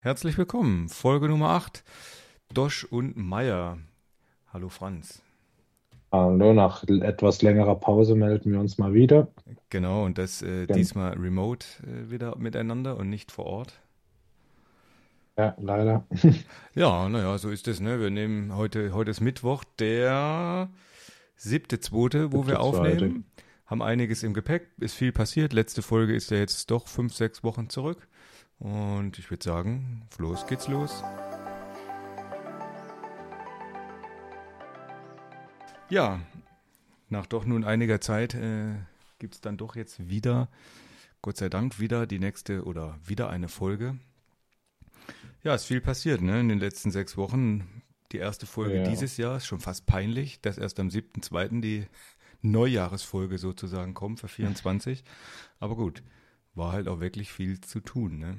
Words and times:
Herzlich 0.00 0.38
willkommen, 0.38 0.88
Folge 0.88 1.28
Nummer 1.28 1.48
8, 1.50 1.82
Dosch 2.54 2.84
und 2.84 3.16
Meier. 3.16 3.78
Hallo 4.52 4.68
Franz. 4.68 5.22
Hallo, 6.12 6.54
nach 6.54 6.84
etwas 6.84 7.42
längerer 7.42 7.74
Pause 7.74 8.14
melden 8.14 8.52
wir 8.52 8.60
uns 8.60 8.78
mal 8.78 8.94
wieder. 8.94 9.26
Genau, 9.70 10.04
und 10.04 10.16
das 10.16 10.40
äh, 10.40 10.68
diesmal 10.68 11.14
remote 11.14 11.66
äh, 11.82 12.12
wieder 12.12 12.38
miteinander 12.38 12.96
und 12.96 13.10
nicht 13.10 13.32
vor 13.32 13.46
Ort. 13.46 13.80
Ja, 15.36 15.56
leider. 15.58 16.06
Ja, 16.76 17.08
naja, 17.08 17.36
so 17.36 17.50
ist 17.50 17.66
es, 17.66 17.80
ne? 17.80 17.98
Wir 17.98 18.10
nehmen 18.10 18.54
heute, 18.54 18.94
heute 18.94 19.10
ist 19.10 19.20
Mittwoch, 19.20 19.64
der 19.80 20.68
siebte, 21.34 21.80
zweite, 21.80 22.32
wo 22.32 22.46
wir 22.46 22.60
aufnehmen. 22.60 23.24
Haben 23.66 23.82
einiges 23.82 24.22
im 24.22 24.32
Gepäck, 24.32 24.68
ist 24.78 24.94
viel 24.94 25.10
passiert. 25.10 25.52
Letzte 25.52 25.82
Folge 25.82 26.14
ist 26.14 26.30
ja 26.30 26.36
jetzt 26.36 26.70
doch 26.70 26.86
fünf, 26.86 27.14
sechs 27.14 27.42
Wochen 27.42 27.68
zurück. 27.68 28.06
Und 28.58 29.18
ich 29.18 29.30
würde 29.30 29.44
sagen, 29.44 30.02
los 30.18 30.46
geht's 30.46 30.66
los. 30.68 31.02
Ja, 35.90 36.20
nach 37.08 37.26
doch 37.26 37.44
nun 37.44 37.64
einiger 37.64 38.00
Zeit 38.00 38.34
äh, 38.34 38.74
gibt 39.18 39.34
es 39.34 39.40
dann 39.40 39.56
doch 39.56 39.74
jetzt 39.76 40.08
wieder, 40.08 40.48
Gott 41.22 41.36
sei 41.38 41.48
Dank, 41.48 41.78
wieder 41.80 42.06
die 42.06 42.18
nächste 42.18 42.64
oder 42.64 42.98
wieder 43.04 43.30
eine 43.30 43.48
Folge. 43.48 43.98
Ja, 45.42 45.54
ist 45.54 45.64
viel 45.64 45.80
passiert, 45.80 46.20
ne? 46.20 46.40
In 46.40 46.48
den 46.48 46.58
letzten 46.58 46.90
sechs 46.90 47.16
Wochen. 47.16 47.82
Die 48.12 48.18
erste 48.18 48.46
Folge 48.46 48.78
Ja. 48.78 48.88
dieses 48.88 49.16
Jahr 49.18 49.36
ist 49.36 49.46
schon 49.46 49.60
fast 49.60 49.84
peinlich, 49.86 50.40
dass 50.40 50.56
erst 50.58 50.80
am 50.80 50.88
7.2. 50.88 51.60
die 51.60 51.86
Neujahresfolge 52.40 53.36
sozusagen 53.38 53.92
kommt 53.94 54.20
für 54.20 54.28
24. 54.28 55.04
Aber 55.60 55.76
gut, 55.76 56.02
war 56.58 56.72
halt 56.72 56.88
auch 56.88 57.00
wirklich 57.00 57.30
viel 57.30 57.60
zu 57.60 57.80
tun, 57.80 58.18
ne? 58.18 58.36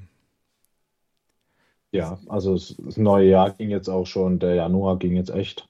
Ja, 1.91 2.20
also 2.27 2.54
das, 2.54 2.76
neue 2.98 3.30
Jahr 3.30 3.52
ging 3.52 3.70
jetzt 3.70 3.90
auch 3.90 4.05
schon, 4.05 4.38
der 4.40 4.55
Januar 4.55 5.00
ging 5.00 5.16
jetzt 5.16 5.32
echt 5.32 5.68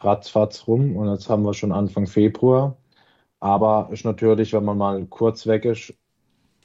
ratzfatz 0.00 0.66
rum 0.66 0.96
und 0.96 1.10
jetzt 1.10 1.28
haben 1.28 1.42
wir 1.44 1.54
schon 1.54 1.72
Anfang 1.72 2.06
Februar. 2.06 2.76
Aber 3.40 3.88
ist 3.92 4.04
natürlich, 4.04 4.52
wenn 4.52 4.64
man 4.64 4.78
mal 4.78 5.04
kurz 5.06 5.46
weg 5.46 5.64
ist, 5.64 5.94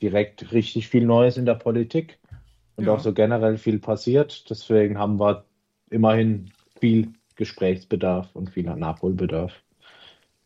direkt 0.02 0.52
richtig 0.54 0.88
viel 0.88 1.06
Neues 1.06 1.38
in 1.38 1.46
der 1.46 1.56
Politik 1.56 2.20
und 2.78 2.86
Ja. 2.86 2.94
auch 2.94 3.00
so 3.00 3.14
generell 3.14 3.58
viel 3.58 3.80
passiert. 3.80 4.50
Deswegen 4.50 4.98
haben 4.98 5.20
wir 5.20 5.46
immerhin 5.90 6.52
viel 6.80 7.14
Gesprächsbedarf 7.36 8.36
und 8.36 8.52
viel 8.52 8.64
Nachholbedarf. 8.64 9.54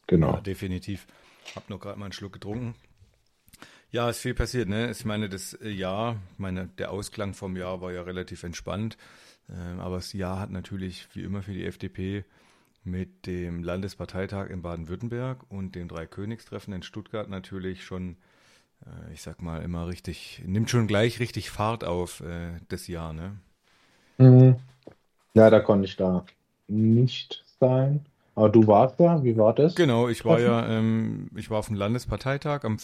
Genau. 0.08 0.34
Ja, 0.36 0.42
definitiv. 0.42 1.06
Hab 1.56 1.70
noch 1.70 1.80
gerade 1.80 2.00
mal 2.00 2.06
einen 2.06 2.14
Schluck 2.14 2.34
getrunken. 2.34 2.76
Ja, 3.92 4.10
ist 4.10 4.20
viel 4.20 4.34
passiert, 4.34 4.70
ne? 4.70 4.90
Ich 4.90 5.04
meine, 5.04 5.28
das 5.28 5.54
äh, 5.54 5.70
Jahr, 5.70 6.16
meine, 6.38 6.68
der 6.78 6.92
Ausklang 6.92 7.34
vom 7.34 7.58
Jahr 7.58 7.82
war 7.82 7.92
ja 7.92 8.02
relativ 8.04 8.44
entspannt. 8.44 8.98
Ähm, 9.50 9.82
aber 9.82 9.96
das 9.96 10.14
Jahr 10.14 10.40
hat 10.40 10.50
natürlich, 10.50 11.10
wie 11.14 11.24
immer 11.24 11.42
für 11.42 11.52
die 11.54 11.66
FDP, 11.66 12.24
mit 12.86 13.28
dem 13.28 13.64
Landesparteitag 13.64 14.50
in 14.50 14.62
Baden-Württemberg 14.62 15.44
und 15.50 15.76
dem 15.76 15.90
Dreikönigstreffen 15.90 16.74
in 16.74 16.84
Stuttgart 16.84 17.30
natürlich 17.30 17.84
schon, 17.84 18.16
äh, 18.86 19.14
ich 19.14 19.22
sag 19.22 19.42
mal, 19.42 19.62
immer 19.62 19.88
richtig, 19.88 20.42
nimmt 20.46 20.70
schon 20.70 20.88
gleich 20.88 21.20
richtig 21.20 21.50
Fahrt 21.50 21.84
auf, 21.84 22.22
äh, 22.22 22.54
das 22.70 22.88
Jahr, 22.88 23.12
ne? 23.12 23.38
Mhm. 24.18 24.56
Ja, 25.34 25.50
da 25.50 25.60
konnte 25.60 25.86
ich 25.86 25.98
da 25.98 26.26
nicht 26.68 27.44
sein. 27.60 28.06
Aber 28.36 28.50
du 28.50 28.66
warst 28.68 29.00
da, 29.00 29.22
wie 29.24 29.36
war 29.36 29.54
das? 29.54 29.76
Genau, 29.76 30.08
ich 30.08 30.24
war 30.24 30.40
ja, 30.40 30.66
ähm, 30.68 31.30
ich 31.36 31.50
war 31.50 31.60
auf 31.60 31.68
dem 31.68 31.76
Landesparteitag 31.76 32.64
am 32.64 32.80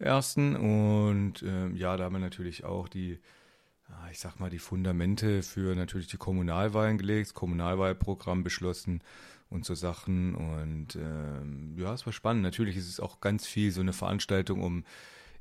5.1. 0.00 0.56
und 0.56 1.42
ähm, 1.42 1.76
ja, 1.76 1.96
da 1.96 2.04
haben 2.04 2.14
wir 2.14 2.20
natürlich 2.20 2.64
auch 2.64 2.88
die, 2.88 3.18
ah, 3.88 4.08
ich 4.10 4.18
sag 4.18 4.40
mal, 4.40 4.50
die 4.50 4.58
Fundamente 4.58 5.42
für 5.42 5.74
natürlich 5.74 6.08
die 6.08 6.16
Kommunalwahlen 6.16 6.98
gelegt, 6.98 7.28
das 7.28 7.34
Kommunalwahlprogramm 7.34 8.44
beschlossen 8.44 9.02
und 9.50 9.64
so 9.64 9.74
Sachen 9.74 10.34
und 10.34 10.96
ähm, 10.96 11.74
ja, 11.78 11.94
es 11.94 12.06
war 12.06 12.12
spannend. 12.12 12.42
Natürlich 12.42 12.76
ist 12.76 12.88
es 12.88 13.00
auch 13.00 13.20
ganz 13.20 13.46
viel 13.46 13.70
so 13.70 13.80
eine 13.80 13.92
Veranstaltung, 13.92 14.62
um, 14.62 14.84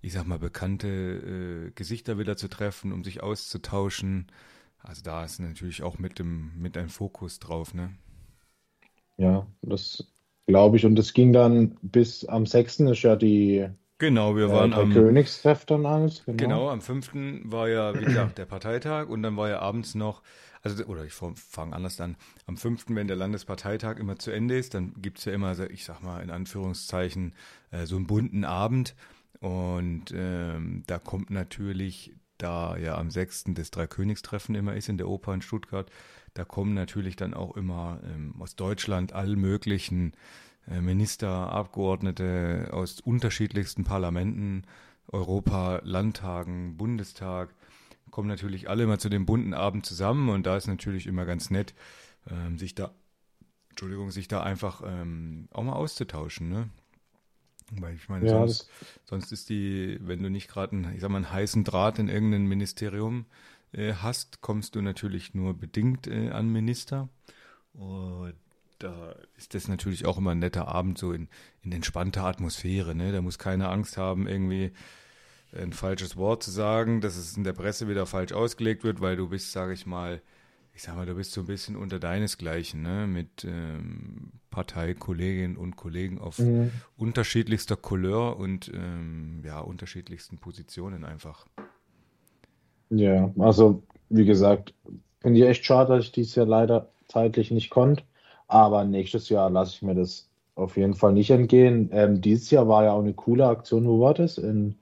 ich 0.02 0.14
sag 0.14 0.26
mal, 0.26 0.40
bekannte 0.40 0.88
äh, 0.88 1.72
Gesichter 1.72 2.18
wieder 2.20 2.38
zu 2.38 2.48
treffen, 2.48 2.92
um 2.92 3.04
sich 3.04 3.24
auszutauschen. 3.24 4.28
Also 4.80 5.02
da 5.02 5.24
ist 5.24 5.40
natürlich 5.40 5.82
auch 5.82 5.98
mit 5.98 6.20
dem, 6.20 6.52
mit 6.58 6.78
einem 6.78 6.90
Fokus 6.90 7.40
drauf, 7.40 7.74
ne? 7.74 7.96
Ja, 9.18 9.48
das 9.62 10.12
glaube 10.48 10.78
ich. 10.78 10.86
Und 10.86 11.00
es 11.00 11.14
ging 11.14 11.34
dann 11.34 11.78
bis 11.82 12.26
am 12.26 12.46
6. 12.46 12.82
ist 12.82 13.04
ja 13.04 13.16
die 13.16 13.70
Genau, 14.04 14.36
wir 14.36 14.48
äh, 14.48 14.52
waren 14.52 14.74
am 14.74 14.92
Dreikönigstreff 14.92 15.64
dann 15.64 15.86
alles, 15.86 16.24
Genau, 16.26 16.38
genau. 16.38 16.70
am 16.70 16.82
5. 16.82 17.12
war 17.46 17.70
ja, 17.70 17.98
wie 17.98 18.04
gesagt, 18.04 18.38
der 18.38 18.46
Parteitag 18.46 19.08
und 19.08 19.24
dann 19.24 19.38
war 19.38 19.48
ja 19.48 19.60
abends 19.60 19.96
noch, 19.96 20.22
also, 20.62 20.84
oder 20.88 21.06
ich 21.06 21.14
fange 21.14 21.74
anders 21.74 22.02
an, 22.02 22.18
am 22.46 22.58
5., 22.58 22.88
wenn 22.90 23.08
der 23.08 23.16
Landesparteitag 23.16 24.00
immer 24.00 24.20
zu 24.20 24.32
Ende 24.32 24.58
ist, 24.58 24.74
dann 24.74 24.94
gibt's 24.98 25.24
ja 25.24 25.32
immer, 25.32 25.58
ich 25.70 25.86
sag 25.86 26.04
mal 26.04 26.22
in 26.22 26.32
Anführungszeichen, 26.32 27.34
äh, 27.72 27.86
so 27.86 27.96
einen 27.96 28.06
bunten 28.06 28.44
Abend 28.44 28.94
und 29.40 30.14
ähm, 30.14 30.84
da 30.86 31.00
kommt 31.00 31.30
natürlich, 31.30 32.14
da 32.38 32.76
ja 32.76 32.98
am 32.98 33.10
6. 33.10 33.46
das 33.54 33.72
Dreikönigstreffen 33.72 34.54
immer 34.54 34.76
ist 34.76 34.90
in 34.90 34.98
der 34.98 35.08
Oper 35.08 35.34
in 35.34 35.42
Stuttgart, 35.42 35.90
da 36.34 36.44
kommen 36.44 36.74
natürlich 36.74 37.16
dann 37.16 37.34
auch 37.34 37.56
immer 37.56 38.02
ähm, 38.04 38.36
aus 38.38 38.58
Deutschland 38.58 39.14
all 39.14 39.38
möglichen 39.38 40.12
Minister, 40.68 41.52
Abgeordnete 41.52 42.70
aus 42.72 43.02
unterschiedlichsten 43.02 43.84
Parlamenten, 43.84 44.64
Europa, 45.08 45.82
Landtagen, 45.84 46.78
Bundestag, 46.78 47.54
kommen 48.12 48.28
natürlich 48.28 48.70
alle 48.70 48.88
mal 48.88 49.00
zu 49.00 49.10
dem 49.10 49.26
bunten 49.26 49.54
Abend 49.54 49.86
zusammen 49.86 50.30
und 50.30 50.46
da 50.46 50.56
ist 50.56 50.68
natürlich 50.68 51.08
immer 51.08 51.26
ganz 51.26 51.50
nett, 51.50 51.74
ähm, 52.30 52.58
sich 52.58 52.76
da, 52.76 52.92
Entschuldigung, 53.70 54.12
sich 54.12 54.28
da 54.28 54.42
einfach 54.44 54.82
ähm, 54.86 55.48
auch 55.52 55.64
mal 55.64 55.74
auszutauschen, 55.74 56.50
ne? 56.50 56.70
Weil 57.72 57.96
ich 57.96 58.08
meine, 58.10 58.26
Ja, 58.26 58.32
sonst, 58.32 58.70
sonst 59.06 59.32
ist 59.32 59.50
die, 59.50 59.98
wenn 60.02 60.22
du 60.22 60.30
nicht 60.30 60.48
gerade 60.48 60.74
einen, 60.74 60.94
ich 60.94 61.02
sag 61.02 61.10
mal, 61.10 61.18
einen 61.18 61.32
heißen 61.32 61.64
Draht 61.64 61.98
in 61.98 62.08
irgendein 62.08 62.46
Ministerium 62.46 63.26
äh, 63.72 63.94
hast, 63.94 64.42
kommst 64.42 64.76
du 64.76 64.82
natürlich 64.82 65.34
nur 65.34 65.56
bedingt 65.56 66.08
äh, 66.08 66.30
an 66.30 66.52
Minister. 66.52 67.10
Und 67.74 68.36
da 68.84 69.16
ist 69.38 69.54
das 69.56 69.68
natürlich 69.68 70.06
auch 70.06 70.18
immer 70.18 70.32
ein 70.32 70.40
netter 70.40 70.68
Abend, 70.68 70.98
so 70.98 71.14
in, 71.14 71.30
in 71.64 71.72
entspannter 71.72 72.26
Atmosphäre. 72.26 72.96
Ne? 72.96 73.12
Da 73.12 73.22
muss 73.22 73.40
keiner 73.40 73.72
Angst 73.72 73.98
haben, 73.98 74.28
irgendwie 74.28 74.72
ein 75.56 75.74
falsches 75.74 76.18
Wort 76.18 76.44
zu 76.44 76.52
sagen, 76.52 77.02
dass 77.02 77.16
es 77.16 77.38
in 77.38 77.44
der 77.44 77.54
Presse 77.54 77.88
wieder 77.88 78.06
falsch 78.06 78.34
ausgelegt 78.34 78.84
wird, 78.84 79.02
weil 79.02 79.16
du 79.16 79.30
bist, 79.30 79.52
sage 79.52 79.74
ich 79.74 79.86
mal, 79.86 80.22
ich 80.74 80.84
sag 80.84 80.96
mal, 80.96 81.06
du 81.06 81.16
bist 81.16 81.34
so 81.34 81.42
ein 81.42 81.48
bisschen 81.48 81.76
unter 81.76 82.00
deinesgleichen, 82.00 82.82
ne? 82.82 83.08
Mit 83.08 83.46
ähm, 83.46 84.32
Parteikolleginnen 84.52 85.58
und 85.58 85.76
Kollegen 85.76 86.20
auf 86.20 86.38
Mhm. 86.38 86.84
unterschiedlichster 86.98 87.78
Couleur 87.78 88.38
und 88.38 88.72
ähm, 88.74 89.42
ja, 89.46 89.60
unterschiedlichsten 89.60 90.40
Positionen 90.40 91.06
einfach. 91.06 91.48
ja, 92.90 93.34
also 93.40 93.84
wie 94.10 94.26
gesagt, 94.26 94.74
finde 95.22 95.40
ich 95.40 95.46
echt 95.46 95.66
schade, 95.66 95.96
dass 95.96 96.06
ich 96.06 96.12
dieses 96.12 96.36
Jahr 96.36 96.46
leider 96.46 96.92
zeitlich 97.08 97.52
nicht 97.52 97.70
konnte. 97.70 98.04
Aber 98.54 98.86
nächstes 98.86 99.30
Jahr 99.30 99.50
lasse 99.50 99.74
ich 99.76 99.82
mir 99.82 99.96
das 99.96 100.30
auf 100.56 100.78
jeden 100.78 100.94
Fall 100.96 101.14
nicht 101.14 101.32
entgehen. 101.32 101.90
Ähm, 101.92 102.22
dieses 102.22 102.52
Jahr 102.52 102.68
war 102.68 102.84
ja 102.86 102.92
auch 102.94 103.02
eine 103.02 103.14
coole 103.14 103.48
Aktion. 103.48 103.88
Wo 103.88 104.00
war 104.02 104.14
das? 104.14 104.38
In 104.38 104.76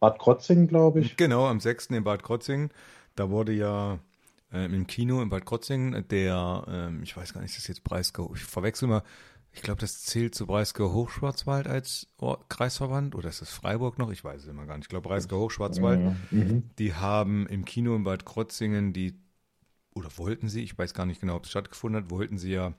Bad 0.00 0.18
Krotzingen, 0.20 0.68
glaube 0.68 1.00
ich. 1.00 1.16
Genau, 1.16 1.46
am 1.46 1.60
6. 1.60 1.96
in 1.96 2.04
Bad 2.04 2.22
Krotzingen, 2.22 2.70
da 3.14 3.30
wurde 3.30 3.52
ja 3.52 3.98
ähm, 4.52 4.74
im 4.74 4.86
Kino 4.86 5.22
in 5.22 5.28
Bad 5.28 5.46
Krotzingen 5.46 6.06
der, 6.08 6.64
ähm, 6.68 7.02
ich 7.02 7.16
weiß 7.16 7.32
gar 7.32 7.40
nicht, 7.40 7.50
ist 7.52 7.58
das 7.58 7.68
jetzt 7.68 7.84
Breisgau, 7.84 8.32
ich 8.34 8.42
verwechsel 8.44 8.88
mal, 8.88 9.02
ich 9.52 9.62
glaube, 9.62 9.80
das 9.80 10.02
zählt 10.02 10.34
zu 10.34 10.46
Breisgau 10.46 10.92
Hochschwarzwald 10.92 11.66
als 11.66 12.08
Or 12.18 12.46
Kreisverband 12.48 13.14
oder 13.14 13.30
ist 13.30 13.40
das 13.40 13.50
Freiburg 13.50 13.98
noch? 13.98 14.10
Ich 14.10 14.22
weiß 14.22 14.42
es 14.42 14.48
immer 14.48 14.66
gar 14.66 14.76
nicht. 14.76 14.84
Ich 14.86 14.88
glaube, 14.90 15.08
Breisgau 15.08 15.38
Hochschwarzwald, 15.40 16.02
Ja, 16.02 16.14
mhm. 16.30 16.70
die 16.78 16.94
haben 16.94 17.46
im 17.48 17.64
Kino 17.64 17.96
in 17.96 18.04
Bad 18.04 18.26
Krotzingen 18.26 18.92
die, 18.92 19.14
oder 19.94 20.10
wollten 20.18 20.48
sie, 20.48 20.62
ich 20.64 20.78
weiß 20.78 20.94
gar 20.94 21.06
nicht 21.06 21.20
genau, 21.20 21.36
ob 21.36 21.44
es 21.44 21.50
stattgefunden 21.50 22.02
hat, 22.04 22.10
wollten 22.10 22.38
sie 22.38 22.52
ja 22.52 22.74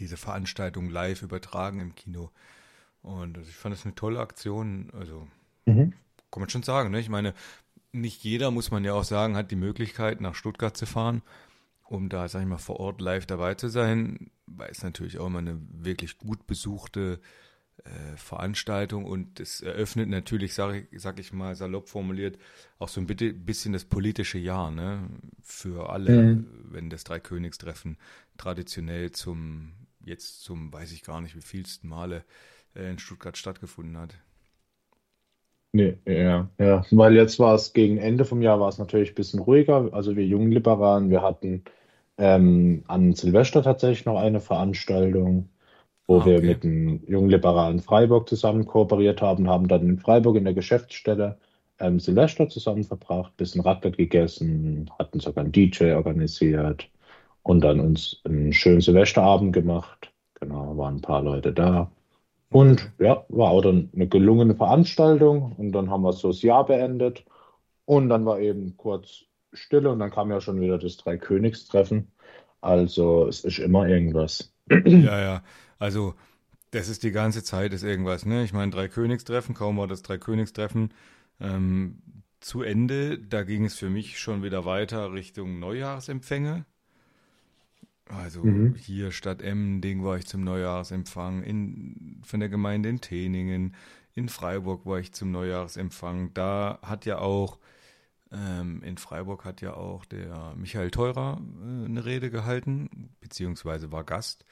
diese 0.00 0.16
Veranstaltung 0.16 0.90
live 0.90 1.22
übertragen 1.22 1.80
im 1.80 1.94
Kino. 1.94 2.30
Und 3.02 3.38
also 3.38 3.48
ich 3.48 3.56
fand 3.56 3.74
das 3.74 3.84
eine 3.84 3.94
tolle 3.94 4.20
Aktion. 4.20 4.90
Also 4.92 5.28
Mhm. 5.66 5.92
kann 6.30 6.40
man 6.40 6.48
schon 6.50 6.62
sagen, 6.62 6.90
ne? 6.90 7.00
Ich 7.00 7.08
meine, 7.08 7.34
nicht 7.92 8.22
jeder, 8.24 8.50
muss 8.50 8.70
man 8.70 8.84
ja 8.84 8.94
auch 8.94 9.04
sagen, 9.04 9.36
hat 9.36 9.50
die 9.50 9.56
Möglichkeit, 9.56 10.20
nach 10.20 10.34
Stuttgart 10.34 10.76
zu 10.76 10.86
fahren, 10.86 11.22
um 11.84 12.08
da, 12.08 12.28
sag 12.28 12.42
ich 12.42 12.48
mal, 12.48 12.58
vor 12.58 12.80
Ort 12.80 13.00
live 13.00 13.26
dabei 13.26 13.54
zu 13.54 13.68
sein, 13.68 14.30
weil 14.46 14.70
es 14.70 14.82
natürlich 14.82 15.18
auch 15.18 15.26
immer 15.26 15.38
eine 15.38 15.58
wirklich 15.70 16.18
gut 16.18 16.46
besuchte 16.46 17.20
äh, 17.84 18.16
Veranstaltung 18.16 19.04
und 19.04 19.40
es 19.40 19.60
eröffnet 19.60 20.08
natürlich, 20.08 20.52
sag 20.54 20.74
ich, 20.74 21.00
sag 21.00 21.18
ich 21.20 21.32
mal, 21.32 21.54
salopp 21.54 21.88
formuliert, 21.88 22.38
auch 22.78 22.88
so 22.88 23.00
ein 23.00 23.06
bisschen 23.06 23.72
das 23.72 23.84
politische 23.84 24.38
Jahr, 24.38 24.70
ne? 24.70 25.08
Für 25.42 25.90
alle, 25.90 26.16
Mhm. 26.16 26.46
wenn 26.64 26.90
das 26.90 27.04
Dreikönigstreffen 27.04 27.96
traditionell 28.36 29.12
zum, 29.12 29.72
jetzt 30.08 30.42
zum, 30.42 30.72
weiß 30.72 30.92
ich 30.92 31.02
gar 31.04 31.20
nicht, 31.20 31.36
wie 31.36 31.42
vielsten 31.42 31.88
Male 31.88 32.24
äh, 32.74 32.90
in 32.90 32.98
Stuttgart 32.98 33.36
stattgefunden 33.38 33.96
hat. 33.98 34.14
Nee, 35.72 35.98
ja, 36.06 36.50
ja. 36.58 36.84
Weil 36.90 37.14
jetzt 37.14 37.38
war 37.38 37.54
es 37.54 37.72
gegen 37.72 37.98
Ende 37.98 38.24
vom 38.24 38.40
Jahr 38.42 38.58
war 38.58 38.68
es 38.68 38.78
natürlich 38.78 39.10
ein 39.10 39.14
bisschen 39.14 39.40
ruhiger. 39.40 39.90
Also 39.92 40.16
wir 40.16 40.26
jungen 40.26 40.50
Liberalen, 40.50 41.10
wir 41.10 41.22
hatten 41.22 41.64
ähm, 42.18 42.84
an 42.88 43.14
Silvester 43.14 43.62
tatsächlich 43.62 44.06
noch 44.06 44.18
eine 44.18 44.40
Veranstaltung, 44.40 45.50
wo 46.06 46.24
Ah, 46.24 46.26
wir 46.26 46.40
okay. 46.40 46.42
mit 46.42 46.64
dem 46.64 47.02
jungen 47.08 47.30
Liberalen 47.30 47.80
Freiburg 47.80 48.28
zusammen 48.28 48.66
kooperiert 48.66 49.22
haben, 49.22 49.48
haben 49.48 49.68
dann 49.68 49.82
in 49.88 49.98
Freiburg 49.98 50.36
in 50.36 50.44
der 50.44 50.54
Geschäftsstelle 50.54 51.38
ähm, 51.80 52.00
Silvester 52.00 52.48
zusammen 52.48 52.84
verbracht, 52.84 53.36
bisschen 53.36 53.62
Raclette 53.62 53.96
gegessen, 53.98 54.90
hatten 54.98 55.20
sogar 55.20 55.44
einen 55.44 55.52
DJ 55.52 55.92
organisiert 55.94 56.90
und 57.48 57.62
dann 57.62 57.80
uns 57.80 58.20
einen 58.24 58.52
schönen 58.52 58.82
Silvesterabend 58.82 59.54
gemacht. 59.54 60.12
Genau, 60.34 60.76
waren 60.76 60.96
ein 60.96 61.00
paar 61.00 61.22
Leute 61.22 61.54
da. 61.54 61.90
Und 62.50 62.92
ja, 62.98 63.24
war 63.30 63.50
auch 63.52 63.62
dann 63.62 63.90
eine 63.94 64.06
gelungene 64.06 64.54
Veranstaltung 64.54 65.52
und 65.52 65.72
dann 65.72 65.90
haben 65.90 66.02
wir 66.02 66.12
so 66.12 66.28
das 66.28 66.42
Jahr 66.42 66.66
beendet 66.66 67.24
und 67.86 68.10
dann 68.10 68.26
war 68.26 68.38
eben 68.40 68.76
kurz 68.76 69.24
Stille 69.54 69.90
und 69.90 69.98
dann 69.98 70.10
kam 70.10 70.30
ja 70.30 70.42
schon 70.42 70.60
wieder 70.60 70.76
das 70.78 70.98
Dreikönigstreffen. 70.98 72.12
Also 72.60 73.26
es 73.28 73.44
ist 73.44 73.58
immer 73.60 73.88
irgendwas. 73.88 74.52
Ja, 74.84 75.18
ja. 75.20 75.42
Also, 75.78 76.14
das 76.72 76.88
ist 76.88 77.02
die 77.02 77.12
ganze 77.12 77.42
Zeit 77.44 77.72
ist 77.72 77.84
irgendwas, 77.84 78.26
ne? 78.26 78.44
Ich 78.44 78.52
meine, 78.52 78.72
Dreikönigstreffen, 78.72 79.54
kaum 79.54 79.78
war 79.78 79.86
das 79.88 80.02
Dreikönigstreffen 80.02 80.92
ähm, 81.40 82.02
zu 82.40 82.62
Ende. 82.62 83.18
Da 83.18 83.42
ging 83.44 83.64
es 83.64 83.76
für 83.76 83.90
mich 83.90 84.18
schon 84.18 84.42
wieder 84.42 84.66
weiter 84.66 85.12
Richtung 85.14 85.60
Neujahrsempfänge. 85.60 86.66
Also 88.08 88.42
Mhm. 88.42 88.74
hier 88.74 89.12
statt 89.12 89.42
Emmending 89.42 90.04
war 90.04 90.16
ich 90.16 90.26
zum 90.26 90.42
Neujahrsempfang, 90.44 91.42
in, 91.42 92.20
von 92.24 92.40
der 92.40 92.48
Gemeinde 92.48 92.88
in 92.88 93.00
Teningen, 93.00 93.74
in 94.14 94.28
Freiburg 94.28 94.84
war 94.86 94.98
ich 94.98 95.12
zum 95.12 95.30
Neujahrsempfang. 95.30 96.32
Da 96.34 96.78
hat 96.82 97.06
ja 97.06 97.18
auch, 97.18 97.58
ähm, 98.32 98.82
in 98.82 98.98
Freiburg 98.98 99.44
hat 99.44 99.60
ja 99.60 99.74
auch 99.74 100.04
der 100.04 100.54
Michael 100.56 100.90
Theurer 100.90 101.40
äh, 101.40 101.84
eine 101.84 102.04
Rede 102.04 102.30
gehalten, 102.30 103.10
beziehungsweise 103.20 103.92
war 103.92 104.04
Gast. 104.04 104.44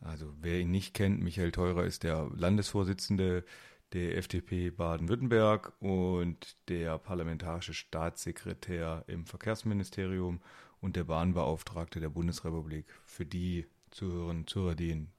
Also 0.00 0.32
wer 0.40 0.60
ihn 0.60 0.70
nicht 0.70 0.94
kennt, 0.94 1.22
Michael 1.22 1.52
Theurer 1.52 1.84
ist 1.84 2.02
der 2.04 2.30
Landesvorsitzende 2.34 3.44
der 3.92 4.16
FDP 4.18 4.70
Baden-Württemberg 4.70 5.72
und 5.80 6.56
der 6.68 6.98
parlamentarische 6.98 7.74
Staatssekretär 7.74 9.04
im 9.06 9.26
Verkehrsministerium 9.26 10.40
und 10.80 10.96
der 10.96 11.04
Bahnbeauftragte 11.04 12.00
der 12.00 12.10
Bundesrepublik. 12.10 12.86
Für 13.04 13.26
die 13.26 13.66
Zuhörerinnen 13.90 14.42
und 14.42 14.50
Zuhörer, 14.50 14.74
denen, 14.74 15.12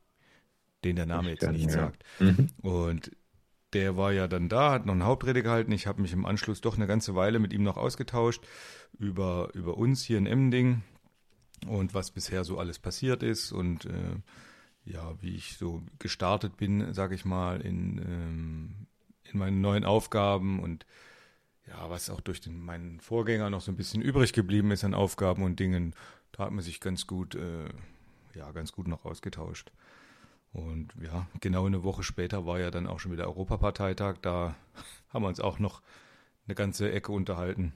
denen 0.83 0.97
der 0.97 1.05
Name 1.05 1.31
jetzt 1.31 1.49
nicht 1.49 1.65
ja. 1.65 1.71
sagt. 1.71 2.03
Mhm. 2.19 2.49
Und 2.61 3.11
der 3.73 3.97
war 3.97 4.13
ja 4.13 4.27
dann 4.27 4.49
da, 4.49 4.71
hat 4.71 4.85
noch 4.85 4.93
eine 4.93 5.05
Hauptrede 5.05 5.43
gehalten. 5.43 5.71
Ich 5.71 5.87
habe 5.87 6.01
mich 6.01 6.13
im 6.13 6.25
Anschluss 6.25 6.61
doch 6.61 6.75
eine 6.75 6.87
ganze 6.87 7.15
Weile 7.15 7.39
mit 7.39 7.53
ihm 7.53 7.63
noch 7.63 7.77
ausgetauscht 7.77 8.45
über, 8.97 9.49
über 9.53 9.77
uns 9.77 10.03
hier 10.03 10.17
in 10.17 10.25
Emmending 10.25 10.83
und 11.67 11.93
was 11.93 12.11
bisher 12.11 12.43
so 12.43 12.57
alles 12.57 12.79
passiert 12.79 13.23
ist 13.23 13.51
und 13.51 13.85
äh, 13.85 14.15
ja, 14.85 15.21
wie 15.21 15.35
ich 15.35 15.57
so 15.57 15.83
gestartet 15.99 16.55
bin, 16.55 16.93
sage 16.93 17.15
ich 17.15 17.25
mal, 17.25 17.59
in, 17.59 17.97
ähm, 17.97 18.87
in 19.31 19.39
meinen 19.39 19.59
neuen 19.59 19.83
Aufgaben 19.83 20.59
und 20.59 20.85
ja, 21.67 21.89
was 21.89 22.09
auch 22.09 22.21
durch 22.21 22.41
den, 22.41 22.63
meinen 22.63 22.99
Vorgänger 22.99 23.49
noch 23.49 23.61
so 23.61 23.71
ein 23.71 23.77
bisschen 23.77 24.01
übrig 24.01 24.33
geblieben 24.33 24.71
ist 24.71 24.83
an 24.83 24.93
Aufgaben 24.93 25.43
und 25.43 25.59
Dingen, 25.59 25.93
da 26.31 26.45
hat 26.45 26.51
man 26.51 26.63
sich 26.63 26.79
ganz 26.79 27.07
gut, 27.07 27.35
äh, 27.35 27.69
ja, 28.33 28.51
ganz 28.51 28.71
gut 28.71 28.87
noch 28.87 29.05
ausgetauscht. 29.05 29.71
Und 30.53 30.93
ja, 31.01 31.27
genau 31.41 31.65
eine 31.65 31.83
Woche 31.83 32.03
später 32.03 32.45
war 32.45 32.59
ja 32.59 32.71
dann 32.71 32.87
auch 32.87 32.99
schon 32.99 33.11
wieder 33.11 33.27
Europaparteitag, 33.27 34.17
da 34.21 34.55
haben 35.09 35.23
wir 35.23 35.27
uns 35.27 35.39
auch 35.39 35.59
noch 35.59 35.81
eine 36.47 36.55
ganze 36.55 36.91
Ecke 36.91 37.11
unterhalten. 37.11 37.73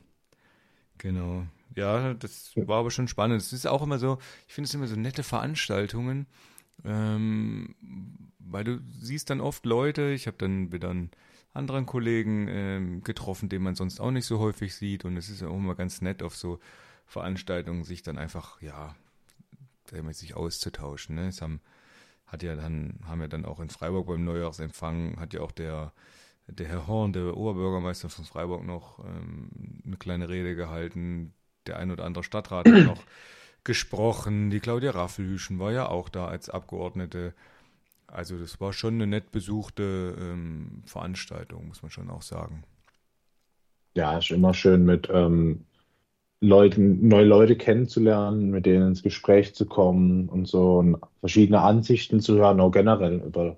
Genau. 0.97 1.45
Ja, 1.75 2.13
das 2.13 2.51
war 2.55 2.79
aber 2.79 2.91
schon 2.91 3.07
spannend. 3.07 3.41
Es 3.41 3.53
ist 3.53 3.65
auch 3.65 3.81
immer 3.81 3.97
so, 3.97 4.19
ich 4.47 4.53
finde 4.53 4.67
es 4.67 4.73
immer 4.73 4.87
so 4.87 4.95
nette 4.95 5.23
Veranstaltungen, 5.23 6.27
ähm, 6.83 7.75
weil 8.39 8.63
du 8.63 8.79
siehst 8.99 9.29
dann 9.29 9.41
oft 9.41 9.65
Leute, 9.65 10.11
ich 10.11 10.27
habe 10.27 10.37
dann 10.37 10.71
wieder 10.71 10.89
einen 10.89 11.11
anderen 11.53 11.85
Kollegen 11.85 12.47
ähm, 12.49 13.03
getroffen, 13.03 13.49
den 13.49 13.61
man 13.61 13.75
sonst 13.75 13.99
auch 13.99 14.11
nicht 14.11 14.25
so 14.25 14.39
häufig 14.39 14.75
sieht 14.75 15.05
und 15.05 15.17
es 15.17 15.29
ist 15.29 15.41
ja 15.41 15.47
auch 15.47 15.57
immer 15.57 15.75
ganz 15.75 16.01
nett 16.01 16.23
auf 16.23 16.35
so 16.35 16.59
Veranstaltungen 17.05 17.83
sich 17.83 18.03
dann 18.03 18.17
einfach, 18.17 18.61
ja, 18.61 18.95
sich 20.11 20.35
auszutauschen. 20.35 21.15
Ne? 21.15 21.27
Es 21.27 21.41
haben, 21.41 21.59
hat 22.25 22.43
ja 22.43 22.55
dann, 22.55 22.99
haben 23.05 23.19
ja 23.19 23.27
dann 23.27 23.43
auch 23.43 23.59
in 23.59 23.69
Freiburg 23.69 24.07
beim 24.07 24.23
Neujahrsempfang, 24.23 25.19
hat 25.19 25.33
ja 25.33 25.41
auch 25.41 25.51
der, 25.51 25.91
der 26.47 26.67
Herr 26.67 26.87
Horn, 26.87 27.11
der 27.11 27.35
Oberbürgermeister 27.35 28.09
von 28.09 28.23
Freiburg, 28.23 28.63
noch 28.63 28.99
ähm, 28.99 29.49
eine 29.85 29.97
kleine 29.97 30.29
Rede 30.29 30.55
gehalten. 30.55 31.33
Der 31.67 31.77
ein 31.77 31.91
oder 31.91 32.05
andere 32.05 32.23
Stadtrat 32.23 32.67
hat 32.67 32.85
noch 32.85 33.03
gesprochen. 33.63 34.49
Die 34.49 34.61
Claudia 34.61 34.91
Raffelhüschen 34.91 35.59
war 35.59 35.71
ja 35.71 35.89
auch 35.89 36.09
da 36.09 36.27
als 36.27 36.49
Abgeordnete. 36.49 37.33
Also 38.11 38.37
das 38.37 38.59
war 38.59 38.73
schon 38.73 38.95
eine 38.95 39.07
nett 39.07 39.31
besuchte 39.31 40.15
ähm, 40.19 40.83
Veranstaltung, 40.85 41.67
muss 41.69 41.81
man 41.81 41.91
schon 41.91 42.09
auch 42.09 42.21
sagen. 42.21 42.63
Ja, 43.95 44.17
ist 44.17 44.31
immer 44.31 44.53
schön 44.53 44.85
mit 44.85 45.09
ähm, 45.11 45.65
Leuten, 46.41 47.07
neue 47.07 47.25
Leute 47.25 47.57
kennenzulernen, 47.57 48.51
mit 48.51 48.65
denen 48.65 48.89
ins 48.89 49.03
Gespräch 49.03 49.55
zu 49.55 49.65
kommen 49.67 50.29
und 50.29 50.47
so 50.47 50.79
und 50.79 50.97
verschiedene 51.19 51.61
Ansichten 51.61 52.19
zu 52.21 52.35
hören, 52.37 52.59
auch 52.61 52.71
generell 52.71 53.21
über 53.21 53.57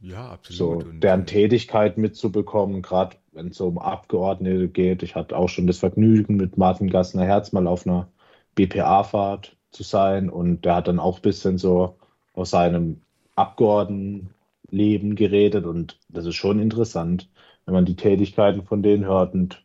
Ja, 0.00 0.30
absolut. 0.30 0.82
so 0.82 0.92
deren 0.92 1.22
äh, 1.22 1.24
Tätigkeit 1.24 1.98
mitzubekommen, 1.98 2.82
gerade 2.82 3.16
wenn 3.32 3.48
es 3.48 3.56
so 3.56 3.68
um 3.68 3.78
Abgeordnete 3.78 4.68
geht. 4.68 5.02
Ich 5.02 5.14
hatte 5.14 5.36
auch 5.36 5.48
schon 5.48 5.66
das 5.66 5.78
Vergnügen, 5.78 6.36
mit 6.36 6.56
Martin 6.56 6.90
Gassner-Herz 6.90 7.52
mal 7.52 7.66
auf 7.66 7.86
einer 7.86 8.08
BPA-Fahrt 8.54 9.56
zu 9.70 9.82
sein 9.82 10.30
und 10.30 10.64
der 10.64 10.76
hat 10.76 10.88
dann 10.88 10.98
auch 11.00 11.16
ein 11.18 11.22
bisschen 11.22 11.58
so 11.58 11.98
aus 12.34 12.50
seinem 12.50 13.02
Abgeordnetenleben 13.36 15.14
geredet 15.16 15.66
und 15.66 15.98
das 16.08 16.26
ist 16.26 16.36
schon 16.36 16.60
interessant, 16.60 17.30
wenn 17.66 17.74
man 17.74 17.84
die 17.84 17.96
Tätigkeiten 17.96 18.64
von 18.64 18.82
denen 18.82 19.04
hört 19.06 19.34
und 19.34 19.64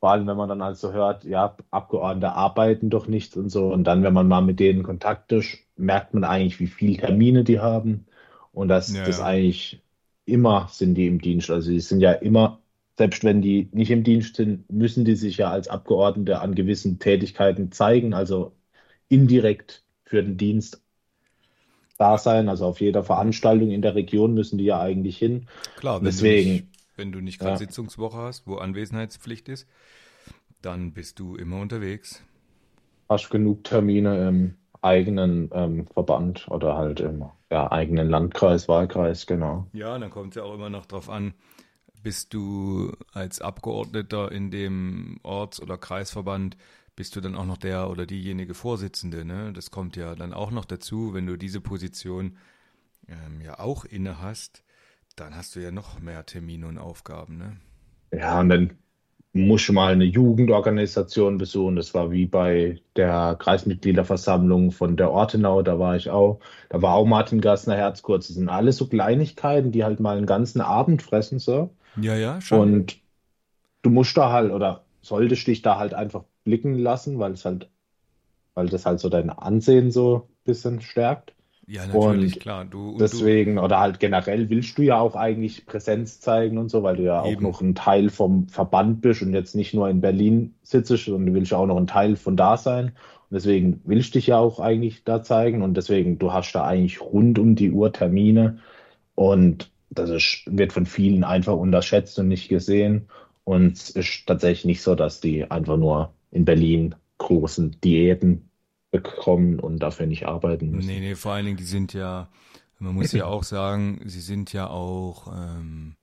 vor 0.00 0.10
allem, 0.12 0.26
wenn 0.28 0.36
man 0.36 0.48
dann 0.48 0.62
also 0.62 0.92
hört, 0.92 1.24
ja, 1.24 1.56
Abgeordnete 1.70 2.32
arbeiten 2.32 2.90
doch 2.90 3.08
nichts 3.08 3.36
und 3.36 3.50
so 3.50 3.72
und 3.72 3.84
dann, 3.84 4.02
wenn 4.04 4.14
man 4.14 4.28
mal 4.28 4.42
mit 4.42 4.60
denen 4.60 4.82
Kontakt 4.84 5.32
ist, 5.32 5.58
merkt 5.76 6.14
man 6.14 6.24
eigentlich, 6.24 6.60
wie 6.60 6.68
viele 6.68 6.98
Termine 6.98 7.44
die 7.44 7.60
haben 7.60 8.06
und 8.52 8.68
dass 8.68 8.92
ja, 8.92 9.04
das 9.04 9.18
ja, 9.18 9.24
eigentlich 9.24 9.82
immer 10.24 10.68
sind 10.70 10.94
die 10.94 11.06
im 11.06 11.20
Dienst. 11.20 11.50
Also 11.50 11.70
die 11.70 11.80
sind 11.80 12.00
ja 12.00 12.12
immer, 12.12 12.60
selbst 12.98 13.24
wenn 13.24 13.42
die 13.42 13.68
nicht 13.72 13.90
im 13.90 14.04
Dienst 14.04 14.36
sind, 14.36 14.70
müssen 14.70 15.04
die 15.04 15.16
sich 15.16 15.38
ja 15.38 15.50
als 15.50 15.68
Abgeordnete 15.68 16.40
an 16.40 16.54
gewissen 16.54 16.98
Tätigkeiten 16.98 17.72
zeigen, 17.72 18.14
also 18.14 18.52
indirekt 19.08 19.84
für 20.04 20.22
den 20.22 20.36
Dienst 20.36 20.82
da 21.98 22.16
sein. 22.16 22.48
Also 22.48 22.66
auf 22.66 22.80
jeder. 22.80 23.04
Veranstaltung 23.04 23.70
in 23.70 23.82
der 23.82 23.94
Region 23.94 24.32
müssen 24.34 24.58
die 24.58 24.64
ja 24.64 24.80
eigentlich 24.80 25.18
hin. 25.18 25.46
Klar, 25.76 25.96
wenn 25.96 26.04
du 26.04 26.06
nicht, 26.06 26.22
deswegen, 26.22 26.70
wenn 26.96 27.12
du 27.12 27.20
nicht 27.20 27.38
gerade 27.38 27.52
ja, 27.52 27.58
Sitzungswoche 27.58 28.16
hast, 28.16 28.46
wo 28.46 28.56
Anwesenheitspflicht 28.56 29.48
ist, 29.48 29.68
dann 30.62 30.92
bist 30.92 31.18
du 31.18 31.36
immer 31.36 31.60
unterwegs. 31.60 32.22
hast 33.08 33.30
genug 33.30 33.64
Termine 33.64 34.28
im 34.28 34.54
eigenen 34.82 35.50
ähm, 35.52 35.86
Verband 35.92 36.48
oder 36.48 36.76
halt 36.76 37.00
im 37.00 37.24
ja, 37.50 37.70
eigenen 37.70 38.08
Landkreis, 38.08 38.68
Wahlkreis, 38.68 39.26
genau. 39.26 39.66
Ja, 39.72 39.98
dann 39.98 40.10
kommt 40.10 40.30
es 40.30 40.36
ja 40.36 40.44
auch 40.44 40.54
immer 40.54 40.70
noch 40.70 40.86
drauf 40.86 41.08
an, 41.10 41.34
bist 42.02 42.32
du 42.34 42.92
als 43.12 43.40
Abgeordneter 43.40 44.30
in 44.30 44.50
dem 44.50 45.18
Orts- 45.22 45.60
oder 45.60 45.78
Kreisverband, 45.78 46.56
bist 46.98 47.14
du 47.14 47.20
dann 47.20 47.36
auch 47.36 47.46
noch 47.46 47.58
der 47.58 47.90
oder 47.90 48.06
diejenige 48.06 48.54
Vorsitzende, 48.54 49.24
ne? 49.24 49.52
Das 49.52 49.70
kommt 49.70 49.94
ja 49.94 50.16
dann 50.16 50.32
auch 50.32 50.50
noch 50.50 50.64
dazu, 50.64 51.14
wenn 51.14 51.26
du 51.26 51.36
diese 51.36 51.60
Position 51.60 52.36
ähm, 53.06 53.40
ja 53.40 53.60
auch 53.60 53.84
inne 53.84 54.20
hast, 54.20 54.64
dann 55.14 55.36
hast 55.36 55.54
du 55.54 55.60
ja 55.60 55.70
noch 55.70 56.00
mehr 56.00 56.26
Termine 56.26 56.66
und 56.66 56.76
Aufgaben, 56.76 57.38
ne? 57.38 57.56
Ja, 58.12 58.40
und 58.40 58.48
dann 58.48 58.78
muss 59.32 59.62
ich 59.62 59.70
mal 59.70 59.92
eine 59.92 60.06
Jugendorganisation 60.06 61.38
besuchen. 61.38 61.76
Das 61.76 61.94
war 61.94 62.10
wie 62.10 62.26
bei 62.26 62.80
der 62.96 63.36
Kreismitgliederversammlung 63.38 64.72
von 64.72 64.96
der 64.96 65.12
Ortenau, 65.12 65.62
da 65.62 65.78
war 65.78 65.94
ich 65.94 66.10
auch. 66.10 66.40
Da 66.68 66.82
war 66.82 66.94
auch 66.94 67.06
Martin 67.06 67.40
Gassner 67.40 67.76
Herzkurz. 67.76 68.26
Das 68.26 68.34
sind 68.34 68.48
alles 68.48 68.76
so 68.76 68.88
Kleinigkeiten, 68.88 69.70
die 69.70 69.84
halt 69.84 70.00
mal 70.00 70.16
einen 70.16 70.26
ganzen 70.26 70.60
Abend 70.60 71.02
fressen, 71.02 71.38
so. 71.38 71.70
Ja, 71.94 72.16
ja, 72.16 72.40
schon. 72.40 72.60
Und 72.60 72.98
du 73.82 73.90
musst 73.90 74.16
da 74.16 74.32
halt 74.32 74.50
oder 74.50 74.84
solltest 75.00 75.46
dich 75.46 75.62
da 75.62 75.78
halt 75.78 75.94
einfach 75.94 76.24
blicken 76.48 76.78
lassen, 76.78 77.18
weil 77.18 77.32
es 77.32 77.44
halt, 77.44 77.68
weil 78.54 78.68
das 78.68 78.86
halt 78.86 79.00
so 79.00 79.10
dein 79.10 79.28
Ansehen 79.28 79.90
so 79.90 80.16
ein 80.16 80.44
bisschen 80.44 80.80
stärkt. 80.80 81.34
Ja, 81.66 81.86
natürlich, 81.86 82.36
Und 82.36 82.40
klar. 82.40 82.64
Du 82.64 82.92
und 82.92 82.94
du 82.94 82.98
deswegen, 82.98 83.58
oder 83.58 83.78
halt 83.78 84.00
generell 84.00 84.48
willst 84.48 84.78
du 84.78 84.82
ja 84.82 84.98
auch 84.98 85.14
eigentlich 85.14 85.66
Präsenz 85.66 86.20
zeigen 86.20 86.56
und 86.56 86.70
so, 86.70 86.82
weil 86.82 86.96
du 86.96 87.02
ja 87.04 87.20
auch 87.20 87.30
eben. 87.30 87.42
noch 87.42 87.60
ein 87.60 87.74
Teil 87.74 88.08
vom 88.08 88.48
Verband 88.48 89.02
bist 89.02 89.20
und 89.20 89.34
jetzt 89.34 89.54
nicht 89.54 89.74
nur 89.74 89.90
in 89.90 90.00
Berlin 90.00 90.54
sitzt, 90.62 90.88
sondern 90.88 91.26
du 91.26 91.34
willst 91.34 91.52
ja 91.52 91.58
auch 91.58 91.66
noch 91.66 91.76
ein 91.76 91.86
Teil 91.86 92.16
von 92.16 92.38
da 92.38 92.56
sein. 92.56 92.86
Und 92.86 93.34
deswegen 93.34 93.82
willst 93.84 94.14
du 94.14 94.18
dich 94.18 94.28
ja 94.28 94.38
auch 94.38 94.60
eigentlich 94.60 95.04
da 95.04 95.22
zeigen 95.22 95.60
und 95.60 95.76
deswegen, 95.76 96.18
du 96.18 96.32
hast 96.32 96.52
da 96.52 96.64
eigentlich 96.64 97.02
rund 97.02 97.38
um 97.38 97.54
die 97.54 97.70
Uhr 97.70 97.92
Termine 97.92 98.60
und 99.14 99.70
das 99.90 100.08
ist, 100.08 100.44
wird 100.46 100.72
von 100.72 100.86
vielen 100.86 101.22
einfach 101.22 101.54
unterschätzt 101.54 102.18
und 102.18 102.28
nicht 102.28 102.48
gesehen. 102.48 103.08
Und 103.44 103.76
es 103.76 103.90
ist 103.90 104.26
tatsächlich 104.26 104.64
nicht 104.64 104.82
so, 104.82 104.94
dass 104.94 105.20
die 105.20 105.50
einfach 105.50 105.76
nur 105.76 106.12
in 106.30 106.44
Berlin 106.44 106.94
großen 107.18 107.80
Diäten 107.82 108.50
bekommen 108.90 109.60
und 109.60 109.80
dafür 109.80 110.06
nicht 110.06 110.26
arbeiten 110.26 110.70
müssen. 110.70 110.88
Nee, 110.88 111.00
nee, 111.00 111.14
vor 111.14 111.32
allen 111.32 111.46
Dingen, 111.46 111.56
die 111.58 111.64
sind 111.64 111.92
ja, 111.92 112.28
man 112.78 112.94
muss 112.94 113.12
ja 113.12 113.26
auch 113.26 113.44
sagen, 113.44 114.00
sie 114.04 114.20
sind 114.20 114.52
ja 114.52 114.68
auch, 114.68 115.32
ähm, 115.32 115.96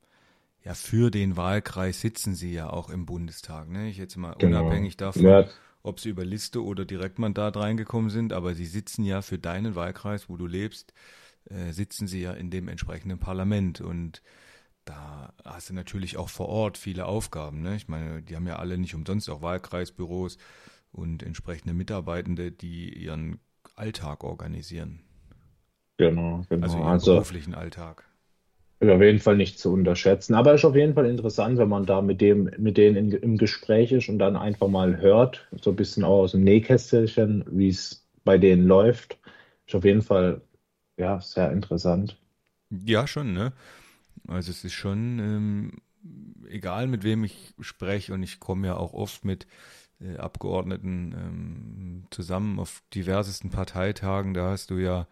ja, 0.64 0.74
für 0.74 1.12
den 1.12 1.38
Wahlkreis 1.38 2.02
sitzen 2.02 2.36
sie 2.36 2.54
ja 2.54 2.70
auch 2.70 2.90
im 2.90 3.06
Bundestag, 3.06 3.70
ne? 3.70 3.90
Ich 3.90 3.98
jetzt 3.98 4.18
mal 4.18 4.36
genau. 4.38 4.62
unabhängig 4.62 4.98
davon, 4.98 5.24
ja. 5.24 5.46
ob 5.84 6.00
sie 6.00 6.10
über 6.10 6.26
Liste 6.26 6.64
oder 6.64 6.86
Direktmandat 6.86 7.58
reingekommen 7.58 8.10
sind, 8.10 8.34
aber 8.34 8.56
sie 8.56 8.66
sitzen 8.66 9.04
ja 9.04 9.22
für 9.22 9.38
deinen 9.38 9.76
Wahlkreis, 9.76 10.30
wo 10.30 10.38
du 10.38 10.48
lebst, 10.48 10.94
äh, 11.50 11.72
sitzen 11.72 12.08
sie 12.08 12.22
ja 12.22 12.34
in 12.34 12.50
dem 12.50 12.68
entsprechenden 12.68 13.20
Parlament 13.20 13.82
und 13.82 14.22
da 14.86 15.34
hast 15.44 15.70
du 15.70 15.74
natürlich 15.74 16.18
auch 16.18 16.30
vor 16.30 16.48
Ort 16.48 16.78
viele 16.78 17.06
Aufgaben. 17.06 17.62
Ne? 17.62 17.76
Ich 17.76 17.88
meine, 17.88 18.22
die 18.22 18.36
haben 18.36 18.48
ja 18.48 18.58
alle 18.58 18.78
nicht 18.78 18.96
umsonst 18.96 19.30
auch 19.30 19.42
Wahlkreisbüros 19.42 20.38
und 20.92 21.24
entsprechende 21.24 21.74
Mitarbeitende, 21.74 22.52
die 22.52 22.94
ihren 22.94 23.40
Alltag 23.76 24.24
organisieren. 24.24 25.02
Genau, 25.98 26.44
genau. 26.50 26.64
Also 26.64 26.78
ihren 26.78 26.88
also, 26.88 27.14
beruflichen 27.14 27.56
Alltag. 27.56 28.04
Auf 28.82 29.02
jeden 29.02 29.20
Fall 29.20 29.38
nicht 29.38 29.58
zu 29.58 29.72
unterschätzen. 29.72 30.36
Aber 30.36 30.54
es 30.54 30.62
ist 30.62 30.66
auf 30.66 30.76
jeden 30.76 30.94
Fall 30.94 31.06
interessant, 31.08 31.58
wenn 31.58 31.70
man 31.70 31.86
da 31.86 32.02
mit 32.02 32.22
dem, 32.22 32.52
mit 32.58 32.78
denen 32.78 32.96
in, 32.96 33.12
im 33.12 33.38
Gespräch 33.38 33.92
ist 33.92 34.10
und 34.10 34.20
dann 34.20 34.36
einfach 34.36 34.68
mal 34.68 34.98
hört, 34.98 35.48
so 35.62 35.72
ein 35.72 35.76
bisschen 35.76 36.04
auch 36.04 36.24
aus 36.24 36.32
dem 36.34 36.44
Nähkästchen, 36.44 37.46
wie 37.50 37.70
es 37.70 38.06
bei 38.24 38.38
denen 38.38 38.68
läuft. 38.68 39.18
Ist 39.66 39.76
auf 39.76 39.86
jeden 39.86 40.02
Fall 40.02 40.42
ja 40.98 41.20
sehr 41.20 41.52
interessant. 41.52 42.18
Ja, 42.86 43.08
schon, 43.08 43.34
ne? 43.34 43.54
Also 44.28 44.52
es 44.52 44.64
ist 44.64 44.74
schon, 44.74 45.20
ähm, 45.20 45.72
egal 46.50 46.88
mit 46.88 47.04
wem 47.04 47.24
ich 47.24 47.54
spreche 47.60 48.14
und 48.14 48.24
ich 48.24 48.40
komme 48.40 48.68
ja 48.68 48.78
auch 48.78 48.94
oft 48.94 49.26
mit 49.26 49.48
äh, 50.00 50.18
Abgeordneten 50.18 51.14
ähm, 51.18 52.08
zusammen 52.10 52.60
auf 52.60 52.84
diversesten 52.94 53.50
Parteitagen, 53.50 54.34
da 54.34 54.52
hast 54.52 54.70
du 54.70 54.78
ja, 54.78 55.08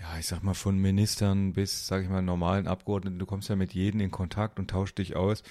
ja, 0.00 0.18
ich 0.18 0.26
sag 0.26 0.42
mal, 0.42 0.54
von 0.54 0.78
Ministern 0.78 1.52
bis, 1.52 1.86
sag 1.86 2.02
ich 2.02 2.08
mal, 2.08 2.22
normalen 2.22 2.66
Abgeordneten, 2.66 3.18
du 3.18 3.26
kommst 3.26 3.48
ja 3.48 3.56
mit 3.56 3.74
jedem 3.74 4.00
in 4.00 4.10
Kontakt 4.10 4.58
und 4.58 4.70
tauscht 4.70 4.98
dich 4.98 5.16
aus. 5.16 5.42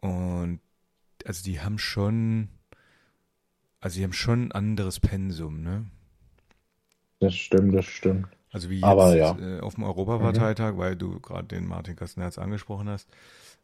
Und 0.00 0.60
also 1.24 1.42
die 1.42 1.60
haben 1.60 1.78
schon, 1.78 2.48
also 3.80 3.98
die 3.98 4.04
haben 4.04 4.12
schon 4.12 4.46
ein 4.48 4.52
anderes 4.52 5.00
Pensum, 5.00 5.62
ne? 5.62 5.86
Das 7.20 7.34
stimmt, 7.34 7.74
das 7.74 7.84
stimmt. 7.86 8.28
Also 8.58 8.70
wie 8.70 8.76
jetzt 8.76 8.84
Aber, 8.84 9.14
ja. 9.14 9.38
äh, 9.38 9.60
auf 9.60 9.76
dem 9.76 9.84
Europaparteitag, 9.84 10.72
mhm. 10.72 10.78
weil 10.78 10.96
du 10.96 11.20
gerade 11.20 11.46
den 11.46 11.68
Martin 11.68 11.94
Kastenherz 11.94 12.38
angesprochen 12.38 12.88
hast. 12.88 13.08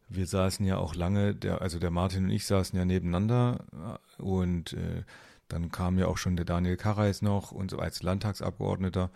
Wir 0.09 0.29
saßen 0.29 0.65
ja 0.65 0.77
auch 0.77 0.95
lange, 0.95 1.35
der, 1.35 1.63
also 1.63 1.81
der 1.81 1.91
Martin 1.91 2.27
und 2.27 2.31
ich 2.31 2.47
saßen 2.47 2.79
ja 2.79 2.85
nebeneinander 2.85 3.65
äh, 4.19 4.23
und 4.23 4.75
äh, 4.75 5.03
dann 5.49 5.73
kam 5.73 5.99
ja 5.99 6.07
auch 6.07 6.17
schon 6.17 6.37
der 6.37 6.45
Daniel 6.45 6.77
Karreis 6.77 7.23
noch 7.23 7.51
und 7.51 7.73
so 7.73 7.79
als 7.81 8.05
Landtagsabgeordneter 8.05 9.11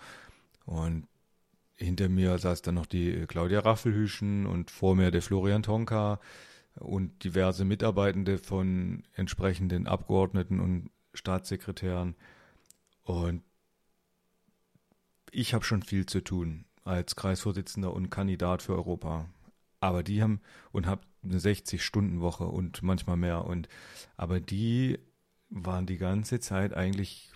und 0.66 1.06
hinter 1.76 2.08
mir 2.08 2.38
saß 2.38 2.62
dann 2.62 2.74
noch 2.74 2.86
die 2.86 3.12
äh, 3.12 3.26
Claudia 3.26 3.60
Raffelhüschen 3.60 4.46
und 4.46 4.72
vor 4.72 4.96
mir 4.96 5.12
der 5.12 5.22
Florian 5.22 5.62
Tonka 5.62 6.18
und 6.74 7.22
diverse 7.22 7.64
Mitarbeitende 7.64 8.38
von 8.38 9.04
entsprechenden 9.14 9.86
Abgeordneten 9.86 10.58
und 10.58 10.90
Staatssekretären. 11.14 12.16
Und 13.04 13.42
ich 15.32 15.54
habe 15.54 15.64
schon 15.64 15.82
viel 15.82 16.06
zu 16.06 16.20
tun 16.20 16.64
als 16.84 17.16
Kreisvorsitzender 17.16 17.92
und 17.92 18.10
Kandidat 18.10 18.62
für 18.62 18.74
Europa. 18.74 19.26
Aber 19.80 20.02
die 20.02 20.22
haben 20.22 20.40
und 20.72 20.86
habe 20.86 21.02
eine 21.22 21.38
60-Stunden-Woche 21.38 22.44
und 22.44 22.82
manchmal 22.82 23.16
mehr. 23.16 23.44
Und 23.44 23.68
aber 24.16 24.40
die 24.40 24.98
waren 25.50 25.86
die 25.86 25.98
ganze 25.98 26.40
Zeit 26.40 26.74
eigentlich 26.74 27.32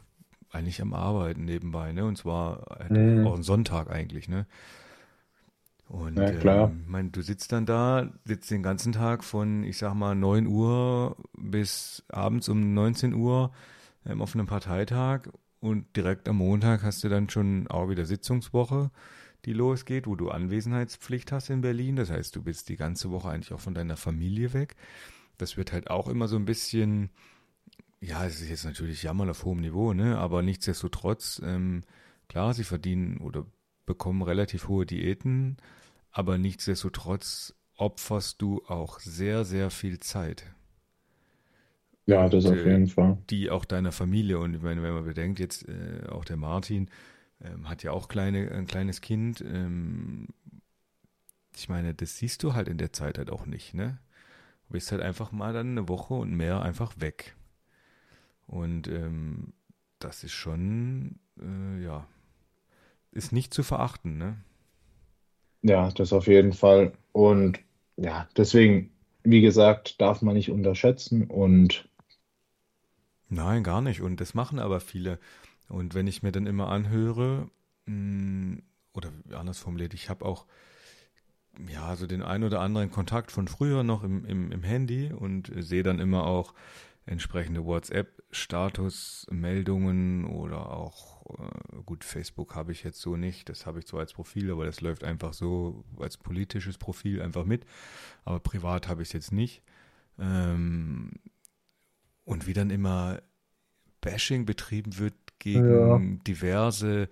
eigentlich 0.50 0.82
am 0.82 0.92
Arbeiten 0.92 1.44
nebenbei, 1.44 1.92
ne? 1.92 2.04
Und 2.04 2.18
zwar 2.18 2.78
mhm. 2.90 3.26
auch 3.26 3.34
ein 3.34 3.42
Sonntag 3.42 3.90
eigentlich, 3.90 4.28
ne? 4.28 4.46
Und 5.88 6.18
ja, 6.18 6.32
klar. 6.32 6.70
Ähm, 6.70 6.84
mein, 6.86 7.12
du 7.12 7.22
sitzt 7.22 7.52
dann 7.52 7.66
da, 7.66 8.10
sitzt 8.24 8.50
den 8.50 8.62
ganzen 8.62 8.92
Tag 8.92 9.24
von, 9.24 9.62
ich 9.64 9.78
sag 9.78 9.94
mal, 9.94 10.14
9 10.14 10.46
Uhr 10.46 11.16
bis 11.36 12.02
abends 12.08 12.48
um 12.48 12.74
19 12.74 13.12
Uhr 13.14 13.52
ähm, 14.06 14.22
auf 14.22 14.34
einem 14.34 14.46
Parteitag 14.46 15.28
und 15.62 15.96
direkt 15.96 16.28
am 16.28 16.38
Montag 16.38 16.82
hast 16.82 17.04
du 17.04 17.08
dann 17.08 17.30
schon 17.30 17.68
auch 17.68 17.88
wieder 17.88 18.04
Sitzungswoche, 18.04 18.90
die 19.44 19.52
losgeht, 19.52 20.08
wo 20.08 20.16
du 20.16 20.28
Anwesenheitspflicht 20.28 21.30
hast 21.30 21.50
in 21.50 21.60
Berlin. 21.60 21.94
Das 21.94 22.10
heißt, 22.10 22.34
du 22.34 22.42
bist 22.42 22.68
die 22.68 22.76
ganze 22.76 23.12
Woche 23.12 23.30
eigentlich 23.30 23.52
auch 23.52 23.60
von 23.60 23.72
deiner 23.72 23.96
Familie 23.96 24.52
weg. 24.54 24.74
Das 25.38 25.56
wird 25.56 25.72
halt 25.72 25.88
auch 25.88 26.08
immer 26.08 26.26
so 26.26 26.34
ein 26.34 26.46
bisschen, 26.46 27.10
ja, 28.00 28.26
es 28.26 28.40
ist 28.40 28.50
jetzt 28.50 28.64
natürlich 28.64 29.04
Jammern 29.04 29.30
auf 29.30 29.44
hohem 29.44 29.60
Niveau, 29.60 29.92
ne? 29.92 30.18
Aber 30.18 30.42
nichtsdestotrotz, 30.42 31.40
ähm, 31.44 31.82
klar, 32.28 32.54
sie 32.54 32.64
verdienen 32.64 33.18
oder 33.18 33.46
bekommen 33.86 34.22
relativ 34.22 34.66
hohe 34.66 34.84
Diäten, 34.84 35.58
aber 36.10 36.38
nichtsdestotrotz 36.38 37.54
opferst 37.76 38.42
du 38.42 38.64
auch 38.66 38.98
sehr, 38.98 39.44
sehr 39.44 39.70
viel 39.70 40.00
Zeit. 40.00 40.44
Ja, 42.06 42.28
das 42.28 42.46
auf 42.46 42.56
jeden 42.56 42.88
Fall. 42.88 43.18
Die 43.30 43.50
auch 43.50 43.64
deiner 43.64 43.92
Familie 43.92 44.38
und 44.38 44.54
ich 44.54 44.62
meine, 44.62 44.82
wenn 44.82 44.94
man 44.94 45.04
bedenkt, 45.04 45.38
jetzt 45.38 45.68
äh, 45.68 46.08
auch 46.08 46.24
der 46.24 46.36
Martin 46.36 46.88
ähm, 47.40 47.68
hat 47.68 47.82
ja 47.82 47.92
auch 47.92 48.08
kleine, 48.08 48.50
ein 48.50 48.66
kleines 48.66 49.00
Kind. 49.00 49.40
Ähm, 49.40 50.28
ich 51.56 51.68
meine, 51.68 51.94
das 51.94 52.16
siehst 52.16 52.42
du 52.42 52.54
halt 52.54 52.68
in 52.68 52.78
der 52.78 52.92
Zeit 52.92 53.18
halt 53.18 53.30
auch 53.30 53.46
nicht, 53.46 53.74
ne? 53.74 53.98
Du 54.68 54.72
bist 54.74 54.90
halt 54.92 55.02
einfach 55.02 55.32
mal 55.32 55.52
dann 55.52 55.72
eine 55.72 55.88
Woche 55.88 56.14
und 56.14 56.34
mehr 56.34 56.62
einfach 56.62 56.94
weg. 56.98 57.36
Und 58.46 58.88
ähm, 58.88 59.52
das 59.98 60.24
ist 60.24 60.32
schon, 60.32 61.18
äh, 61.40 61.82
ja, 61.82 62.06
ist 63.12 63.32
nicht 63.32 63.54
zu 63.54 63.62
verachten, 63.62 64.18
ne? 64.18 64.36
Ja, 65.62 65.90
das 65.90 66.12
auf 66.12 66.26
jeden 66.26 66.52
Fall. 66.52 66.92
Und 67.12 67.60
ja, 67.96 68.28
deswegen, 68.36 68.90
wie 69.22 69.40
gesagt, 69.40 70.00
darf 70.00 70.22
man 70.22 70.34
nicht 70.34 70.50
unterschätzen 70.50 71.24
und 71.24 71.88
Nein, 73.32 73.64
gar 73.64 73.80
nicht. 73.80 74.02
Und 74.02 74.20
das 74.20 74.34
machen 74.34 74.58
aber 74.58 74.80
viele. 74.80 75.18
Und 75.68 75.94
wenn 75.94 76.06
ich 76.06 76.22
mir 76.22 76.32
dann 76.32 76.46
immer 76.46 76.68
anhöre, 76.68 77.48
mm, 77.86 78.58
oder 78.92 79.10
anders 79.32 79.58
formuliert, 79.58 79.94
ich 79.94 80.10
habe 80.10 80.26
auch 80.26 80.44
ja 81.66 81.96
so 81.96 82.06
den 82.06 82.20
ein 82.20 82.44
oder 82.44 82.60
anderen 82.60 82.90
Kontakt 82.90 83.32
von 83.32 83.48
früher 83.48 83.84
noch 83.84 84.04
im, 84.04 84.26
im, 84.26 84.52
im 84.52 84.62
Handy 84.62 85.10
und 85.12 85.50
sehe 85.56 85.82
dann 85.82 85.98
immer 85.98 86.26
auch 86.26 86.52
entsprechende 87.06 87.64
WhatsApp-Status-Meldungen 87.64 90.26
oder 90.26 90.70
auch, 90.70 91.24
äh, 91.38 91.78
gut, 91.86 92.04
Facebook 92.04 92.54
habe 92.54 92.72
ich 92.72 92.84
jetzt 92.84 93.00
so 93.00 93.16
nicht, 93.16 93.48
das 93.48 93.64
habe 93.64 93.78
ich 93.78 93.86
zwar 93.86 94.00
als 94.00 94.12
Profil, 94.12 94.50
aber 94.50 94.66
das 94.66 94.82
läuft 94.82 95.04
einfach 95.04 95.32
so 95.32 95.86
als 95.98 96.18
politisches 96.18 96.76
Profil 96.76 97.22
einfach 97.22 97.46
mit, 97.46 97.64
aber 98.26 98.40
privat 98.40 98.88
habe 98.88 99.00
ich 99.00 99.08
es 99.08 99.14
jetzt 99.14 99.32
nicht. 99.32 99.62
Ähm, 100.18 101.12
und 102.24 102.46
wie 102.46 102.52
dann 102.52 102.70
immer 102.70 103.20
Bashing 104.00 104.44
betrieben 104.44 104.98
wird 104.98 105.14
gegen 105.38 105.70
ja. 105.70 106.00
diverse 106.26 107.08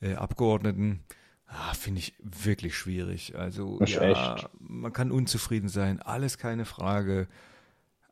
äh, 0.00 0.14
Abgeordneten, 0.14 1.00
ah, 1.46 1.74
finde 1.74 2.00
ich 2.00 2.14
wirklich 2.22 2.76
schwierig. 2.76 3.36
Also 3.36 3.80
ja, 3.84 4.36
man 4.58 4.92
kann 4.92 5.10
unzufrieden 5.10 5.68
sein, 5.68 6.00
alles 6.00 6.38
keine 6.38 6.64
Frage. 6.64 7.28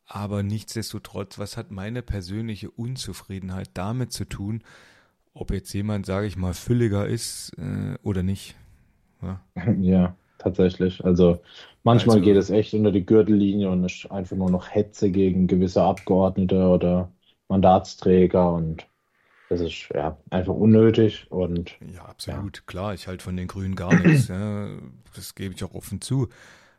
Aber 0.06 0.42
nichtsdestotrotz, 0.42 1.38
was 1.38 1.56
hat 1.56 1.70
meine 1.70 2.02
persönliche 2.02 2.70
Unzufriedenheit 2.70 3.70
damit 3.74 4.12
zu 4.12 4.26
tun, 4.26 4.62
ob 5.32 5.50
jetzt 5.50 5.72
jemand, 5.72 6.04
sage 6.04 6.26
ich 6.26 6.36
mal, 6.36 6.52
fülliger 6.52 7.06
ist 7.06 7.52
äh, 7.56 7.96
oder 8.02 8.22
nicht? 8.22 8.56
Ja? 9.22 9.40
ja, 9.80 10.16
tatsächlich. 10.42 11.04
Also 11.04 11.40
manchmal 11.82 12.16
also, 12.16 12.24
geht 12.24 12.36
es 12.36 12.50
echt 12.50 12.74
unter 12.74 12.92
die 12.92 13.06
Gürtellinie 13.06 13.70
und 13.70 13.84
ist 13.84 14.10
einfach 14.10 14.36
nur 14.36 14.50
noch 14.50 14.68
Hetze 14.68 15.10
gegen 15.10 15.46
gewisse 15.46 15.82
Abgeordnete 15.82 16.66
oder 16.66 17.10
Mandatsträger 17.48 18.52
und 18.52 18.86
das 19.48 19.60
ist 19.60 19.88
ja 19.92 20.16
einfach 20.30 20.54
unnötig 20.54 21.26
und 21.30 21.76
ja 21.94 22.04
absolut. 22.06 22.58
Ja. 22.58 22.62
klar 22.66 22.94
ich 22.94 23.06
halte 23.06 23.22
von 23.22 23.36
den 23.36 23.48
Grünen 23.48 23.74
gar 23.74 23.94
nichts 23.94 24.28
ja, 24.28 24.68
das 25.14 25.34
gebe 25.34 25.54
ich 25.54 25.62
auch 25.64 25.74
offen 25.74 26.00
zu. 26.00 26.28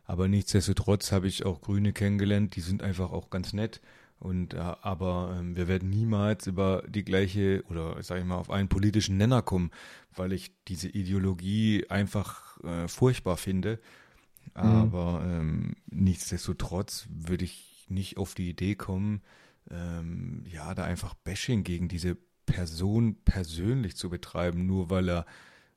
Aber 0.06 0.28
nichtsdestotrotz 0.28 1.12
habe 1.12 1.26
ich 1.26 1.46
auch 1.46 1.62
Grüne 1.62 1.92
kennengelernt. 1.92 2.56
Die 2.56 2.60
sind 2.60 2.82
einfach 2.82 3.10
auch 3.10 3.30
ganz 3.30 3.52
nett 3.54 3.80
und 4.18 4.54
äh, 4.54 4.58
aber 4.58 5.38
äh, 5.40 5.56
wir 5.56 5.68
werden 5.68 5.90
niemals 5.90 6.46
über 6.46 6.82
die 6.88 7.04
gleiche 7.04 7.62
oder 7.68 8.02
sage 8.02 8.20
ich 8.20 8.26
mal 8.26 8.36
auf 8.36 8.50
einen 8.50 8.68
politischen 8.68 9.16
Nenner 9.16 9.42
kommen 9.42 9.70
weil 10.14 10.32
ich 10.32 10.52
diese 10.68 10.88
Ideologie 10.88 11.86
einfach 11.88 12.62
äh, 12.64 12.88
furchtbar 12.88 13.36
finde 13.36 13.78
mhm. 14.54 14.60
aber 14.62 15.20
mhm. 15.20 15.30
ähm, 15.30 15.76
nichtsdestotrotz 15.90 17.08
würde 17.10 17.44
ich 17.44 17.86
nicht 17.88 18.16
auf 18.16 18.34
die 18.34 18.48
Idee 18.48 18.74
kommen 18.74 19.20
ähm, 19.70 20.44
ja, 20.52 20.74
da 20.74 20.84
einfach 20.84 21.14
Bashing 21.14 21.64
gegen 21.64 21.88
diese 21.88 22.16
Person 22.46 23.16
persönlich 23.24 23.96
zu 23.96 24.10
betreiben, 24.10 24.66
nur 24.66 24.90
weil 24.90 25.08
er 25.08 25.26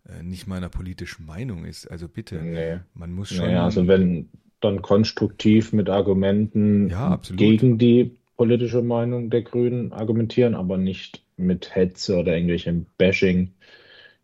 äh, 0.07 0.23
nicht 0.23 0.47
meiner 0.47 0.69
politischen 0.69 1.25
Meinung 1.25 1.65
ist. 1.65 1.89
Also 1.89 2.07
bitte, 2.07 2.41
Nee. 2.41 2.79
man 2.93 3.11
muss 3.13 3.29
schon. 3.29 3.45
Naja, 3.45 3.63
also 3.63 3.87
wenn 3.87 4.29
dann 4.59 4.81
konstruktiv 4.81 5.71
mit 5.71 5.89
Argumenten 5.89 6.89
Ja, 6.89 7.19
gegen 7.35 7.77
die 7.77 8.17
politische 8.37 8.81
Meinung 8.81 9.29
der 9.29 9.41
Grünen 9.41 9.91
argumentieren, 9.93 10.55
aber 10.55 10.77
nicht 10.77 11.23
mit 11.37 11.75
Hetze 11.75 12.17
oder 12.17 12.33
irgendwelchem 12.35 12.85
Bashing 12.97 13.53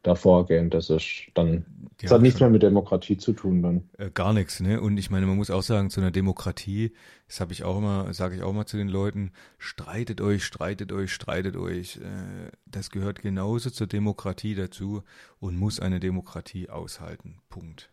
davor 0.04 0.46
gehen. 0.46 0.70
Das 0.70 0.90
ist 0.90 1.28
dann, 1.34 1.66
das 2.02 2.12
hat 2.12 2.22
nichts 2.22 2.40
mehr 2.40 2.50
mit 2.50 2.64
Demokratie 2.64 3.18
zu 3.18 3.34
tun 3.34 3.62
dann. 3.64 3.90
Äh, 3.98 4.12
gar 4.12 4.34
nichts, 4.34 4.60
ne? 4.60 4.82
Und 4.82 4.98
ich 4.98 5.10
meine, 5.10 5.26
man 5.26 5.38
muss 5.38 5.50
auch 5.50 5.64
sagen, 5.64 5.90
zu 5.90 6.02
einer 6.02 6.12
Demokratie, 6.12 6.94
das 7.28 7.40
habe 7.40 7.54
ich 7.54 7.64
auch 7.64 7.78
immer, 7.78 8.14
sage 8.14 8.36
ich 8.36 8.44
auch 8.44 8.54
mal 8.54 8.66
zu 8.66 8.78
den 8.78 8.90
Leuten, 8.90 9.32
streitet 9.58 10.22
euch, 10.22 10.44
streitet 10.44 10.92
euch, 10.92 11.12
streitet 11.12 11.56
euch. 11.56 11.98
Äh, 11.98 12.52
das 12.66 12.92
gehört 12.92 13.22
genauso 13.22 13.70
zur 13.70 13.88
Demokratie 13.88 14.56
dazu 14.56 15.04
und 15.40 15.58
muss 15.58 15.80
eine 15.80 16.00
Demokratie 16.00 16.70
aushalten. 16.70 17.40
Punkt. 17.50 17.90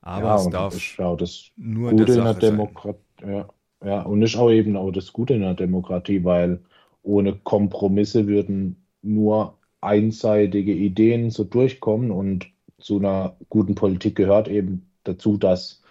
Aber 0.00 0.36
Ja, 0.36 0.36
es 0.36 0.48
darf 0.50 0.74
ist 0.74 0.96
ja 0.98 1.14
das 1.16 1.50
nur 1.56 1.90
in 1.90 1.96
der 1.98 2.06
Gute 2.06 2.12
in 2.12 2.24
der 2.24 2.34
Sache. 2.34 2.40
Demokratie, 2.40 3.00
ja, 3.26 3.48
ja, 3.84 4.02
und 4.02 4.22
ist 4.22 4.36
auch 4.36 4.50
eben 4.50 4.76
auch 4.76 4.90
das 4.90 5.12
Gute 5.12 5.34
in 5.34 5.42
der 5.42 5.54
Demokratie, 5.54 6.24
weil 6.24 6.60
ohne 7.02 7.34
Kompromisse 7.34 8.26
würden 8.26 8.86
nur 9.02 9.58
einseitige 9.80 10.72
Ideen 10.72 11.30
so 11.30 11.44
durchkommen 11.44 12.10
und 12.10 12.46
zu 12.78 12.98
einer 12.98 13.36
guten 13.50 13.74
Politik 13.74 14.16
gehört 14.16 14.48
eben 14.48 14.90
dazu, 15.04 15.36
dass 15.36 15.82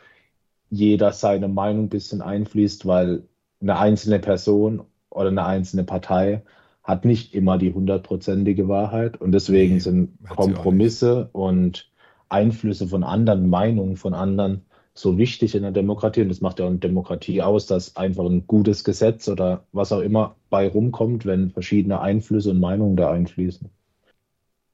jeder 0.69 1.12
seine 1.12 1.47
Meinung 1.47 1.85
ein 1.85 1.89
bisschen 1.89 2.21
einfließt, 2.21 2.88
weil 2.88 3.23
eine 3.62 3.77
einzelne 3.77 4.19
Person 4.19 4.83
oder 5.12 5.29
eine 5.29 5.45
einzelne 5.45 5.83
Partei 5.83 6.41
hat 6.83 7.05
nicht 7.05 7.33
immer 7.33 7.57
die 7.57 7.73
hundertprozentige 7.73 8.67
Wahrheit 8.67 9.21
und 9.21 9.31
deswegen 9.31 9.75
Nee, 9.75 9.79
sind. 9.79 10.17
Kompromisse 10.27 11.29
und 11.31 11.91
Einflüsse 12.27 12.88
von 12.88 13.03
anderen 13.03 13.50
Meinungen 13.50 13.95
von 13.95 14.13
anderen 14.15 14.65
so 14.95 15.17
wichtig 15.17 15.55
in 15.55 15.63
der 15.63 15.71
Demokratie 15.71 16.21
und 16.21 16.29
das 16.29 16.41
macht 16.41 16.59
ja 16.59 16.65
auch 16.65 16.69
eine 16.69 16.77
Demokratie 16.77 17.41
aus, 17.41 17.65
dass 17.65 17.95
einfach 17.95 18.25
ein 18.25 18.45
gutes 18.45 18.83
Gesetz 18.83 19.27
oder 19.27 19.65
was 19.71 19.91
auch 19.91 20.01
immer 20.01 20.35
bei 20.50 20.67
rumkommt, 20.67 21.25
wenn 21.25 21.50
verschiedene 21.50 22.00
Einflüsse 22.00 22.51
und 22.51 22.59
Meinungen 22.59 22.95
da 22.95 23.12
einfließen. 23.12 23.69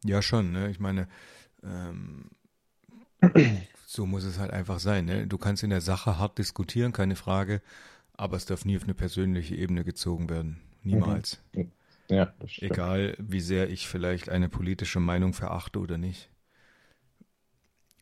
Ja, 0.04 0.22
schon, 0.22 0.52
ne? 0.52 0.70
Ich 0.70 0.80
meine, 0.80 1.08
ähm, 1.64 2.32
so 3.86 4.06
muss 4.06 4.26
es 4.26 4.40
halt 4.40 4.52
einfach 4.52 4.80
sein, 4.80 5.06
ne? 5.06 5.26
Du 5.26 5.38
kannst 5.38 5.64
in 5.64 5.70
der 5.70 5.82
Sache 5.82 6.20
hart 6.20 6.38
diskutieren, 6.38 6.92
keine 6.92 7.16
Frage, 7.16 7.62
aber 8.14 8.36
es 8.36 8.46
darf 8.46 8.66
nie 8.66 8.76
auf 8.76 8.84
eine 8.84 8.94
persönliche 8.94 9.56
Ebene 9.56 9.86
gezogen 9.86 10.30
werden. 10.30 10.60
Niemals. 10.84 11.42
Ja, 12.10 12.34
das 12.40 12.52
stimmt. 12.52 12.72
Egal, 12.72 13.16
wie 13.20 13.42
sehr 13.42 13.70
ich 13.70 13.88
vielleicht 13.88 14.30
eine 14.30 14.50
politische 14.50 15.00
Meinung 15.00 15.34
verachte 15.34 15.80
oder 15.80 15.98
nicht. 15.98 16.30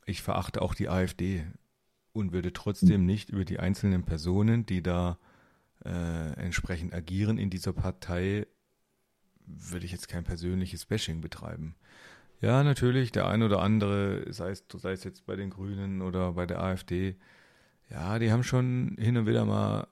Ich 0.05 0.21
verachte 0.21 0.62
auch 0.62 0.74
die 0.74 0.88
AfD 0.88 1.45
und 2.17 2.33
würde 2.33 2.53
trotzdem 2.53 3.05
nicht 3.05 3.29
über 3.29 3.45
die 3.45 3.59
einzelnen 3.59 4.03
Personen, 4.05 4.65
die 4.65 4.83
da 4.83 5.19
äh, 5.86 6.33
entsprechend 6.36 6.93
agieren 6.93 7.38
in 7.39 7.50
dieser 7.51 7.74
Partei, 7.74 8.47
würde 9.45 9.86
ich 9.86 9.91
jetzt 9.91 10.07
kein 10.09 10.24
persönliches 10.24 10.86
Bashing 10.86 11.21
betreiben. 11.21 11.75
Ja, 12.41 12.63
natürlich, 12.63 13.12
der 13.12 13.27
ein 13.27 13.43
oder 13.43 13.62
andere, 13.62 14.25
sei 14.33 14.51
es, 14.51 14.65
sei 14.75 14.93
es 14.93 15.03
jetzt 15.03 15.25
bei 15.25 15.36
den 15.36 15.51
Grünen 15.51 16.01
oder 16.01 16.33
bei 16.33 16.45
der 16.45 16.62
AfD, 16.62 17.17
ja, 17.91 18.19
die 18.19 18.31
haben 18.31 18.43
schon 18.43 18.97
hin 19.00 19.17
und 19.17 19.27
wieder 19.27 19.45
mal 19.45 19.88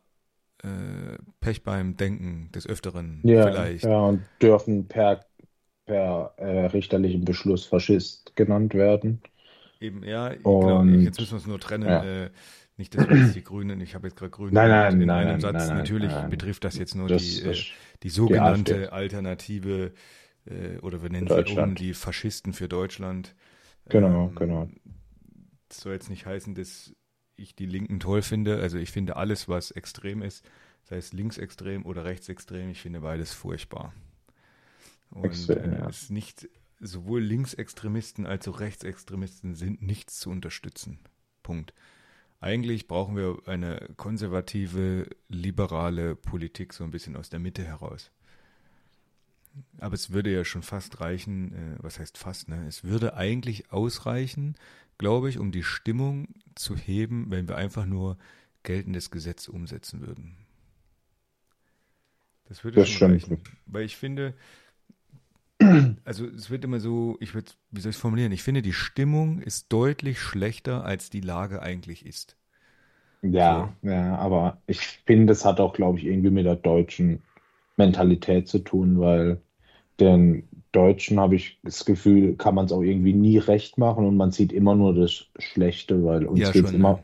äh, 0.63 1.17
Pech 1.41 1.63
beim 1.63 1.98
Denken 1.98 2.51
des 2.53 2.67
Öfteren 2.67 3.24
Ja, 3.24 3.39
vielleicht. 3.39 3.89
ja, 3.89 4.05
und 4.08 4.29
dürfen 4.41 4.88
per, 4.88 5.25
per 5.86 6.34
äh, 6.38 6.67
richterlichem 6.67 7.25
Beschluss 7.25 7.65
Faschist 7.65 8.36
genannt 8.36 8.74
werden. 8.75 9.22
Eben, 9.86 10.04
ja, 10.04 10.30
genau. 10.30 10.84
Jetzt 10.84 11.20
müssen 11.20 11.32
wir 11.34 11.38
es 11.38 11.48
nur 11.48 11.60
trennen. 11.60 11.88
Ja. 11.88 12.04
Äh, 12.25 12.30
nicht, 12.77 12.94
dass 12.96 13.08
wir 13.08 13.18
jetzt 13.18 13.36
die 13.36 13.44
Grünen, 13.44 13.80
ich 13.82 13.96
habe 13.96 14.08
jetzt 14.08 14.18
gerade 14.18 14.32
Grüne 14.32 14.51
Nein, 14.51 14.70
nein, 14.70 15.01
in 15.01 15.08
nein, 15.08 15.27
einem 15.27 15.32
nein, 15.32 15.39
Satz. 15.39 15.68
nein, 15.68 15.77
Natürlich 15.77 16.12
betrifft 16.30 16.63
das 16.65 16.77
jetzt 16.77 16.96
nur 16.96 17.08
Das 17.08 17.22
die, 17.24 17.42
äh, 17.42 17.51
ist 17.51 17.72
die 18.04 18.10
sogenannte 18.10 18.74
AfD. 18.75 18.88
Alternative, 18.89 19.94
äh, 20.46 20.77
oder 20.80 21.01
wir 21.01 21.10
nennen 21.10 21.27
sie 21.27 21.34
Deutschland. 21.36 21.80
die 21.80 21.94
Faschisten 21.94 22.52
für 22.54 22.67
Deutschland. 22.67 23.34
Genau, 23.89 24.30
Ähm, 24.30 24.36
genau. 24.36 24.69
Das 25.69 25.82
soll 25.82 25.93
jetzt 25.93 26.10
nicht 26.10 26.26
heißen, 26.26 26.54
dass 26.56 26.93
ich 27.38 27.56
die 27.56 27.65
Linken 27.65 28.00
toll 28.00 28.21
finde. 28.21 28.60
Also 28.60 28.78
ich 28.78 28.91
finde 28.91 29.15
alles, 29.15 29.48
was 29.48 29.71
extrem 29.71 30.21
ist, 30.21 30.45
sei 30.84 30.98
es 30.98 31.13
linksextrem 31.13 31.86
oder 31.86 32.04
rechtsextrem, 32.06 32.69
ich 32.69 32.82
finde 32.82 33.02
beides 33.02 33.34
furchtbar. 33.34 33.93
Und 35.10 35.26
Extrem, 35.26 35.74
äh, 35.74 35.80
ja. 35.80 35.88
es 35.89 36.04
ist 36.04 36.12
nicht, 36.12 36.50
sowohl 36.80 37.22
Linksextremisten 37.22 38.26
als 38.26 38.48
auch 38.48 38.60
Rechtsextremisten 38.60 39.56
sind 39.56 39.82
nichts 39.82 40.20
zu 40.20 40.30
unterstützen. 40.30 41.00
Punkt. 41.44 41.74
Eigentlich 42.40 42.88
brauchen 42.88 43.16
wir 43.16 43.40
eine 43.48 43.90
konservative, 43.98 45.08
liberale 45.30 46.16
Politik 46.16 46.74
so 46.74 46.84
ein 46.84 46.92
bisschen 46.92 47.16
aus 47.16 47.30
der 47.30 47.40
Mitte 47.40 47.64
heraus. 47.64 48.12
Aber 49.80 49.96
es 49.96 50.12
würde 50.12 50.32
ja 50.34 50.44
schon 50.44 50.64
fast 50.64 51.00
reichen, 51.00 51.54
äh, 51.54 51.78
was 51.80 52.00
heißt 52.00 52.18
fast, 52.18 52.50
ne? 52.50 52.68
Es 52.68 52.84
würde 52.84 53.16
eigentlich 53.16 53.72
ausreichen, 53.72 54.56
glaube 54.98 55.30
ich, 55.30 55.40
um 55.40 55.52
die 55.52 55.64
Stimmung 55.64 56.28
zu 56.56 56.76
heben, 56.76 57.32
wenn 57.32 57.48
wir 57.48 57.56
einfach 57.56 57.86
nur 57.86 58.18
geltendes 58.64 59.12
Gesetz 59.12 59.48
umsetzen 59.48 60.02
würden. 60.02 60.36
Das 62.46 62.64
würde 62.64 62.80
Das 62.80 62.90
schon 62.90 62.96
stimmt. 63.20 63.22
reichen. 63.24 63.44
Weil 63.66 63.86
ich 63.86 63.96
finde, 63.98 64.36
also 66.06 66.26
es 66.28 66.50
wird 66.50 66.63
immer 66.65 66.80
so, 66.80 67.18
ich 67.20 67.34
würde, 67.34 67.52
wie 67.72 67.82
soll 67.82 67.89
ich 67.91 67.96
es 67.98 68.02
formulieren? 68.02 68.32
Ich 68.32 68.44
finde, 68.44 68.62
die 68.62 68.74
Stimmung 68.74 69.39
ist 69.41 69.72
deutlich 69.72 70.20
schlechter, 70.20 70.84
als 70.86 71.10
die 71.10 71.22
Lage 71.22 71.62
eigentlich 71.62 72.06
ist. 72.06 72.38
Ja, 73.22 73.76
ja, 73.82 74.15
aber 74.18 74.62
ich 74.68 74.80
finde, 75.06 75.34
es 75.34 75.46
hat 75.46 75.60
auch, 75.60 75.74
glaube 75.74 75.98
ich, 75.98 76.06
irgendwie 76.06 76.30
mit 76.30 76.46
der 76.46 76.56
deutschen 76.56 77.24
Mentalität 77.78 78.48
zu 78.48 78.60
tun, 78.60 79.00
weil 79.00 79.41
den 80.00 80.48
Deutschen 80.72 81.20
habe 81.20 81.36
ich 81.36 81.60
das 81.63 81.86
Gefühl, 81.86 82.36
kann 82.38 82.56
man 82.56 82.65
es 82.65 82.72
auch 82.72 82.82
irgendwie 82.84 83.13
nie 83.13 83.38
recht 83.39 83.78
machen 83.80 84.06
und 84.06 84.18
man 84.18 84.32
sieht 84.32 84.54
immer 84.54 84.76
nur 84.76 84.94
das 84.96 85.28
Schlechte, 85.39 86.04
weil 86.06 86.26
uns 86.28 86.52
Ja, 86.52 86.54
geht 86.54 86.68
es 86.68 86.72
schon, 86.72 86.74
immer, 86.74 87.04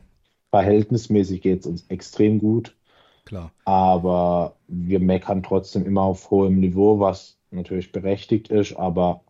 verhältnismäßig 0.50 1.42
geht 1.42 1.60
es 1.60 1.66
uns 1.66 1.86
extrem 1.88 2.38
gut, 2.40 2.76
Klar. 3.24 3.52
aber 3.64 4.58
wir 4.68 5.00
meckern 5.00 5.42
trotzdem 5.42 5.86
immer 5.86 6.02
auf 6.02 6.30
hohem 6.30 6.60
Niveau, 6.60 7.00
was 7.00 7.38
natürlich 7.52 7.92
berechtigt 7.92 8.48
ist, 8.48 8.74
aber 8.76 9.22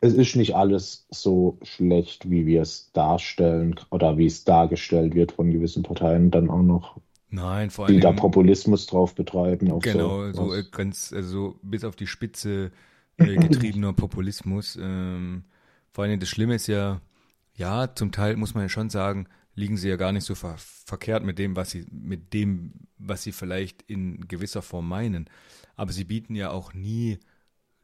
es 0.00 0.14
ist 0.14 0.36
nicht 0.36 0.56
alles 0.56 1.06
so 1.10 1.58
schlecht, 1.62 2.28
wie 2.28 2.44
wir 2.46 2.62
es 2.62 2.90
darstellen 2.92 3.76
oder 3.90 4.18
wie 4.18 4.26
es 4.26 4.44
dargestellt 4.44 5.14
wird 5.14 5.32
von 5.32 5.50
gewissen 5.50 5.84
Parteien 5.84 6.30
dann 6.30 6.50
auch 6.50 6.62
noch, 6.62 7.00
Nein, 7.30 7.70
vor 7.70 7.86
die 7.86 7.94
allem. 7.94 8.02
da 8.02 8.12
Populismus 8.12 8.86
drauf 8.86 9.14
betreiben. 9.14 9.78
Genau, 9.80 10.32
so, 10.32 10.48
so 10.48 10.54
äh, 10.54 10.64
ganz, 10.70 11.12
also 11.12 11.28
so 11.28 11.58
bis 11.62 11.84
auf 11.84 11.96
die 11.96 12.06
Spitze 12.06 12.72
äh, 13.16 13.36
getriebener 13.36 13.92
Populismus. 13.94 14.76
Ähm, 14.80 15.44
vor 15.90 16.04
allem 16.04 16.20
das 16.20 16.28
Schlimme 16.28 16.56
ist 16.56 16.66
ja, 16.66 17.00
ja, 17.54 17.94
zum 17.94 18.12
Teil 18.12 18.36
muss 18.36 18.54
man 18.54 18.64
ja 18.64 18.68
schon 18.68 18.90
sagen, 18.90 19.28
liegen 19.54 19.76
sie 19.76 19.88
ja 19.88 19.96
gar 19.96 20.12
nicht 20.12 20.24
so 20.24 20.34
ver 20.34 20.56
verkehrt 20.58 21.24
mit 21.24 21.38
dem, 21.38 21.56
was 21.56 21.70
sie, 21.70 21.86
mit 21.90 22.34
dem, 22.34 22.72
was 22.98 23.22
sie 23.22 23.32
vielleicht 23.32 23.82
in 23.82 24.28
gewisser 24.28 24.62
Form 24.62 24.88
meinen. 24.88 25.30
Aber 25.76 25.92
sie 25.92 26.04
bieten 26.04 26.34
ja 26.34 26.50
auch 26.50 26.74
nie 26.74 27.18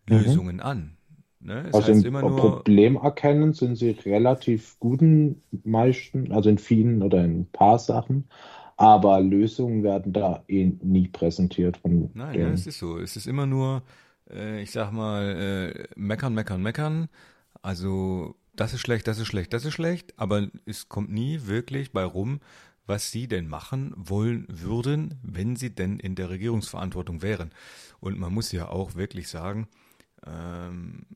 Lösungen 0.09 0.61
an. 0.61 0.97
Ne? 1.41 1.71
Also 1.73 1.93
heißt 1.93 2.05
im 2.05 2.15
Problem 2.15 2.97
erkennen 2.97 3.53
sind 3.53 3.77
sie 3.77 3.91
relativ 3.91 4.77
guten 4.81 5.43
meisten, 5.65 6.33
also 6.33 6.51
in 6.51 6.59
vielen 6.59 7.03
oder 7.03 7.25
in 7.25 7.41
ein 7.41 7.49
paar 7.53 7.79
Sachen, 7.79 8.29
aber 8.77 9.21
Lösungen 9.21 9.83
werden 9.83 10.13
da 10.13 10.43
eh 10.49 10.73
nie 10.83 11.09
präsentiert 11.09 11.77
von 11.79 12.11
Nein, 12.15 12.39
ja, 12.39 12.49
es 12.49 12.67
ist 12.67 12.79
so. 12.79 12.99
Es 12.99 13.17
ist 13.17 13.27
immer 13.27 13.47
nur, 13.47 13.83
äh, 14.31 14.63
ich 14.63 14.71
sag 14.73 14.93
mal, 14.93 15.73
äh, 15.75 15.89
meckern, 15.97 16.35
meckern, 16.35 16.63
meckern. 16.63 17.09
Also, 17.63 18.37
das 18.55 18.75
ist 18.75 18.81
schlecht, 18.81 19.07
das 19.09 19.19
ist 19.19 19.27
schlecht, 19.27 19.53
das 19.53 19.65
ist 19.65 19.75
schlecht, 19.75 20.15
aber 20.17 20.49
es 20.65 20.89
kommt 20.89 21.11
nie 21.11 21.41
wirklich 21.47 21.93
bei 21.93 22.05
rum, 22.05 22.41
was 22.87 23.11
sie 23.11 23.29
denn 23.29 23.49
machen 23.49 23.93
wollen 23.97 24.47
würden, 24.49 25.15
wenn 25.23 25.57
sie 25.57 25.75
denn 25.75 25.99
in 25.99 26.15
der 26.15 26.31
Regierungsverantwortung 26.31 27.23
wären. 27.23 27.51
Und 28.01 28.19
man 28.19 28.33
muss 28.33 28.51
ja 28.51 28.69
auch 28.69 28.95
wirklich 28.95 29.29
sagen, 29.29 29.69
ähm, 30.27 31.07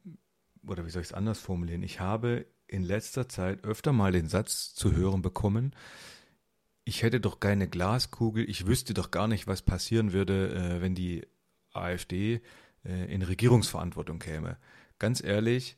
oder 0.67 0.87
wie 0.87 0.91
soll 0.91 1.03
ich 1.03 1.09
es 1.09 1.15
anders 1.15 1.41
formulieren? 1.41 1.83
Ich 1.83 2.01
habe 2.01 2.47
in 2.67 2.83
letzter 2.83 3.29
Zeit 3.29 3.65
öfter 3.65 3.93
mal 3.93 4.13
den 4.13 4.29
Satz 4.29 4.75
zu 4.75 4.93
hören 4.95 5.23
bekommen, 5.23 5.75
ich 6.85 7.03
hätte 7.03 7.21
doch 7.21 7.39
keine 7.39 7.69
Glaskugel, 7.69 8.49
ich 8.49 8.67
wüsste 8.67 8.95
doch 8.95 9.11
gar 9.11 9.29
nicht, 9.29 9.47
was 9.47 9.63
passieren 9.63 10.13
würde, 10.13 10.55
äh, 10.55 10.81
wenn 10.81 10.95
die 10.95 11.27
AfD 11.73 12.41
äh, 12.85 13.13
in 13.13 13.23
Regierungsverantwortung 13.23 14.19
käme. 14.19 14.59
Ganz 14.99 15.23
ehrlich, 15.23 15.77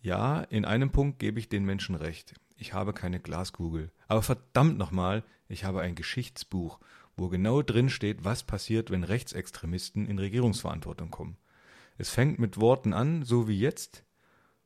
ja, 0.00 0.40
in 0.42 0.64
einem 0.64 0.90
Punkt 0.92 1.18
gebe 1.18 1.40
ich 1.40 1.48
den 1.48 1.64
Menschen 1.64 1.96
recht. 1.96 2.34
Ich 2.56 2.72
habe 2.72 2.92
keine 2.92 3.20
Glaskugel. 3.20 3.90
Aber 4.08 4.22
verdammt 4.22 4.78
nochmal, 4.78 5.24
ich 5.48 5.64
habe 5.64 5.80
ein 5.80 5.94
Geschichtsbuch, 5.94 6.78
wo 7.16 7.28
genau 7.28 7.62
drin 7.62 7.90
steht, 7.90 8.24
was 8.24 8.44
passiert, 8.44 8.90
wenn 8.90 9.04
Rechtsextremisten 9.04 10.06
in 10.06 10.18
Regierungsverantwortung 10.18 11.10
kommen. 11.10 11.38
Es 11.98 12.10
fängt 12.10 12.38
mit 12.38 12.60
Worten 12.60 12.92
an, 12.92 13.24
so 13.24 13.48
wie 13.48 13.58
jetzt, 13.58 14.04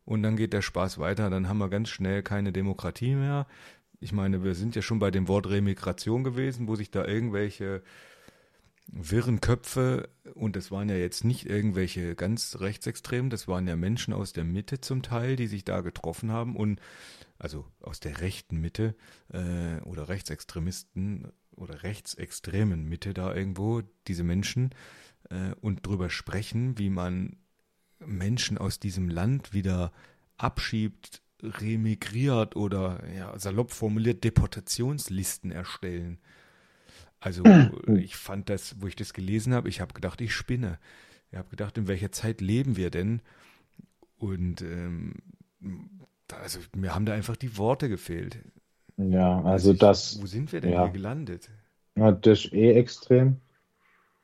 und 0.05 0.23
dann 0.23 0.37
geht 0.37 0.53
der 0.53 0.63
Spaß 0.63 0.99
weiter. 0.99 1.31
Dann 1.31 1.49
haben 1.49 1.59
wir 1.59 1.69
ganz 1.69 1.89
schnell 1.89 2.23
keine 2.23 2.53
Demokratie 2.53 3.15
mehr. 3.15 3.47
Ich 4.01 4.13
meine, 4.13 4.43
wir 4.43 4.55
sind 4.55 4.75
ja 4.75 4.83
schon 4.83 4.99
bei 4.99 5.11
dem 5.11 5.29
Wort 5.29 5.49
Remigration 5.49 6.25
gewesen, 6.25 6.67
wo 6.67 6.75
sich 6.75 6.91
da 6.91 7.05
irgendwelche 7.05 7.83
wirren 8.93 9.41
Köpfe, 9.41 10.09
und 10.35 10.57
das 10.57 10.71
waren 10.71 10.89
ja 10.89 10.97
jetzt 10.97 11.25
nicht 11.25 11.47
irgendwelche 11.47 12.17
ganz 12.17 12.57
Rechtsextremen, 12.59 13.31
das 13.31 13.47
waren 13.47 13.69
ja 13.69 13.77
Menschen 13.77 14.13
aus 14.13 14.33
der 14.33 14.45
Mitte 14.45 14.81
zum 14.81 15.03
Teil, 15.03 15.37
die 15.37 15.47
sich 15.47 15.65
da 15.65 15.81
getroffen 15.81 16.33
haben 16.33 16.57
und 16.57 16.81
also 17.39 17.67
aus 17.81 18.01
der 18.01 18.21
rechten 18.21 18.61
Mitte 18.61 18.97
äh, 19.33 19.81
oder 19.83 20.09
Rechtsextremisten 20.09 21.31
oder 21.55 21.83
rechtsextremen 21.83 22.89
Mitte 22.89 23.15
da 23.15 23.35
irgendwo, 23.35 23.83
diese 24.09 24.25
Menschen, 24.25 24.71
äh, 25.29 25.55
und 25.61 25.87
drüber 25.87 26.11
sprechen, 26.11 26.79
wie 26.79 26.91
man 26.91 27.37
Menschen 27.99 28.59
aus 28.59 28.81
diesem 28.81 29.09
Land 29.09 29.53
wieder 29.53 29.93
abschiebt, 30.37 31.23
remigriert 31.43 32.57
oder 32.57 33.03
ja, 33.15 33.39
salopp 33.39 33.71
formuliert 33.71 34.25
Deportationslisten 34.25 35.51
erstellen. 35.51 36.19
Also 37.19 37.45
ich 37.97 38.17
fand 38.17 38.49
das, 38.49 38.77
wo 38.81 38.87
ich 38.87 38.97
das 38.97 39.13
gelesen 39.13 39.55
habe, 39.55 39.69
ich 39.69 39.81
habe 39.81 39.95
gedacht, 39.95 40.21
ich 40.21 40.35
spinne. 40.35 40.79
Ich 41.31 41.39
habe 41.39 41.49
gedacht, 41.49 41.79
in 41.79 41.87
welcher 41.87 42.11
Zeit 42.11 42.41
leben 42.41 42.77
wir 42.77 42.91
denn? 42.91 43.23
Und 44.19 44.63
ähm, 44.63 45.15
also 46.41 46.61
mir 46.77 46.95
haben 46.95 47.07
da 47.07 47.13
einfach 47.13 47.37
die 47.37 47.57
Worte 47.57 47.89
gefehlt. 47.89 48.39
Ja, 48.97 49.37
also, 49.37 49.49
also 49.49 49.73
ich, 49.73 49.79
das. 49.79 50.21
Wo 50.21 50.27
sind 50.27 50.53
wir 50.53 50.61
denn 50.61 50.73
ja. 50.73 50.85
hier 50.85 50.93
gelandet? 50.93 51.51
Ja, 51.97 52.13
das 52.13 52.47
ist 52.47 52.53
eh 52.53 52.73
extrem. 52.73 53.37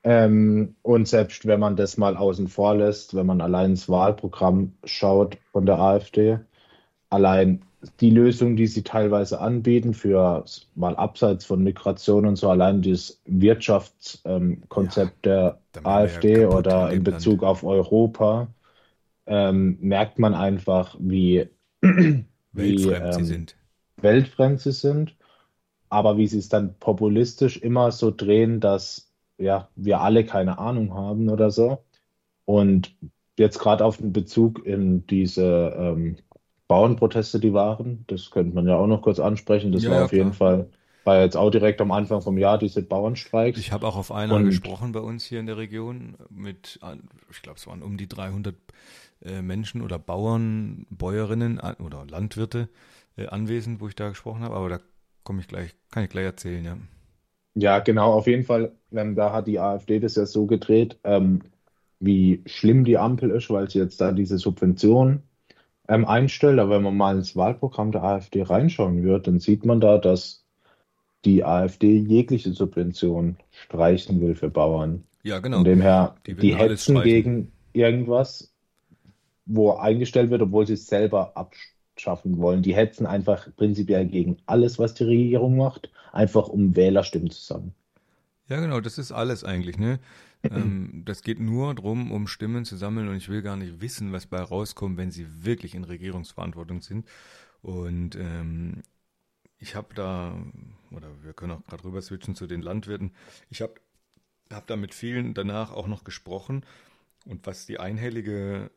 Ähm, 0.07 0.77
und 0.83 1.09
selbst 1.09 1.47
wenn 1.47 1.59
man 1.59 1.75
das 1.75 1.97
mal 1.97 2.17
außen 2.17 2.47
vor 2.47 2.77
lässt, 2.77 3.17
wenn 3.17 3.27
man 3.27 3.41
allein 3.41 3.71
ins 3.71 3.89
Wahlprogramm 3.89 4.73
schaut 4.85 5.37
von 5.51 5.67
der 5.67 5.81
AfD, 5.81 6.39
allein 7.11 7.63
die 7.99 8.11
Lösung, 8.11 8.55
die 8.55 8.69
sie 8.69 8.85
teilweise 8.85 9.41
anbieten, 9.41 9.95
für 9.95 10.45
mal 10.77 10.95
abseits 10.95 11.45
von 11.45 11.65
Migration 11.65 12.25
und 12.25 12.37
so, 12.37 12.49
allein 12.49 12.83
das 12.83 13.21
Wirtschaftskonzept 13.25 15.27
ähm, 15.27 15.55
der 15.75 15.83
AfD 15.83 16.43
ja 16.43 16.51
oder 16.51 16.93
in 16.93 17.03
Bezug 17.03 17.43
Land. 17.43 17.51
auf 17.51 17.65
Europa, 17.65 18.47
ähm, 19.27 19.77
merkt 19.81 20.21
man 20.21 20.35
einfach, 20.35 20.95
wie, 21.01 21.49
wie 22.53 22.93
ähm, 22.93 23.13
sie 23.13 23.25
sind. 23.25 23.57
weltfremd 23.97 24.61
sie 24.61 24.71
sind, 24.71 25.17
aber 25.89 26.17
wie 26.17 26.29
sie 26.29 26.39
es 26.39 26.49
dann 26.49 26.77
populistisch 26.79 27.57
immer 27.57 27.91
so 27.91 28.13
drehen, 28.13 28.61
dass 28.61 29.06
ja, 29.39 29.69
wir 29.77 30.01
alle 30.01 30.25
keine 30.25 30.59
Ahnung 30.59 30.95
haben 30.95 31.29
oder 31.29 31.51
so. 31.51 31.85
Und 32.45 32.95
jetzt 33.39 33.59
gerade 33.59 33.85
auf 33.85 33.99
den 33.99 34.13
Bezug 34.13 34.65
in 34.65 35.07
diese 35.07 35.75
ähm, 35.77 36.17
Bauernproteste, 36.69 37.39
die 37.39 37.53
waren, 37.53 38.05
das 38.09 38.31
könnte 38.31 38.55
man 38.55 38.67
ja 38.67 38.77
auch 38.77 38.87
noch 38.87 39.03
kurz 39.03 39.19
ansprechen. 39.19 39.73
Das 39.73 39.85
ja, 39.85 39.91
war 39.91 39.99
ja, 39.99 40.05
auf 40.05 40.13
jeden 40.13 40.33
Fall, 40.33 40.69
war 41.05 41.21
jetzt 41.21 41.37
auch 41.37 41.51
direkt 41.51 41.81
am 41.81 41.93
Anfang 41.93 42.23
vom 42.23 42.39
Jahr 42.39 42.59
diese 42.59 42.83
Bauernstreiks. 42.83 43.59
Ich 43.59 43.73
habe 43.73 43.87
auch 43.87 43.97
auf 43.97 44.11
einer 44.11 44.35
Und, 44.35 44.47
gesprochen 44.47 44.93
bei 44.93 45.01
uns 45.01 45.25
hier 45.25 45.39
in 45.41 45.47
der 45.47 45.57
Region 45.57 46.17
mit, 46.29 46.81
ich 47.31 47.43
glaube, 47.43 47.59
es 47.59 47.67
waren 47.67 47.83
um 47.83 47.97
die 47.97 48.09
300 48.09 48.55
äh, 49.25 49.43
Menschen 49.43 49.83
oder 49.83 49.99
Bauern, 49.99 50.87
Bäuerinnen 50.91 51.61
oder 51.79 52.05
Landwirte 52.07 52.69
äh, 53.17 53.27
anwesend, 53.27 53.81
wo 53.81 53.89
ich 53.89 53.95
da 53.95 54.09
gesprochen 54.09 54.43
habe. 54.43 54.57
Aber 54.57 54.69
da 54.69 54.81
komme 55.23 55.41
ich 55.41 55.49
gleich, 55.49 55.75
kann 55.91 56.05
ich 56.05 56.11
gleich 56.11 56.25
erzählen, 56.25 56.65
ja. 56.65 56.77
Ja, 57.57 57.79
genau, 57.79 58.13
auf 58.13 58.27
jeden 58.27 58.45
Fall. 58.45 58.73
Ähm, 58.93 59.15
da 59.17 59.33
hat 59.33 59.47
die 59.47 59.59
AfD 59.59 59.99
das 59.99 60.15
ja 60.15 60.27
so 60.27 60.45
gedreht, 60.47 60.99
ähm, 61.05 61.41
wie 61.99 62.43
schlimm 62.45 62.85
die 62.85 62.99
Ampel 62.99 63.31
ist, 63.31 63.49
weil 63.49 63.69
sie 63.71 63.79
jetzt 63.79 63.99
da 64.01 64.13
diese 64.13 64.37
Subvention 64.37 65.23
ähm, 65.89 66.05
einstellt. 66.05 66.59
Aber 66.59 66.77
wenn 66.77 66.83
man 66.83 66.97
mal 66.97 67.17
ins 67.17 67.35
Wahlprogramm 67.35 67.93
der 67.93 68.05
AfD 68.05 68.43
reinschauen 68.43 69.03
wird, 69.03 69.27
dann 69.27 69.41
sieht 69.41 69.65
man 69.65 69.81
da, 69.81 69.97
dass 69.97 70.45
die 71.25 71.45
AfD 71.45 71.97
jegliche 71.97 72.53
Subvention 72.53 73.37
streichen 73.51 74.21
will 74.21 74.35
für 74.35 74.51
Bauern. 74.51 75.05
Ja, 75.23 75.39
genau. 75.39 75.57
Von 75.57 75.65
dem 75.65 75.81
her, 75.81 76.15
die, 76.27 76.35
die 76.35 76.55
hetzen 76.55 77.03
gegen 77.03 77.53
irgendwas, 77.73 78.53
wo 79.47 79.73
eingestellt 79.73 80.29
wird, 80.29 80.43
obwohl 80.43 80.67
sie 80.67 80.75
es 80.75 80.89
selber 80.89 81.33
abschaffen 81.37 82.37
wollen. 82.37 82.61
Die 82.61 82.77
hetzen 82.77 83.07
einfach 83.07 83.49
prinzipiell 83.57 84.05
gegen 84.05 84.37
alles, 84.45 84.79
was 84.79 84.93
die 84.93 85.05
Regierung 85.05 85.57
macht 85.57 85.91
einfach 86.17 86.49
um 86.49 86.75
Wählerstimmen 86.75 87.31
zu 87.31 87.41
sammeln. 87.41 87.75
Ja, 88.49 88.61
genau, 88.61 88.81
das 88.81 88.99
ist 88.99 89.13
alles 89.13 89.45
eigentlich, 89.45 89.79
ne? 89.79 89.99
ähm, 90.43 91.03
das 91.05 91.23
geht 91.23 91.41
nur 91.41 91.75
darum, 91.75 92.13
um 92.13 92.27
Stimmen 92.27 92.65
zu 92.65 92.77
sammeln 92.77 93.09
und 93.09 93.17
ich 93.17 93.29
will 93.29 93.43
gar 93.43 93.57
nicht 93.57 93.81
wissen, 93.81 94.13
was 94.13 94.27
bei 94.27 94.41
rauskommt, 94.41 94.97
wenn 94.97 95.11
sie 95.11 95.45
wirklich 95.45 95.75
in 95.75 95.85
Regierungsverantwortung 95.85 96.81
sind. 96.81 97.07
Und 97.63 98.15
ähm, 98.17 98.83
ich 99.59 99.75
habe 99.75 99.95
da, 99.95 100.37
oder 100.91 101.09
wir 101.23 101.33
können 101.33 101.53
auch 101.53 101.65
gerade 101.65 101.85
rüber 101.85 102.03
switchen 102.03 102.35
zu 102.35 102.47
den 102.47 102.63
Landwirten, 102.63 103.13
ich 103.51 103.63
habe 103.63 103.75
hab 104.53 104.67
da 104.67 104.77
mit 104.77 104.95
vielen 104.95 105.35
danach 105.35 105.73
auch 105.73 105.89
noch 105.89 106.05
gesprochen 106.05 106.65
und 107.25 107.47
was 107.47 107.67
die 107.67 107.81
einhellige 107.81 108.71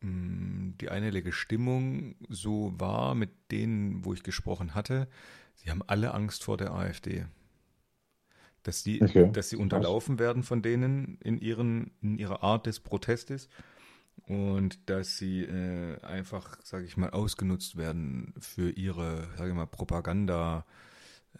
die 0.00 0.88
einhellige 0.88 1.32
Stimmung 1.32 2.14
so 2.28 2.72
war 2.78 3.14
mit 3.14 3.30
denen, 3.50 4.04
wo 4.04 4.14
ich 4.14 4.22
gesprochen 4.22 4.74
hatte, 4.74 5.08
Sie 5.58 5.70
haben 5.70 5.82
alle 5.86 6.14
Angst 6.14 6.44
vor 6.44 6.56
der 6.56 6.72
AfD. 6.72 7.26
Dass 8.62 8.82
sie, 8.82 9.02
okay. 9.02 9.30
dass 9.32 9.50
sie 9.50 9.56
unterlaufen 9.56 10.18
werden 10.18 10.42
von 10.42 10.62
denen 10.62 11.18
in, 11.22 11.38
ihren, 11.38 11.92
in 12.00 12.18
ihrer 12.18 12.42
Art 12.42 12.66
des 12.66 12.80
Protestes 12.80 13.48
und 14.26 14.90
dass 14.90 15.16
sie 15.16 15.42
äh, 15.42 16.00
einfach, 16.02 16.58
sage 16.62 16.84
ich 16.84 16.96
mal, 16.96 17.10
ausgenutzt 17.10 17.76
werden 17.76 18.34
für 18.38 18.70
ihre, 18.70 19.28
sage 19.36 19.50
ich 19.50 19.56
mal, 19.56 19.66
Propaganda, 19.66 20.66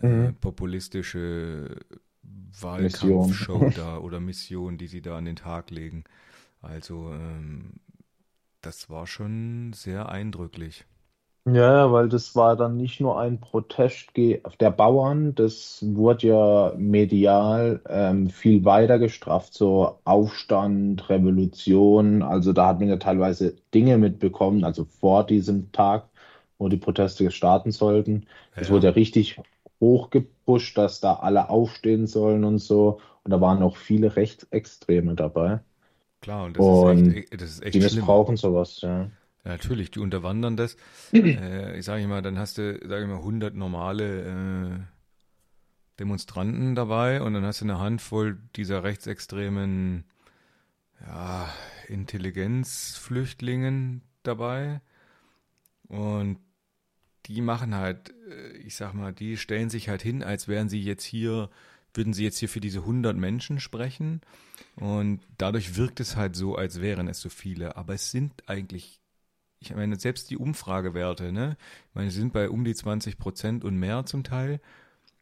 äh, 0.01 0.07
mhm. 0.07 0.35
populistische 0.37 1.77
Wahlkampfshow 2.61 3.71
da 3.77 3.99
oder 3.99 4.21
Mission, 4.21 4.79
die 4.79 4.87
sie 4.87 5.03
da 5.03 5.19
an 5.19 5.25
den 5.27 5.37
Tag 5.37 5.71
legen. 5.71 6.05
Also 6.63 7.13
ähm, 7.13 7.75
das 8.61 8.91
war 8.91 9.07
schon 9.07 9.73
sehr 9.75 10.09
eindrücklich. 10.09 10.85
Ja, 11.47 11.91
weil 11.93 12.09
das 12.11 12.37
war 12.37 12.57
dann 12.57 12.77
nicht 12.77 13.01
nur 13.01 13.19
ein 13.19 13.41
Protest 13.41 14.11
der 14.17 14.71
Bauern, 14.71 15.35
das 15.35 15.79
wurde 15.83 16.27
ja 16.27 16.75
medial 16.77 17.81
ähm, 17.89 18.29
viel 18.29 18.65
weiter 18.67 18.99
gestrafft, 18.99 19.55
so 19.55 19.99
Aufstand, 20.05 21.09
Revolution. 21.09 22.23
Also 22.23 22.53
da 22.53 22.67
hat 22.69 22.81
man 22.81 22.89
ja 22.91 22.97
teilweise 22.99 23.57
Dinge 23.75 23.97
mitbekommen, 23.97 24.63
also 24.65 24.85
vor 24.85 25.25
diesem 25.27 25.73
Tag, 25.73 26.11
wo 26.59 26.69
die 26.69 26.77
Proteste 26.77 27.31
starten 27.31 27.71
sollten. 27.73 28.27
Es 28.55 28.69
ja. 28.69 28.75
wurde 28.75 28.89
ja 28.89 28.93
richtig 28.93 29.41
hochgepusht, 29.81 30.77
dass 30.77 31.01
da 31.01 31.15
alle 31.15 31.49
aufstehen 31.49 32.07
sollen 32.07 32.45
und 32.45 32.59
so. 32.59 33.01
Und 33.25 33.31
da 33.31 33.41
waren 33.41 33.63
auch 33.63 33.77
viele 33.77 34.17
Rechtsextreme 34.17 35.15
dabei. 35.15 35.61
Klar, 36.21 36.47
und 36.47 36.57
das 36.57 36.65
und 36.65 37.07
ist 37.07 37.17
echt, 37.17 37.41
das 37.41 37.51
ist 37.51 37.63
echt 37.63 37.75
die 37.75 37.81
missbrauchen 37.81 38.37
sowas, 38.37 38.81
ja. 38.81 39.11
Ja, 39.45 39.53
natürlich, 39.53 39.91
die 39.91 40.01
unterwandern 40.01 40.57
das. 40.57 40.77
äh, 41.13 41.79
ich 41.79 41.85
sage 41.85 42.07
mal, 42.07 42.23
dann 42.23 42.39
hast 42.39 42.59
du, 42.59 42.79
sage 42.87 43.05
ich 43.05 43.09
mal, 43.09 43.19
100 43.19 43.55
normale 43.55 44.23
äh, 44.23 44.71
Demonstranten 45.99 46.75
dabei 46.75 47.23
und 47.23 47.35
dann 47.35 47.45
hast 47.45 47.61
du 47.61 47.65
eine 47.65 47.79
Handvoll 47.79 48.39
dieser 48.57 48.85
rechtsextremen 48.85 50.05
ja, 51.07 51.49
Intelligenzflüchtlingen 51.87 54.03
dabei 54.23 54.81
und 55.89 56.39
die 57.27 57.41
machen 57.41 57.75
halt, 57.75 58.15
äh, 58.31 58.57
ich 58.59 58.77
sag 58.77 58.95
mal, 58.95 59.13
die 59.13 59.37
stellen 59.37 59.71
sich 59.71 59.89
halt 59.89 60.03
hin, 60.03 60.23
als 60.23 60.47
wären 60.49 60.69
sie 60.69 60.83
jetzt 60.83 61.05
hier, 61.05 61.51
würden 61.99 62.15
sie 62.15 62.25
jetzt 62.25 62.39
hier 62.39 62.49
für 62.49 62.61
diese 62.61 62.81
100 62.81 63.15
Menschen 63.15 63.61
sprechen 63.61 64.23
und 64.77 65.21
dadurch 65.37 65.77
wirkt 65.77 66.01
es 66.01 66.17
halt 66.17 66.35
so, 66.35 66.57
als 66.57 66.81
wären 66.81 67.09
es 67.09 67.21
so 67.21 67.29
viele, 67.29 67.77
aber 67.77 67.93
es 67.93 68.11
sind 68.11 68.49
eigentlich 68.49 69.03
ich 69.61 69.75
meine, 69.75 69.99
selbst 69.99 70.31
die 70.31 70.37
Umfragewerte, 70.37 71.33
ne? 71.33 71.57
Ich 71.89 71.95
meine, 71.95 72.11
sind 72.11 72.33
bei 72.33 72.49
um 72.49 72.65
die 72.65 72.75
20 72.75 73.19
Prozent 73.19 73.65
und 73.65 73.77
mehr 73.77 74.07
zum 74.07 74.23
Teil. 74.23 74.61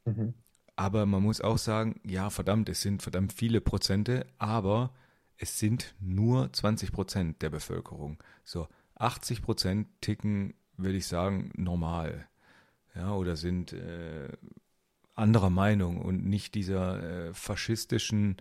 Mhm. 0.05 0.35
Aber 0.77 1.07
man 1.07 1.23
muss 1.23 1.41
auch 1.41 1.59
sagen, 1.59 2.01
ja, 2.05 2.29
verdammt, 2.29 2.69
es 2.69 2.83
sind 2.83 3.03
verdammt 3.03 3.33
viele 3.33 3.62
Prozente, 3.62 4.27
aber 4.39 4.93
es 5.39 5.59
sind 5.59 5.95
nur 6.01 6.53
20 6.53 6.93
Prozent 6.93 7.41
der 7.41 7.51
Bevölkerung. 7.51 8.23
So, 8.45 8.69
80 8.97 9.41
Prozent 9.41 9.89
ticken, 10.03 10.55
würde 10.77 10.99
ich 10.99 11.07
sagen, 11.07 11.51
normal. 11.57 12.29
Ja, 12.95 13.15
oder 13.15 13.37
sind 13.37 13.73
äh, 13.73 14.29
anderer 15.17 15.51
Meinung 15.51 16.01
und 16.01 16.27
nicht 16.27 16.55
dieser 16.55 17.29
äh, 17.29 17.35
faschistischen, 17.35 18.37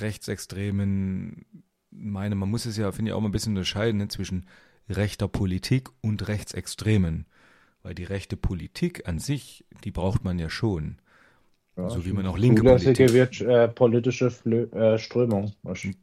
rechtsextremen 0.00 1.44
Meinung. 1.90 2.38
Man 2.38 2.50
muss 2.50 2.66
es 2.66 2.76
ja, 2.76 2.90
finde 2.92 3.10
ich, 3.10 3.14
auch 3.14 3.20
mal 3.20 3.28
ein 3.28 3.32
bisschen 3.32 3.52
unterscheiden 3.52 3.98
ne, 3.98 4.08
zwischen 4.08 4.46
rechter 4.88 5.28
Politik 5.28 5.88
und 6.00 6.28
Rechtsextremen. 6.28 7.26
Weil 7.82 7.94
die 7.94 8.04
rechte 8.04 8.36
Politik 8.36 9.08
an 9.08 9.18
sich, 9.18 9.64
die 9.84 9.90
braucht 9.90 10.24
man 10.24 10.38
ja 10.38 10.50
schon. 10.50 10.98
Ja, 11.76 11.88
so 11.88 12.04
wie 12.04 12.12
man 12.12 12.26
auch 12.26 12.36
linke 12.36 12.62
Politik. 12.62 13.12
Wird, 13.12 13.40
äh, 13.40 13.68
politische 13.68 14.30
Flö 14.30 14.64
äh, 14.72 14.98
Strömung. 14.98 15.52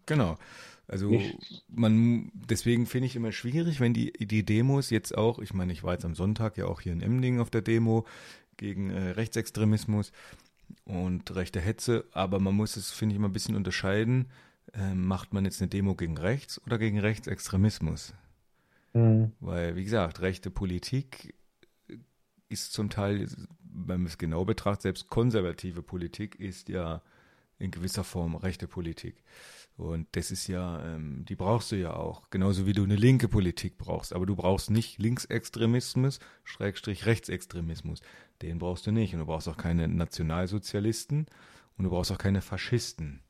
Genau. 0.06 0.38
Also 0.88 1.10
Nicht- 1.10 1.66
man, 1.68 2.32
deswegen 2.34 2.86
finde 2.86 3.08
ich 3.08 3.16
immer 3.16 3.32
schwierig, 3.32 3.80
wenn 3.80 3.94
die, 3.94 4.14
die 4.14 4.46
Demos 4.46 4.90
jetzt 4.90 5.18
auch, 5.18 5.40
ich 5.40 5.54
meine, 5.54 5.74
ich 5.74 5.84
war 5.84 5.94
jetzt 5.94 6.06
am 6.06 6.16
Sonntag 6.16 6.58
ja 6.58 6.66
auch 6.66 6.80
hier 6.80 6.94
in 6.94 7.02
Emding 7.02 7.40
auf 7.40 7.50
der 7.50 7.62
Demo 7.62 8.06
gegen 8.58 8.90
äh, 8.90 9.12
Rechtsextremismus 9.12 10.12
und 10.86 11.36
rechte 11.36 11.60
Hetze, 11.60 12.06
aber 12.12 12.40
man 12.40 12.56
muss 12.56 12.76
es, 12.78 12.92
finde 12.92 13.14
ich, 13.14 13.18
immer 13.18 13.30
ein 13.30 13.34
bisschen 13.34 13.56
unterscheiden. 13.56 14.28
Ähm, 14.74 15.06
macht 15.06 15.34
man 15.34 15.46
jetzt 15.46 15.62
eine 15.62 15.70
Demo 15.70 15.96
gegen 15.96 16.18
rechts 16.18 16.62
oder 16.66 16.78
gegen 16.78 17.00
Rechtsextremismus? 17.00 18.14
Hm. 18.94 19.32
Weil, 19.40 19.76
wie 19.76 19.84
gesagt, 19.84 20.22
rechte 20.22 20.50
Politik 20.50 21.36
ist 22.50 22.74
zum 22.74 22.90
Teil, 22.90 23.28
wenn 23.60 24.02
man 24.02 24.08
es 24.08 24.18
genau 24.18 24.46
betrachtet, 24.46 24.84
selbst 24.84 25.10
konservative 25.10 25.82
Politik 25.82 26.40
ist 26.40 26.70
ja 26.70 27.02
in 27.58 27.72
gewisser 27.72 28.04
Form 28.04 28.36
rechte 28.36 28.68
Politik. 28.68 29.24
Und 29.78 30.08
das 30.14 30.32
ist 30.32 30.48
ja, 30.48 30.82
ähm, 30.86 31.26
die 31.26 31.36
brauchst 31.36 31.72
du 31.72 31.76
ja 31.76 31.94
auch, 31.94 32.30
genauso 32.30 32.66
wie 32.66 32.74
du 32.74 32.84
eine 32.84 32.96
linke 32.96 33.28
Politik 33.28 33.78
brauchst. 33.78 34.14
Aber 34.14 34.26
du 34.26 34.36
brauchst 34.36 34.72
nicht 34.72 35.00
Linksextremismus, 35.00 36.20
Schrägstrich 36.44 37.06
Rechtsextremismus. 37.06 38.02
Den 38.42 38.60
brauchst 38.60 38.88
du 38.88 38.92
nicht. 38.92 39.14
Und 39.14 39.20
du 39.22 39.26
brauchst 39.26 39.48
auch 39.48 39.58
keine 39.58 39.88
Nationalsozialisten 39.88 41.28
und 41.78 41.84
du 41.84 41.90
brauchst 41.90 42.12
auch 42.12 42.18
keine 42.18 42.42
Faschisten. 42.42 43.22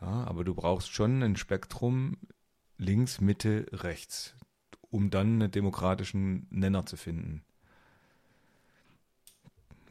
Ja, 0.00 0.24
aber 0.24 0.44
du 0.44 0.54
brauchst 0.54 0.92
schon 0.92 1.22
ein 1.22 1.36
Spektrum 1.36 2.16
links, 2.78 3.20
Mitte, 3.20 3.66
rechts, 3.72 4.36
um 4.90 5.10
dann 5.10 5.34
einen 5.42 5.50
demokratischen 5.50 6.46
Nenner 6.50 6.86
zu 6.86 6.96
finden. 6.96 7.44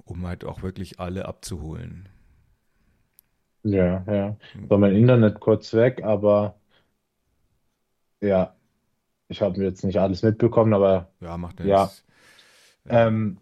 Um 0.06 0.26
halt 0.26 0.46
auch 0.46 0.62
wirklich 0.62 1.02
alle 1.02 1.26
abzuholen. 1.26 2.08
Ja, 3.64 4.04
ja. 4.08 4.38
War 4.68 4.78
mein 4.78 4.96
Internet 4.96 5.40
kurz 5.40 5.74
weg, 5.74 6.04
aber 6.04 6.56
ja, 8.22 8.56
ich 9.30 9.42
habe 9.44 9.64
jetzt 9.64 9.84
nicht 9.86 10.00
alles 10.00 10.24
mitbekommen, 10.24 10.74
aber 10.74 11.14
Ja, 11.20 11.38
macht 11.38 11.60
nichts. 11.60 12.04
Ja. 12.86 13.08
ähm, 13.08 13.40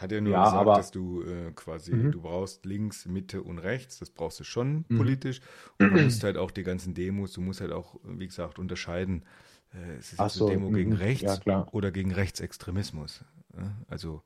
Hat 0.00 0.12
ja 0.12 0.20
nur 0.20 0.32
ja, 0.32 0.44
gesagt, 0.44 0.60
aber- 0.60 0.76
dass 0.76 0.90
du 0.90 1.22
äh, 1.22 1.52
quasi, 1.52 1.92
Mhm. 1.92 2.10
du 2.12 2.22
brauchst 2.22 2.64
links, 2.64 3.04
Mitte 3.06 3.42
und 3.42 3.58
rechts, 3.58 3.98
das 3.98 4.10
brauchst 4.10 4.40
du 4.40 4.44
schon 4.44 4.86
Mhm. 4.88 4.96
politisch. 4.96 5.40
Und 5.78 5.90
du 5.90 6.02
musst 6.04 6.24
halt 6.24 6.36
auch 6.38 6.50
die 6.50 6.62
ganzen 6.62 6.94
Demos, 6.94 7.32
du 7.34 7.40
musst 7.42 7.60
halt 7.60 7.72
auch, 7.72 7.96
wie 8.04 8.26
gesagt, 8.26 8.58
unterscheiden, 8.58 9.24
äh, 9.74 9.98
ist 9.98 10.12
es 10.14 10.18
Ach 10.18 10.24
jetzt 10.24 10.34
so, 10.36 10.46
eine 10.46 10.56
Demo 10.56 10.70
gegen 10.70 10.92
mhm. 10.92 10.96
rechts 10.96 11.40
Ja, 11.46 11.66
oder 11.72 11.90
gegen 11.92 12.12
Rechtsextremismus. 12.12 13.24
Ja, 13.56 13.72
Also, 13.88 14.22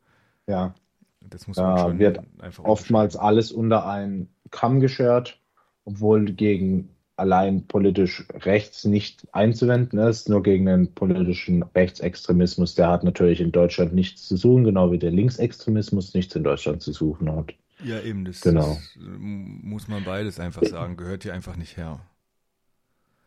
ja, 0.46 0.74
das 1.20 1.46
muss 1.48 1.56
Da 1.56 1.68
man 1.68 1.78
schon 1.78 1.98
wird 1.98 2.20
einfach 2.38 2.64
oftmals 2.64 3.16
alles 3.16 3.50
unter 3.50 3.86
einen 3.86 4.28
Kamm 4.50 4.78
geschert, 4.80 5.40
obwohl 5.84 6.24
gegen 6.32 6.93
allein 7.16 7.66
politisch 7.66 8.24
rechts 8.32 8.84
nicht 8.84 9.26
einzuwenden 9.32 9.98
ist, 9.98 10.28
nur 10.28 10.42
gegen 10.42 10.66
den 10.66 10.92
politischen 10.94 11.62
Rechtsextremismus. 11.62 12.74
Der 12.74 12.88
hat 12.88 13.04
natürlich 13.04 13.40
in 13.40 13.52
Deutschland 13.52 13.94
nichts 13.94 14.26
zu 14.26 14.36
suchen, 14.36 14.64
genau 14.64 14.90
wie 14.92 14.98
der 14.98 15.10
Linksextremismus 15.12 16.14
nichts 16.14 16.34
in 16.34 16.44
Deutschland 16.44 16.82
zu 16.82 16.92
suchen 16.92 17.30
hat. 17.30 17.54
Ja, 17.82 18.00
eben, 18.00 18.24
das, 18.24 18.40
Genau. 18.40 18.74
das 18.74 18.96
äh, 18.96 19.00
muss 19.18 19.88
man 19.88 20.04
beides 20.04 20.40
einfach 20.40 20.64
sagen, 20.64 20.96
gehört 20.96 21.22
hier 21.22 21.34
einfach 21.34 21.56
nicht 21.56 21.76
her. 21.76 22.00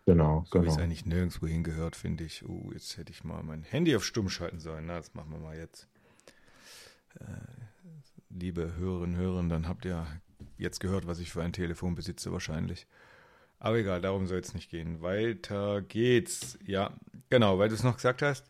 Genau, 0.06 0.46
So 0.46 0.60
genau. 0.60 0.72
es 0.72 0.78
eigentlich 0.78 1.06
nirgendwo 1.06 1.48
hingehört, 1.48 1.96
finde 1.96 2.24
ich. 2.24 2.44
Oh, 2.48 2.72
jetzt 2.74 2.98
hätte 2.98 3.12
ich 3.12 3.24
mal 3.24 3.44
mein 3.44 3.64
Handy 3.64 3.96
auf 3.96 4.06
Stumm 4.06 4.30
schalten 4.30 4.60
sollen. 4.60 4.86
Na, 4.86 4.98
das 4.98 5.14
machen 5.14 5.32
wir 5.32 5.40
mal 5.40 5.58
jetzt. 5.58 5.88
Äh, 7.20 7.24
liebe 8.30 8.76
Hörerinnen 8.78 9.16
und 9.16 9.22
Hörer, 9.22 9.44
dann 9.50 9.68
habt 9.68 9.86
ihr 9.86 10.06
jetzt 10.58 10.80
gehört, 10.80 11.08
was 11.08 11.20
ich 11.20 11.32
für 11.32 11.44
ein 11.44 11.54
Telefon 11.54 11.96
besitze 11.96 12.32
wahrscheinlich. 12.32 12.88
Aber 13.60 13.78
egal, 13.78 14.02
darum 14.02 14.28
soll 14.28 14.40
es 14.40 14.54
nicht 14.54 14.70
gehen. 14.70 15.02
Weiter 15.02 15.82
geht's. 15.82 16.60
Ja, 16.66 16.94
genau, 17.30 17.58
weil 17.58 17.70
du 17.70 17.76
es 17.76 17.84
noch 17.84 17.96
gesagt 17.96 18.22
hast, 18.22 18.50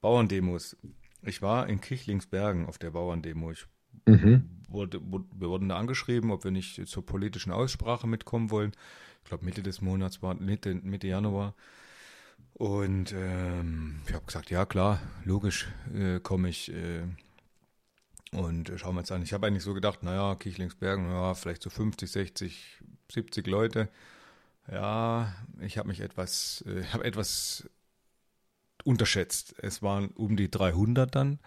Bauerndemos. 0.00 0.76
Ich 1.22 1.42
war 1.42 1.68
in 1.68 1.80
Kichlingsbergen 1.80 2.66
auf 2.66 2.78
der 2.78 2.90
Bauerndemo. 2.90 3.50
Ich 3.52 3.66
Mhm. 4.06 4.48
wurde, 4.68 5.00
wurde, 5.02 5.26
wir 5.34 5.48
wurden 5.48 5.68
da 5.68 5.76
angeschrieben, 5.76 6.30
ob 6.30 6.44
wir 6.44 6.50
nicht 6.50 6.86
zur 6.88 7.04
politischen 7.04 7.52
Aussprache 7.52 8.06
mitkommen 8.06 8.50
wollen. 8.50 8.72
Ich 9.22 9.28
glaube 9.28 9.44
Mitte 9.44 9.62
des 9.62 9.80
Monats 9.82 10.22
war 10.22 10.34
Mitte, 10.34 10.74
Mitte 10.74 11.06
Januar. 11.08 11.54
Und 12.54 13.12
ähm, 13.12 14.00
ich 14.06 14.14
habe 14.14 14.24
gesagt, 14.24 14.50
ja 14.50 14.64
klar, 14.64 15.00
logisch 15.24 15.68
äh, 15.94 16.20
komme 16.20 16.48
ich. 16.48 16.72
Äh, 16.72 17.02
und 18.32 18.72
schauen 18.76 18.94
wir 18.94 19.00
uns 19.00 19.12
an. 19.12 19.22
Ich 19.22 19.32
habe 19.32 19.46
eigentlich 19.46 19.62
so 19.62 19.74
gedacht, 19.74 20.02
naja, 20.02 20.34
Kichlingsbergen, 20.34 21.10
ja, 21.10 21.34
vielleicht 21.34 21.62
so 21.62 21.70
50, 21.70 22.10
60, 22.10 22.80
70 23.10 23.46
Leute. 23.46 23.88
Ja, 24.70 25.34
ich 25.60 25.78
habe 25.78 25.88
mich 25.88 26.00
etwas, 26.00 26.64
äh, 26.66 26.84
habe 26.92 27.04
etwas 27.04 27.68
unterschätzt. 28.84 29.54
Es 29.58 29.82
waren 29.82 30.08
um 30.08 30.36
die 30.36 30.50
300 30.50 31.14
dann. 31.14 31.38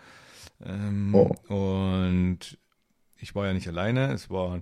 Ähm, 0.64 1.14
Oh. 1.16 1.36
Und 1.54 2.58
ich 3.18 3.36
war 3.36 3.48
ja 3.48 3.54
nicht 3.54 3.68
alleine. 3.68 4.12
Es 4.12 4.30
war 4.30 4.62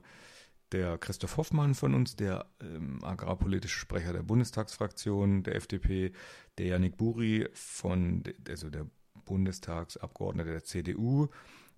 der 0.72 0.98
Christoph 0.98 1.38
Hoffmann 1.38 1.74
von 1.74 1.95
uns, 1.95 2.15
der 2.15 2.45
ähm, 2.62 3.04
agrarpolitische 3.04 3.80
Sprecher 3.80 4.13
der 4.13 4.24
Bundestagsfraktion 4.24 5.43
der 5.43 5.56
FDP, 5.56 6.12
der 6.58 6.67
Yannick 6.67 6.98
Buri 6.98 7.48
von, 7.54 8.24
also 8.48 8.69
der 8.69 8.86
Bundestagsabgeordnete 9.26 10.52
der 10.52 10.63
CDU. 10.63 11.30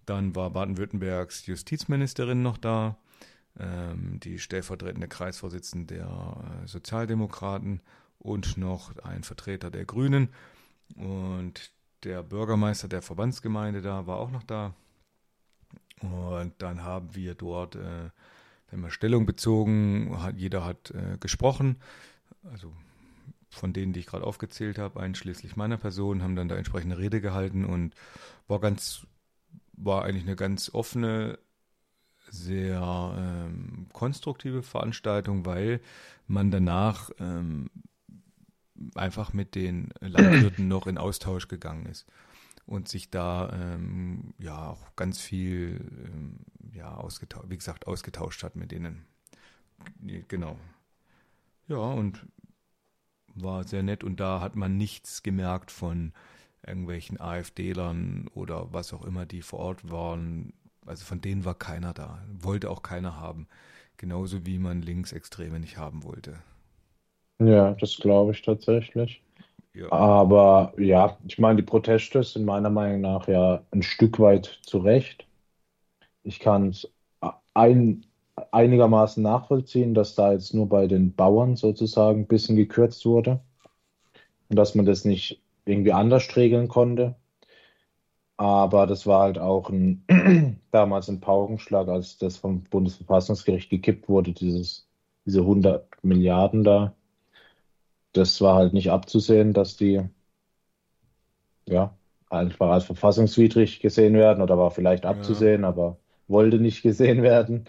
Dann 0.05 0.35
war 0.35 0.49
Baden-Württembergs 0.49 1.45
Justizministerin 1.45 2.41
noch 2.41 2.57
da, 2.57 2.97
die 3.55 4.39
stellvertretende 4.39 5.07
Kreisvorsitzende 5.07 5.95
der 5.95 6.07
äh, 6.63 6.67
Sozialdemokraten 6.67 7.81
und 8.17 8.57
noch 8.57 8.95
ein 8.99 9.23
Vertreter 9.23 9.69
der 9.69 9.85
Grünen. 9.85 10.29
Und 10.95 11.71
der 12.03 12.23
Bürgermeister 12.23 12.87
der 12.87 13.01
Verbandsgemeinde 13.01 13.81
da 13.81 14.07
war 14.07 14.17
auch 14.17 14.31
noch 14.31 14.43
da. 14.43 14.73
Und 16.01 16.53
dann 16.59 16.83
haben 16.83 17.13
wir 17.15 17.35
dort 17.35 17.75
äh, 17.75 18.09
mal 18.75 18.91
Stellung 18.91 19.25
bezogen. 19.25 20.21
Hat, 20.21 20.37
jeder 20.37 20.65
hat 20.65 20.91
äh, 20.91 21.17
gesprochen. 21.19 21.77
Also 22.43 22.73
von 23.49 23.73
denen, 23.73 23.93
die 23.93 23.99
ich 23.99 24.07
gerade 24.07 24.25
aufgezählt 24.25 24.79
habe, 24.79 24.99
einschließlich 24.99 25.55
meiner 25.55 25.77
Person, 25.77 26.23
haben 26.23 26.35
dann 26.35 26.47
da 26.47 26.55
entsprechende 26.55 26.97
Rede 26.97 27.21
gehalten 27.21 27.65
und 27.65 27.93
war 28.47 28.59
ganz, 28.59 29.05
war 29.73 30.03
eigentlich 30.05 30.23
eine 30.23 30.35
ganz 30.35 30.73
offene, 30.73 31.37
sehr 32.31 33.13
ähm, 33.17 33.87
konstruktive 33.93 34.63
Veranstaltung, 34.63 35.45
weil 35.45 35.81
man 36.27 36.51
danach 36.51 37.09
ähm, 37.19 37.69
einfach 38.95 39.33
mit 39.33 39.55
den 39.55 39.89
Landwirten 39.99 40.67
noch 40.67 40.87
in 40.87 40.97
Austausch 40.97 41.47
gegangen 41.47 41.85
ist 41.85 42.05
und 42.65 42.87
sich 42.87 43.11
da 43.11 43.51
ähm, 43.53 44.33
ja 44.39 44.69
auch 44.69 44.95
ganz 44.95 45.19
viel 45.19 45.79
ähm, 46.05 46.39
ja 46.73 46.95
ausgetauscht, 46.95 47.49
wie 47.49 47.57
gesagt, 47.57 47.87
ausgetauscht 47.87 48.43
hat 48.43 48.55
mit 48.55 48.71
denen. 48.71 49.05
Genau. 50.27 50.57
Ja, 51.67 51.77
und 51.77 52.25
war 53.35 53.63
sehr 53.63 53.83
nett 53.83 54.03
und 54.03 54.19
da 54.19 54.41
hat 54.41 54.55
man 54.55 54.77
nichts 54.77 55.23
gemerkt 55.23 55.71
von 55.71 56.13
irgendwelchen 56.65 57.19
AfD-Lern 57.19 58.29
oder 58.33 58.71
was 58.71 58.93
auch 58.93 59.03
immer, 59.05 59.25
die 59.25 59.41
vor 59.41 59.59
Ort 59.59 59.89
waren. 59.89 60.53
Also 60.85 61.05
von 61.05 61.21
denen 61.21 61.43
war 61.45 61.55
keiner 61.55 61.93
da. 61.93 62.23
Wollte 62.39 62.69
auch 62.69 62.83
keiner 62.83 63.19
haben. 63.19 63.47
Genauso 63.97 64.45
wie 64.45 64.59
man 64.59 64.81
Linksextreme 64.81 65.59
nicht 65.59 65.77
haben 65.77 66.03
wollte. 66.03 66.39
Ja, 67.39 67.73
das 67.73 67.97
glaube 67.97 68.31
ich 68.31 68.41
tatsächlich. 68.41 69.21
Ja. 69.73 69.91
Aber 69.91 70.73
ja, 70.77 71.17
ich 71.27 71.39
meine, 71.39 71.57
die 71.57 71.63
Proteste 71.67 72.23
sind 72.23 72.45
meiner 72.45 72.69
Meinung 72.69 73.01
nach 73.01 73.27
ja 73.27 73.63
ein 73.71 73.83
Stück 73.83 74.19
weit 74.19 74.59
zu 74.63 74.79
Recht. 74.79 75.27
Ich 76.23 76.39
kann 76.39 76.69
es 76.69 76.87
ein, 77.53 78.05
einigermaßen 78.51 79.23
nachvollziehen, 79.23 79.93
dass 79.93 80.15
da 80.15 80.33
jetzt 80.33 80.53
nur 80.53 80.67
bei 80.69 80.87
den 80.87 81.13
Bauern 81.15 81.55
sozusagen 81.55 82.21
ein 82.21 82.27
bisschen 82.27 82.55
gekürzt 82.55 83.05
wurde 83.05 83.41
und 84.49 84.55
dass 84.55 84.75
man 84.75 84.85
das 84.85 85.05
nicht 85.05 85.41
irgendwie 85.65 85.93
anders 85.93 86.35
regeln 86.35 86.67
konnte. 86.67 87.15
Aber 88.41 88.87
das 88.87 89.05
war 89.05 89.21
halt 89.21 89.37
auch 89.37 89.69
ein, 89.69 90.03
damals 90.71 91.07
ein 91.09 91.19
Paukenschlag, 91.21 91.87
als 91.89 92.17
das 92.17 92.37
vom 92.37 92.63
Bundesverfassungsgericht 92.63 93.69
gekippt 93.69 94.09
wurde, 94.09 94.33
dieses, 94.33 94.87
diese 95.25 95.41
100 95.41 96.03
Milliarden 96.03 96.63
da. 96.63 96.95
Das 98.13 98.39
war 98.39 98.55
halt 98.55 98.73
nicht 98.73 98.89
abzusehen, 98.89 99.51
dass 99.53 99.75
die 99.75 100.01
ja 101.67 101.95
einfach 102.29 102.69
als 102.69 102.85
verfassungswidrig 102.85 103.79
gesehen 103.79 104.13
werden 104.15 104.41
oder 104.41 104.57
war 104.57 104.71
vielleicht 104.71 105.05
abzusehen, 105.05 105.65
aber 105.65 105.97
wollte 106.27 106.57
nicht 106.59 106.81
gesehen 106.81 107.23
werden. 107.23 107.65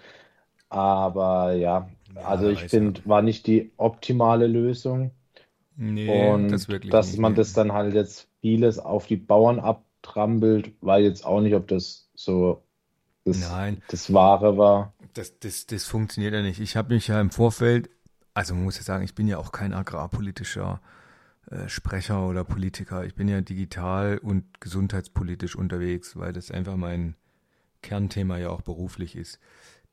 Aber 0.71 1.53
ja, 1.55 1.91
Ja, 2.15 2.23
also 2.23 2.49
ich 2.49 2.65
finde, 2.65 3.01
war 3.07 3.23
nicht 3.23 3.47
die 3.47 3.73
optimale 3.77 4.47
Lösung. 4.47 5.13
Nee, 5.77 6.09
Und 6.09 6.53
das 6.53 6.69
wirklich 6.69 6.93
dass 6.93 7.17
man 7.17 7.35
das 7.35 7.53
dann 7.55 7.73
halt 7.73 7.95
jetzt 7.95 8.29
vieles 8.41 8.79
auf 8.79 9.07
die 9.07 9.17
Bauern 9.17 9.61
abtrampelt, 10.03 10.73
weil 10.81 11.05
jetzt 11.05 11.25
auch 11.25 11.41
nicht, 11.41 11.55
ob 11.55 11.69
das 11.69 12.09
so 12.15 12.63
das, 13.25 13.39
Nein, 13.39 13.83
das 13.89 14.13
Wahre 14.13 14.59
war. 14.59 14.95
das, 15.15 15.39
das, 15.39 15.67
das 15.67 15.85
funktioniert 15.85 16.35
ja 16.35 16.43
nicht. 16.43 16.61
Ich 16.61 16.77
habe 16.77 16.95
mich 16.95 17.07
ja 17.09 17.21
im 17.21 17.31
Vorfeld 17.31 17.89
also 18.35 18.55
man 18.55 18.65
muss 18.65 18.77
ja 18.77 18.83
sagen, 18.83 19.05
ich 19.05 19.15
bin 19.15 19.29
ja 19.29 19.39
auch 19.39 19.53
kein 19.53 19.75
agrarpolitischer 19.75 20.81
äh, 21.51 21.69
Sprecher 21.69 22.27
oder 22.27 22.45
Politiker. 22.45 23.05
Ich 23.05 23.15
bin 23.15 23.29
ja 23.29 23.41
digital 23.41 24.19
und 24.19 24.61
gesundheitspolitisch 24.61 25.57
unterwegs, 25.57 26.17
weil 26.17 26.33
das 26.33 26.51
einfach 26.51 26.77
mein 26.77 27.17
Kernthema 27.83 28.39
ja 28.39 28.51
auch 28.51 28.63
beruflich 28.63 29.17
ist. 29.17 29.39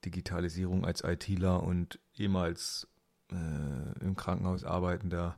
Digitalisierung 0.06 0.86
als 0.86 1.04
ITler 1.04 1.64
und 1.64 2.00
ehemals 2.16 2.88
äh, 3.32 4.06
im 4.06 4.16
Krankenhaus 4.16 4.64
arbeitender 4.64 5.38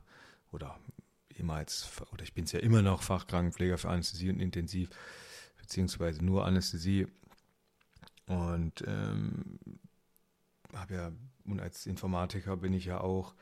oder 0.52 0.78
ehemals, 1.38 1.88
oder 2.12 2.22
ich 2.22 2.34
bin 2.34 2.44
es 2.44 2.52
ja 2.52 2.60
immer 2.60 2.82
noch 2.82 3.02
Fachkrankenpfleger 3.02 3.78
für 3.78 3.88
Anästhesie 3.88 4.30
und 4.30 4.40
Intensiv, 4.40 4.90
beziehungsweise 5.58 6.24
nur 6.24 6.44
Anästhesie. 6.44 7.06
Und 8.26 8.84
ähm, 8.86 9.58
habe 10.74 10.94
ja, 10.94 11.12
und 11.44 11.60
als 11.60 11.86
Informatiker 11.86 12.56
bin 12.56 12.72
ich 12.72 12.86
ja 12.86 13.00
auch, 13.00 13.34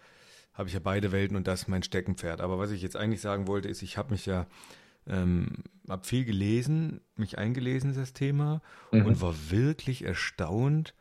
habe 0.55 0.69
ich 0.69 0.75
ja 0.75 0.81
beide 0.81 1.13
Welten 1.13 1.37
und 1.37 1.47
das 1.47 1.69
mein 1.69 1.83
Steckenpferd. 1.83 2.41
Aber 2.41 2.59
was 2.59 2.71
ich 2.71 2.83
jetzt 2.83 2.97
eigentlich 2.97 3.21
sagen 3.21 3.47
wollte, 3.47 3.69
ist, 3.69 3.83
ich 3.83 3.97
habe 3.97 4.11
mich 4.11 4.27
ja, 4.27 4.47
ähm, 5.07 5.65
habe 5.89 6.07
viel 6.07 6.25
gelesen, 6.25 7.01
mich 7.17 7.39
eingelesen 7.39 7.91
in 7.91 7.97
das 7.97 8.13
Thema 8.13 8.63
mhm. 8.93 9.07
und 9.07 9.21
war 9.21 9.35
wirklich 9.51 10.05
erstaunt, 10.05 10.95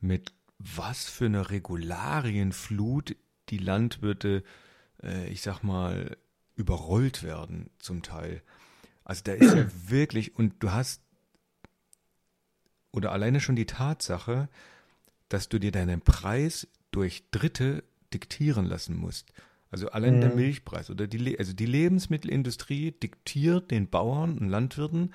mit 0.00 0.32
was 0.58 1.04
für 1.08 1.26
einer 1.26 1.50
Regularienflut 1.50 3.16
die 3.50 3.58
Landwirte, 3.58 4.42
äh, 5.02 5.28
ich 5.28 5.42
sag 5.42 5.62
mal, 5.62 6.16
überrollt 6.56 7.22
werden 7.22 7.70
zum 7.78 8.02
Teil. 8.02 8.42
Also 9.04 9.22
da 9.24 9.32
ist 9.32 9.54
ja 9.54 9.66
wirklich, 9.88 10.36
und 10.36 10.54
du 10.62 10.72
hast, 10.72 11.00
oder 12.90 13.12
alleine 13.12 13.40
schon 13.40 13.56
die 13.56 13.66
Tatsache, 13.66 14.48
dass 15.28 15.48
du 15.48 15.58
dir 15.58 15.70
deinen 15.70 16.00
Preis 16.00 16.66
durch 16.90 17.24
Dritte 17.30 17.84
diktieren 18.12 18.64
lassen 18.64 18.96
musst. 18.96 19.32
Also 19.70 19.90
allein 19.90 20.16
mhm. 20.16 20.20
der 20.22 20.34
Milchpreis 20.34 20.90
oder 20.90 21.06
die, 21.06 21.38
also 21.38 21.52
die 21.52 21.66
Lebensmittelindustrie 21.66 22.92
diktiert 22.92 23.70
den 23.70 23.88
Bauern 23.88 24.38
und 24.38 24.48
Landwirten, 24.48 25.12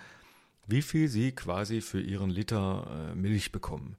wie 0.67 0.81
viel 0.81 1.07
sie 1.07 1.31
quasi 1.31 1.81
für 1.81 2.01
ihren 2.01 2.29
Liter 2.29 3.11
äh, 3.11 3.15
Milch 3.15 3.51
bekommen. 3.51 3.97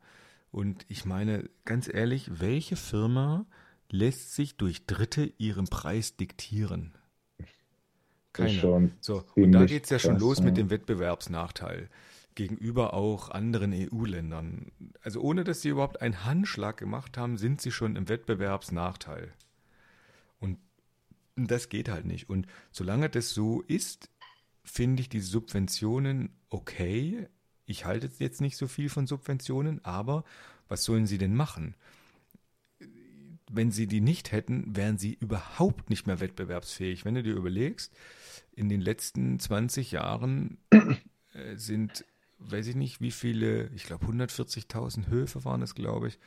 Und 0.51 0.85
ich 0.89 1.05
meine, 1.05 1.49
ganz 1.65 1.89
ehrlich, 1.93 2.41
welche 2.41 2.77
Firma 2.77 3.47
lässt 3.91 4.35
sich 4.35 4.57
durch 4.57 4.87
Dritte 4.87 5.33
ihren 5.39 5.67
Preis 5.67 6.17
diktieren? 6.17 6.93
Keine. 8.33 8.91
So, 9.01 9.25
und 9.35 9.53
da 9.53 9.65
geht 9.65 9.85
es 9.85 9.91
ja 9.91 9.99
schon 9.99 10.19
los 10.19 10.41
mit 10.41 10.57
dem 10.57 10.71
Wettbewerbsnachteil 10.71 11.89
gegenüber 12.35 12.95
auch 12.95 13.31
anderen 13.31 13.73
EU-Ländern. 13.73 14.73
Also 15.03 15.21
ohne 15.21 15.45
dass 15.45 15.63
sie 15.63 15.69
überhaupt 15.69 16.01
einen 16.01 16.25
Handschlag 16.25 16.77
gemacht 16.77 17.19
haben, 17.19 17.37
sind 17.37 17.61
sie 17.61 17.71
schon 17.71 17.97
im 17.97 18.09
Wettbewerbsnachteil. 18.09 19.33
Und 20.41 20.59
das 21.37 21.69
geht 21.69 21.89
halt 21.89 22.07
nicht. 22.07 22.29
Und 22.29 22.47
solange 22.71 23.09
das 23.09 23.31
so 23.31 23.63
ist, 23.63 24.11
finde 24.65 25.03
ich 25.03 25.09
die 25.09 25.21
Subventionen 25.21 26.31
okay. 26.49 27.29
Ich 27.67 27.85
halte 27.85 28.11
jetzt 28.19 28.41
nicht 28.41 28.57
so 28.57 28.67
viel 28.67 28.89
von 28.89 29.07
Subventionen, 29.07 29.85
aber 29.85 30.25
was 30.69 30.85
sollen 30.85 31.07
sie 31.07 31.19
denn 31.19 31.35
machen? 31.35 31.75
Wenn 33.55 33.71
sie 33.71 33.87
die 33.87 34.01
nicht 34.01 34.33
hätten, 34.33 34.75
wären 34.75 34.99
sie 34.99 35.13
überhaupt 35.21 35.91
nicht 35.91 36.07
mehr 36.07 36.21
wettbewerbsfähig. 36.21 37.05
Wenn 37.05 37.15
du 37.15 37.23
dir 37.23 37.35
überlegst, 37.35 37.93
in 38.55 38.69
den 38.69 38.81
letzten 38.81 39.39
20 39.39 39.93
Jahren 39.93 40.59
äh, 40.71 41.57
sind, 41.57 42.05
weiß 42.39 42.67
ich 42.69 42.77
nicht, 42.77 43.01
wie 43.01 43.11
viele, 43.11 43.69
ich 43.75 43.85
glaube 43.85 44.07
140.000 44.07 45.09
Höfe 45.09 45.45
waren 45.45 45.63
es, 45.63 45.75
glaube 45.75 46.09
ich, 46.09 46.19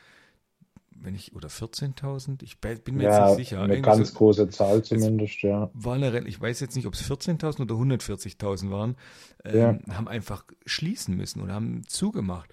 wenn 0.97 1.15
ich, 1.15 1.35
oder 1.35 1.49
14.000, 1.49 2.41
ich 2.41 2.59
bin 2.59 2.95
mir 2.95 3.03
ja, 3.03 3.27
jetzt 3.27 3.37
nicht 3.37 3.49
sicher. 3.49 3.61
Eine 3.61 3.81
ganz 3.81 4.11
so, 4.11 4.17
große 4.17 4.49
Zahl 4.49 4.83
zumindest, 4.83 5.41
ja. 5.41 5.69
War 5.73 5.95
eine, 5.95 6.27
ich 6.27 6.39
weiß 6.39 6.59
jetzt 6.61 6.75
nicht, 6.75 6.85
ob 6.87 6.93
es 6.93 7.09
14.000 7.09 7.61
oder 7.61 7.75
140.000 7.75 8.69
waren, 8.71 8.95
ähm, 9.43 9.81
ja. 9.87 9.95
haben 9.95 10.07
einfach 10.07 10.45
schließen 10.65 11.15
müssen 11.15 11.41
oder 11.41 11.53
haben 11.53 11.83
zugemacht. 11.87 12.49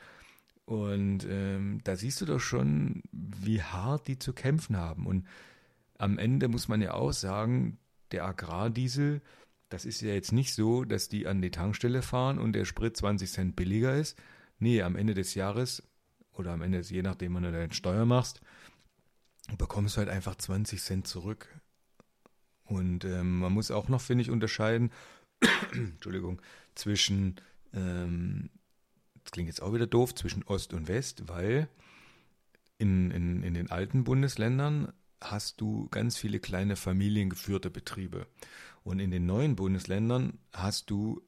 Und 0.64 1.26
ähm, 1.28 1.80
da 1.84 1.96
siehst 1.96 2.20
du 2.20 2.26
doch 2.26 2.40
schon, 2.40 3.02
wie 3.10 3.62
hart 3.62 4.08
die 4.08 4.18
zu 4.18 4.32
kämpfen 4.32 4.76
haben. 4.76 5.06
Und 5.06 5.26
am 5.98 6.18
Ende 6.18 6.48
muss 6.48 6.68
man 6.68 6.80
ja 6.80 6.94
auch 6.94 7.12
sagen, 7.12 7.78
der 8.12 8.24
Agrardiesel, 8.24 9.22
das 9.68 9.84
ist 9.84 10.00
ja 10.00 10.12
jetzt 10.12 10.32
nicht 10.32 10.54
so, 10.54 10.84
dass 10.84 11.08
die 11.08 11.26
an 11.26 11.42
die 11.42 11.50
Tankstelle 11.50 12.02
fahren 12.02 12.38
und 12.38 12.52
der 12.52 12.64
Sprit 12.64 12.96
20 12.96 13.30
Cent 13.30 13.56
billiger 13.56 13.96
ist. 13.96 14.18
Nee, 14.58 14.82
am 14.82 14.96
Ende 14.96 15.14
des 15.14 15.34
Jahres 15.34 15.82
oder 16.32 16.52
am 16.52 16.62
Ende, 16.62 16.80
je 16.80 17.02
nachdem, 17.02 17.34
wann 17.34 17.42
du 17.42 17.52
deine 17.52 17.72
Steuer 17.72 18.04
machst, 18.04 18.40
bekommst 19.58 19.96
du 19.96 19.98
halt 19.98 20.08
einfach 20.08 20.36
20 20.36 20.80
Cent 20.80 21.06
zurück. 21.06 21.48
Und 22.64 23.04
ähm, 23.04 23.40
man 23.40 23.52
muss 23.52 23.70
auch 23.70 23.88
noch, 23.88 24.00
finde 24.00 24.22
ich, 24.22 24.30
unterscheiden, 24.30 24.92
Entschuldigung, 25.72 26.40
zwischen, 26.74 27.36
ähm, 27.74 28.50
klingt 29.32 29.48
jetzt 29.48 29.62
auch 29.62 29.74
wieder 29.74 29.86
doof, 29.86 30.14
zwischen 30.14 30.44
Ost 30.44 30.72
und 30.72 30.86
West, 30.86 31.28
weil 31.28 31.68
in, 32.78 33.10
in, 33.10 33.42
in 33.42 33.54
den 33.54 33.70
alten 33.70 34.04
Bundesländern 34.04 34.92
hast 35.20 35.60
du 35.60 35.88
ganz 35.88 36.16
viele 36.16 36.40
kleine 36.40 36.76
familiengeführte 36.76 37.70
Betriebe. 37.70 38.26
Und 38.84 38.98
in 38.98 39.10
den 39.10 39.26
neuen 39.26 39.56
Bundesländern 39.56 40.38
hast 40.52 40.90
du 40.90 41.22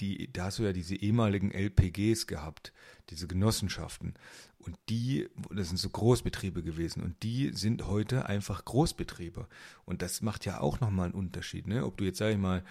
die, 0.00 0.32
da 0.32 0.44
hast 0.44 0.58
du 0.58 0.62
ja 0.62 0.72
diese 0.72 0.96
ehemaligen 0.96 1.50
LPGs 1.52 2.26
gehabt, 2.26 2.72
diese 3.10 3.26
Genossenschaften. 3.26 4.14
Und 4.58 4.76
die, 4.88 5.28
das 5.50 5.68
sind 5.68 5.78
so 5.78 5.90
Großbetriebe 5.90 6.62
gewesen. 6.62 7.02
Und 7.02 7.22
die 7.22 7.50
sind 7.52 7.86
heute 7.86 8.26
einfach 8.26 8.64
Großbetriebe. 8.64 9.46
Und 9.84 10.00
das 10.00 10.22
macht 10.22 10.46
ja 10.46 10.60
auch 10.60 10.80
nochmal 10.80 11.06
einen 11.06 11.14
Unterschied, 11.14 11.66
ne? 11.66 11.84
Ob 11.84 11.96
du 11.98 12.04
jetzt, 12.04 12.18
sag 12.18 12.30
ich 12.30 12.38
mal, 12.38 12.64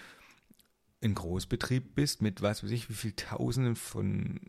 ein 1.02 1.14
Großbetrieb 1.14 1.94
bist 1.94 2.20
mit 2.20 2.42
weiß 2.42 2.62
ich 2.64 2.88
wie 2.90 2.94
viel 2.94 3.12
Tausenden 3.12 3.76
von 3.76 4.40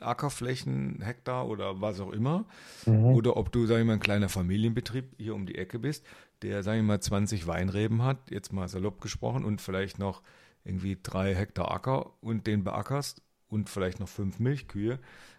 Ackerflächen, 0.00 1.00
Hektar 1.02 1.48
oder 1.48 1.80
was 1.80 2.00
auch 2.00 2.12
immer. 2.12 2.46
Mhm. 2.86 3.06
Oder 3.06 3.36
ob 3.36 3.50
du, 3.52 3.66
sag 3.66 3.78
ich 3.78 3.84
mal, 3.84 3.94
ein 3.94 4.00
kleiner 4.00 4.28
Familienbetrieb 4.28 5.04
hier 5.18 5.34
um 5.34 5.46
die 5.46 5.56
Ecke 5.56 5.78
bist, 5.78 6.04
der, 6.42 6.62
sag 6.62 6.76
ich 6.76 6.82
mal, 6.82 7.00
20 7.00 7.46
Weinreben 7.46 8.02
hat, 8.02 8.30
jetzt 8.30 8.52
mal 8.52 8.68
salopp 8.68 9.00
gesprochen, 9.00 9.44
und 9.44 9.60
vielleicht 9.60 9.98
noch 9.98 10.22
irgendwie 10.64 10.98
drei 11.02 11.34
Hektar 11.34 11.70
Acker 11.70 12.12
und 12.20 12.46
den 12.46 12.64
beackerst 12.64 13.22
und 13.48 13.68
vielleicht 13.68 14.00
noch 14.00 14.08
fünf 14.08 14.38
Milchkühe, 14.38 14.98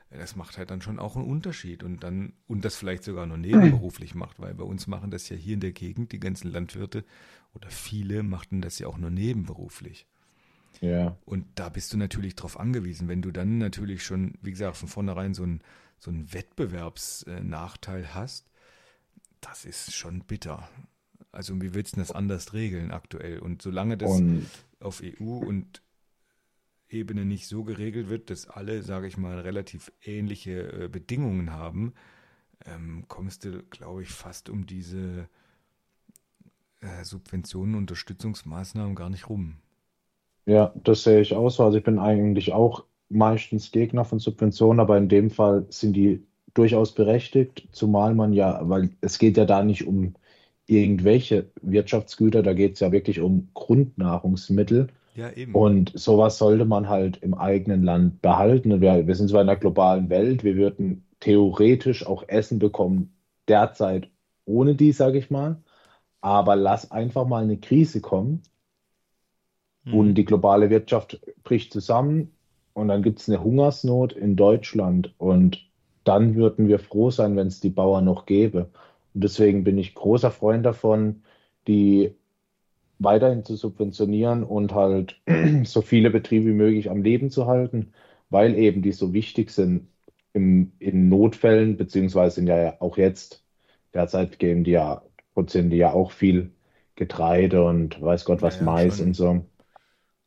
das 0.10 0.36
macht 0.36 0.58
halt 0.58 0.72
dann 0.72 0.82
schon 0.82 0.98
auch 0.98 1.16
einen 1.16 1.30
Unterschied 1.30 1.84
und 1.84 2.04
dann 2.04 2.34
und 2.48 2.66
das 2.66 2.76
vielleicht 2.76 3.04
sogar 3.04 3.28
noch 3.28 3.38
nebenberuflich 3.38 4.16
macht, 4.16 4.40
weil 4.40 4.56
bei 4.56 4.64
uns 4.64 4.88
machen 4.88 5.12
das 5.12 5.30
ja 5.30 5.36
hier 5.36 5.54
in 5.54 5.60
der 5.60 5.72
Gegend 5.72 6.12
die 6.12 6.20
ganzen 6.20 6.52
Landwirte 6.52 7.06
oder 7.54 7.70
viele 7.70 8.24
machten 8.24 8.62
das 8.62 8.80
ja 8.80 8.88
auch 8.88 8.98
nur 8.98 9.12
nebenberuflich. 9.12 10.08
Ja. 10.82 11.18
Und 11.26 11.46
da 11.56 11.70
bist 11.70 11.92
du 11.94 11.98
natürlich 11.98 12.36
drauf 12.36 12.60
angewiesen, 12.60 13.08
wenn 13.08 13.22
du 13.22 13.32
dann 13.32 13.58
natürlich 13.58 14.04
schon, 14.04 14.34
wie 14.42 14.52
gesagt, 14.52 14.78
von 14.78 14.88
vornherein 14.88 15.34
so 15.34 15.44
einen 15.44 15.62
so 16.00 16.12
einen 16.12 16.34
Wettbewerbsnachteil 16.34 18.14
hast, 18.16 18.50
das 19.42 19.66
ist 19.66 19.94
schon 19.94 20.22
bitter. 20.22 20.68
Also 21.32 21.62
wie 21.62 21.74
willst 21.74 21.96
du 21.96 22.00
das 22.00 22.12
anders 22.12 22.54
regeln 22.54 22.92
aktuell? 22.92 23.40
Und 23.40 23.62
solange 23.62 23.98
das 23.98 24.12
und 24.12 24.48
auf 24.80 25.04
EU 25.04 25.38
und 25.38 25.84
Ebene 26.90 27.24
nicht 27.26 27.48
so 27.48 27.64
geregelt 27.64 28.10
wird, 28.10 28.32
dass 28.32 28.48
alle, 28.48 28.82
sage 28.82 29.08
ich 29.08 29.18
mal, 29.18 29.40
relativ 29.40 29.92
ähnliche 30.02 30.86
äh, 30.86 30.88
Bedingungen 30.88 31.52
haben, 31.52 31.94
ähm, 32.66 33.06
kommst 33.08 33.46
du, 33.46 33.62
glaube 33.64 34.02
ich, 34.02 34.10
fast 34.10 34.50
um 34.50 34.66
diese 34.66 35.30
äh, 36.82 37.04
Subventionen, 37.04 37.76
Unterstützungsmaßnahmen 37.76 38.96
gar 38.96 39.12
nicht 39.12 39.30
rum. 39.30 39.58
Ja, 40.50 40.74
das 40.84 41.04
sehe 41.04 41.22
ich 41.22 41.36
auch 41.36 41.52
so. 41.52 41.64
Also 41.64 41.78
ich 41.78 41.84
bin 41.84 42.00
eigentlich 42.00 42.54
auch 42.54 42.84
meistens 43.08 43.72
Gegner 43.72 44.04
von 44.04 44.18
Subventionen, 44.18 44.80
aber 44.80 44.98
in 44.98 45.08
dem 45.08 45.30
Fall 45.30 45.68
sind 45.70 45.94
die 45.94 46.26
durchaus 46.56 46.96
berechtigt, 46.96 47.68
zumal 47.72 48.16
man 48.16 48.34
ja, 48.34 48.60
weil 48.64 48.90
es 49.00 49.20
geht 49.20 49.38
ja 49.38 49.46
da 49.46 49.64
nicht 49.64 49.86
um 49.86 50.16
irgendwelche 50.66 51.52
Wirtschaftsgüter, 51.62 52.42
da 52.42 52.54
geht 52.54 52.74
es 52.74 52.80
ja 52.80 52.92
wirklich 52.92 53.20
um 53.20 53.50
Grundnahrungsmittel. 53.54 54.88
Ja, 55.14 55.30
eben. 55.34 55.54
Und 55.54 55.92
sowas 55.94 56.40
sollte 56.40 56.66
man 56.66 56.90
halt 56.90 57.18
im 57.18 57.36
eigenen 57.36 57.84
Land 57.84 58.24
behalten. 58.24 58.82
Wir, 58.82 59.06
wir 59.06 59.16
sind 59.16 59.30
zwar 59.30 59.44
in 59.44 59.50
einer 59.50 59.60
globalen 59.60 60.10
Welt, 60.10 60.44
wir 60.44 60.56
würden 60.56 61.06
theoretisch 61.20 62.08
auch 62.08 62.24
Essen 62.28 62.58
bekommen, 62.58 63.14
derzeit 63.48 64.10
ohne 64.46 64.74
die, 64.74 64.94
sage 64.94 65.20
ich 65.20 65.30
mal. 65.30 65.62
Aber 66.22 66.56
lass 66.56 66.90
einfach 66.90 67.28
mal 67.28 67.44
eine 67.44 67.58
Krise 67.58 68.02
kommen 68.02 68.42
mhm. 69.86 69.94
und 69.94 70.16
die 70.16 70.26
globale 70.26 70.70
Wirtschaft 70.70 71.20
bricht 71.44 71.74
zusammen 71.74 72.32
und 72.74 72.88
dann 72.88 73.04
gibt 73.04 73.20
es 73.20 73.30
eine 73.30 73.44
Hungersnot 73.44 74.14
in 74.14 74.36
Deutschland 74.36 75.14
und 75.18 75.68
dann 76.04 76.36
würden 76.36 76.68
wir 76.68 76.80
froh 76.80 77.12
sein, 77.12 77.36
wenn 77.36 77.48
es 77.48 77.60
die 77.60 77.70
Bauern 77.70 78.06
noch 78.06 78.26
gäbe. 78.26 78.70
Und 79.14 79.24
deswegen 79.24 79.64
bin 79.64 79.78
ich 79.78 79.96
großer 79.96 80.32
Freund 80.32 80.66
davon, 80.66 81.24
die 81.68 82.16
weiterhin 83.00 83.46
zu 83.46 83.56
subventionieren 83.56 84.44
und 84.44 84.74
halt 84.74 85.22
so 85.64 85.82
viele 85.82 86.10
Betriebe 86.10 86.48
wie 86.48 86.54
möglich 86.54 86.90
am 86.90 87.04
Leben 87.04 87.30
zu 87.32 87.48
halten, 87.48 87.94
weil 88.30 88.56
eben 88.56 88.82
die 88.82 88.92
so 88.92 89.14
wichtig 89.14 89.52
sind 89.52 89.88
im, 90.34 90.74
in 90.80 91.10
Notfällen, 91.10 91.78
beziehungsweise 91.78 92.36
sind 92.36 92.48
ja 92.48 92.76
auch 92.80 92.98
jetzt 92.98 93.44
derzeit 93.94 94.40
geben 94.40 94.64
die 94.64 94.72
ja, 94.72 95.02
produzieren 95.34 95.70
die 95.70 95.78
ja 95.78 95.94
auch 95.94 96.12
viel 96.12 96.52
Getreide 96.96 97.64
und 97.64 98.02
weiß 98.02 98.26
Gott 98.26 98.42
Ja, 98.42 98.48
was, 98.48 98.60
ja, 98.60 98.66
Mais 98.66 98.98
schon. 98.98 99.08
und 99.08 99.14
so. 99.14 99.46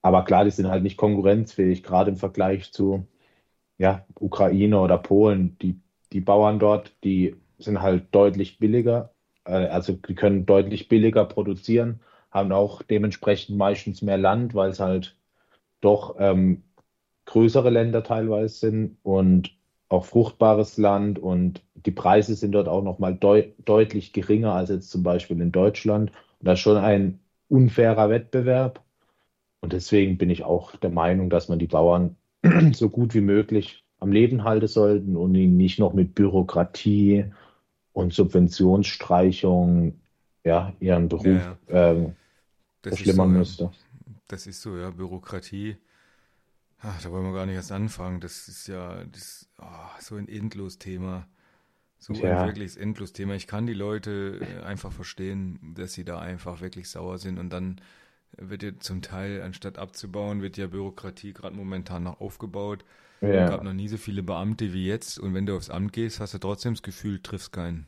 Aber 0.03 0.24
klar, 0.24 0.44
die 0.44 0.50
sind 0.50 0.68
halt 0.68 0.82
nicht 0.82 0.96
konkurrenzfähig, 0.96 1.82
gerade 1.82 2.11
im 2.11 2.16
Vergleich 2.16 2.72
zu 2.72 3.07
ja, 3.78 4.07
Ukraine 4.20 4.80
oder 4.80 4.98
Polen. 4.98 5.59
Die, 5.61 5.80
die 6.12 6.20
Bauern 6.20 6.59
dort, 6.59 6.94
die 7.05 7.36
sind 7.59 7.82
halt 7.82 8.14
deutlich 8.14 8.59
billiger, 8.59 9.14
äh, 9.44 9.53
also 9.68 9.94
die 9.94 10.14
können 10.14 10.46
deutlich 10.46 10.88
billiger 10.88 11.24
produzieren, 11.26 12.00
haben 12.30 12.53
auch 12.53 12.82
dementsprechend 12.82 13.57
meistens 13.59 14.03
mehr 14.03 14.18
Land, 14.18 14.55
weil 14.55 14.70
es 14.70 14.80
halt 14.80 15.16
doch 15.80 16.16
ähm, 16.18 16.64
größere 17.26 17.70
Länder 17.70 18.03
teilweise 18.05 18.55
sind 18.55 18.98
und 19.03 19.57
auch 19.88 20.05
fruchtbares 20.07 20.78
Land 20.78 21.18
und 21.18 21.62
die 21.74 21.90
Preise 21.90 22.34
sind 22.34 22.53
dort 22.53 22.68
auch 22.68 22.82
nochmal 22.82 23.14
deu 23.14 23.44
deutlich 23.64 24.12
geringer 24.12 24.55
als 24.55 24.70
jetzt 24.70 24.90
zum 24.90 25.03
Beispiel 25.03 25.40
in 25.40 25.53
Deutschland. 25.53 26.11
Und 26.40 26.46
das 26.46 26.59
ist 26.59 26.62
schon 26.62 26.78
ein 26.78 27.20
unfairer 27.48 28.09
Wettbewerb. 28.11 28.82
Und 29.62 29.74
deswegen 29.74 30.18
bin 30.18 30.30
ich 30.30 30.44
auch 30.44 30.76
der 30.76 30.90
Meinung, 30.90 31.30
dass 31.30 31.48
man 31.50 31.60
die 31.60 31.68
Bauern 31.68 32.16
so 32.74 32.90
gut 32.90 33.14
wie 33.14 33.22
möglich 33.22 33.84
am 34.00 34.12
Leben 34.12 34.44
halten 34.44 34.68
sollten 34.68 35.16
und 35.16 35.34
ihn 35.36 35.56
nicht 35.58 35.80
noch 35.80 35.94
mit 35.94 36.14
Bürokratie 36.14 37.26
und 37.92 38.14
Subventionsstreichung 38.14 40.00
ja, 40.44 40.74
ihren 40.80 41.08
Ja, 41.18 41.30
Beruf 41.30 41.30
ja. 41.32 41.58
ähm, 41.68 42.16
Das 42.82 43.00
ist 43.00 43.14
so, 43.14 43.24
verschlimmern 43.24 43.32
ja. 43.32 43.38
müsste. 43.38 43.72
Das 44.28 44.46
ist 44.46 44.62
so, 44.62 44.76
ja. 44.78 44.90
Bürokratie. 44.90 45.78
Ach, 46.78 47.00
da 47.02 47.10
wollen 47.12 47.24
wir 47.24 47.32
gar 47.32 47.46
nicht 47.46 47.54
erst 47.54 47.72
anfangen. 47.72 48.20
Das 48.20 48.48
ist 48.48 48.66
ja 48.66 49.04
das, 49.04 49.48
ah, 49.58 49.90
so 50.00 50.16
ein 50.16 50.28
endlos 50.28 50.78
Thema. 50.78 51.28
So 51.98 52.14
ein 52.14 52.20
Tja, 52.20 52.42
wirkliches 52.42 52.76
endlos 52.76 53.12
Thema. 53.12 53.34
Ich 53.36 53.46
kann 53.48 53.66
die 53.66 53.74
Leute 53.74 54.40
äh, 54.42 54.64
einfach 54.64 54.92
verstehen, 54.92 55.74
dass 55.76 55.94
sie 55.94 56.04
da 56.04 56.20
einfach 56.20 56.60
wirklich 56.62 56.88
sauer 56.90 57.18
sind. 57.18 57.38
Und 57.38 57.50
dann 57.50 57.80
wird 58.38 58.62
ja 58.62 58.78
zum 58.78 59.02
Teil, 59.02 59.42
anstatt 59.42 59.78
abzubauen, 59.78 60.42
wird 60.42 60.56
ja 60.56 60.66
Bürokratie 60.68 61.32
gerade 61.32 61.56
momentan 61.56 62.04
noch 62.04 62.20
aufgebaut. 62.20 62.84
Gab 63.46 63.62
ja, 63.62 63.62
noch 63.62 63.72
nie 63.72 63.88
so 63.88 63.96
viele 63.98 64.22
Beamte 64.22 64.72
wie 64.74 64.86
jetzt. 64.86 65.18
Und 65.18 65.34
wenn 65.34 65.46
du 65.46 65.56
aufs 65.56 65.70
Amt 65.70 65.92
gehst, 65.94 66.20
hast 66.20 66.34
du 66.34 66.38
trotzdem 66.38 66.74
das 66.74 66.82
Gefühl, 66.82 67.20
triffst 67.22 67.52
keinen. 67.52 67.86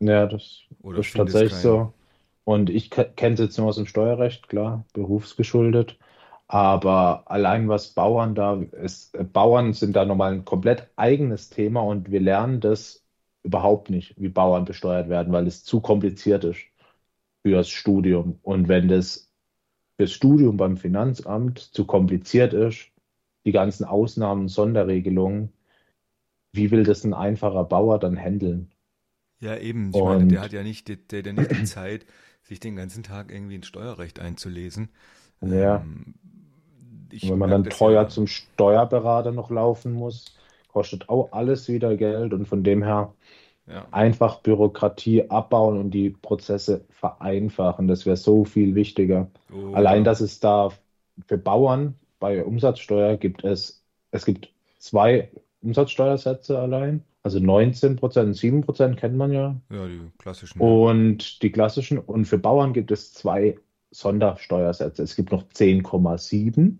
ja, 0.00 0.26
das 0.26 0.62
Oder 0.82 1.04
ist 1.04 1.16
tatsächlich 1.16 1.54
keinen. 1.54 1.60
so. 1.60 1.94
Und 2.44 2.70
ich 2.70 2.90
kenne 2.90 3.34
es 3.34 3.40
jetzt 3.40 3.58
nur 3.58 3.68
aus 3.68 3.76
dem 3.76 3.86
Steuerrecht, 3.86 4.48
klar, 4.48 4.84
berufsgeschuldet. 4.92 5.98
Aber 6.48 7.30
allein 7.30 7.68
was 7.68 7.90
Bauern 7.94 8.34
da 8.34 8.54
ist, 8.60 9.16
Bauern 9.32 9.72
sind 9.72 9.94
da 9.96 10.04
nochmal 10.04 10.32
ein 10.32 10.44
komplett 10.44 10.88
eigenes 10.96 11.48
Thema 11.50 11.82
und 11.82 12.10
wir 12.10 12.20
lernen 12.20 12.60
das 12.60 13.04
überhaupt 13.44 13.88
nicht, 13.90 14.20
wie 14.20 14.28
Bauern 14.28 14.64
besteuert 14.64 15.08
werden, 15.08 15.32
weil 15.32 15.46
es 15.46 15.64
zu 15.64 15.80
kompliziert 15.80 16.42
ist 16.44 16.60
fürs 17.42 17.70
Studium. 17.70 18.38
Und 18.42 18.68
wenn 18.68 18.88
das 18.88 19.29
fürs 20.00 20.12
Studium 20.12 20.56
beim 20.56 20.76
Finanzamt 20.76 21.58
zu 21.60 21.86
kompliziert 21.86 22.52
ist, 22.54 22.90
die 23.46 23.52
ganzen 23.52 23.84
Ausnahmen 23.84 24.42
und 24.42 24.48
Sonderregelungen, 24.48 25.52
wie 26.52 26.70
will 26.70 26.84
das 26.84 27.02
ein 27.02 27.12
einfacher 27.12 27.64
Bauer 27.64 27.98
dann 27.98 28.16
handeln? 28.16 28.70
Ja, 29.40 29.56
eben. 29.56 29.90
Ich 29.92 30.02
meine, 30.04 30.26
der 30.26 30.40
hat 30.42 30.52
Und 30.52 30.52
ja 30.52 30.62
nicht, 30.62 30.88
die- 30.88 30.96
der 31.08 31.22
ja 31.24 31.32
nicht 31.32 31.54
die 31.54 31.62
Zeit, 31.62 32.06
sich 32.42 32.60
den 32.60 32.76
ganzen 32.76 33.02
Tag 33.02 33.32
irgendwie 33.32 33.56
ins 33.56 33.66
Steuerrecht 33.66 34.18
einzulesen. 34.20 34.90
ja. 35.42 35.86
Ähm, 35.86 36.14
Und 37.20 37.30
wenn 37.30 37.38
man 37.38 37.50
dann 37.50 37.68
teuer 37.68 38.08
ja. 38.08 38.08
zum 38.08 38.26
Steuerberater 38.26 39.32
noch 39.32 39.50
laufen 39.50 39.92
muss, 39.92 40.34
kostet 40.68 41.08
auch 41.08 41.32
alles 41.32 41.68
wieder 41.68 41.96
Geld. 41.96 42.32
Und 42.32 42.46
von 42.46 42.64
dem 42.64 42.82
her 42.82 43.14
Ja, 43.72 43.86
einfach 43.92 44.40
Bürokratie 44.40 45.30
abbauen 45.30 45.78
und 45.78 45.90
die 45.92 46.10
Prozesse 46.10 46.84
vereinfachen. 46.90 47.86
Das 47.86 48.04
wäre 48.04 48.16
so 48.16 48.44
viel 48.44 48.74
wichtiger. 48.74 49.28
oh 49.52 49.72
Allein, 49.74 50.02
dass 50.04 50.20
es 50.20 50.40
da 50.40 50.70
für 51.26 51.38
Bauern 51.38 51.94
bei 52.18 52.44
Umsatzsteuer 52.44 53.16
gibt 53.16 53.44
es, 53.44 53.84
es 54.10 54.24
gibt 54.24 54.50
zwei 54.78 55.30
Umsatzsteuersätze 55.62 56.58
allein, 56.58 57.04
also 57.22 57.38
19% 57.38 58.00
und 58.00 58.12
7% 58.34 58.94
kennt 58.94 59.16
man 59.16 59.32
ja. 59.32 59.56
Ja, 59.70 59.86
die 59.86 60.00
klassischen. 60.18 60.60
Und 60.60 61.42
die 61.42 61.52
klassischen, 61.52 61.98
und 61.98 62.24
für 62.24 62.38
Bauern 62.38 62.72
gibt 62.72 62.90
es 62.90 63.12
zwei 63.12 63.58
Sondersteuersätze. 63.90 65.02
Es 65.02 65.16
gibt 65.16 65.32
noch 65.32 65.44
10,7 65.44 66.76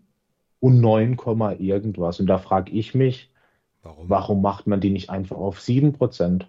und 0.60 0.80
9, 0.80 1.16
irgendwas. 1.58 2.20
Und 2.20 2.26
da 2.26 2.38
frage 2.38 2.72
ich 2.72 2.94
mich, 2.94 3.30
Warum? 3.82 4.08
warum 4.08 4.42
macht 4.42 4.66
man 4.66 4.80
die 4.80 4.90
nicht 4.90 5.10
einfach 5.10 5.36
auf 5.36 5.58
7%? 5.58 6.44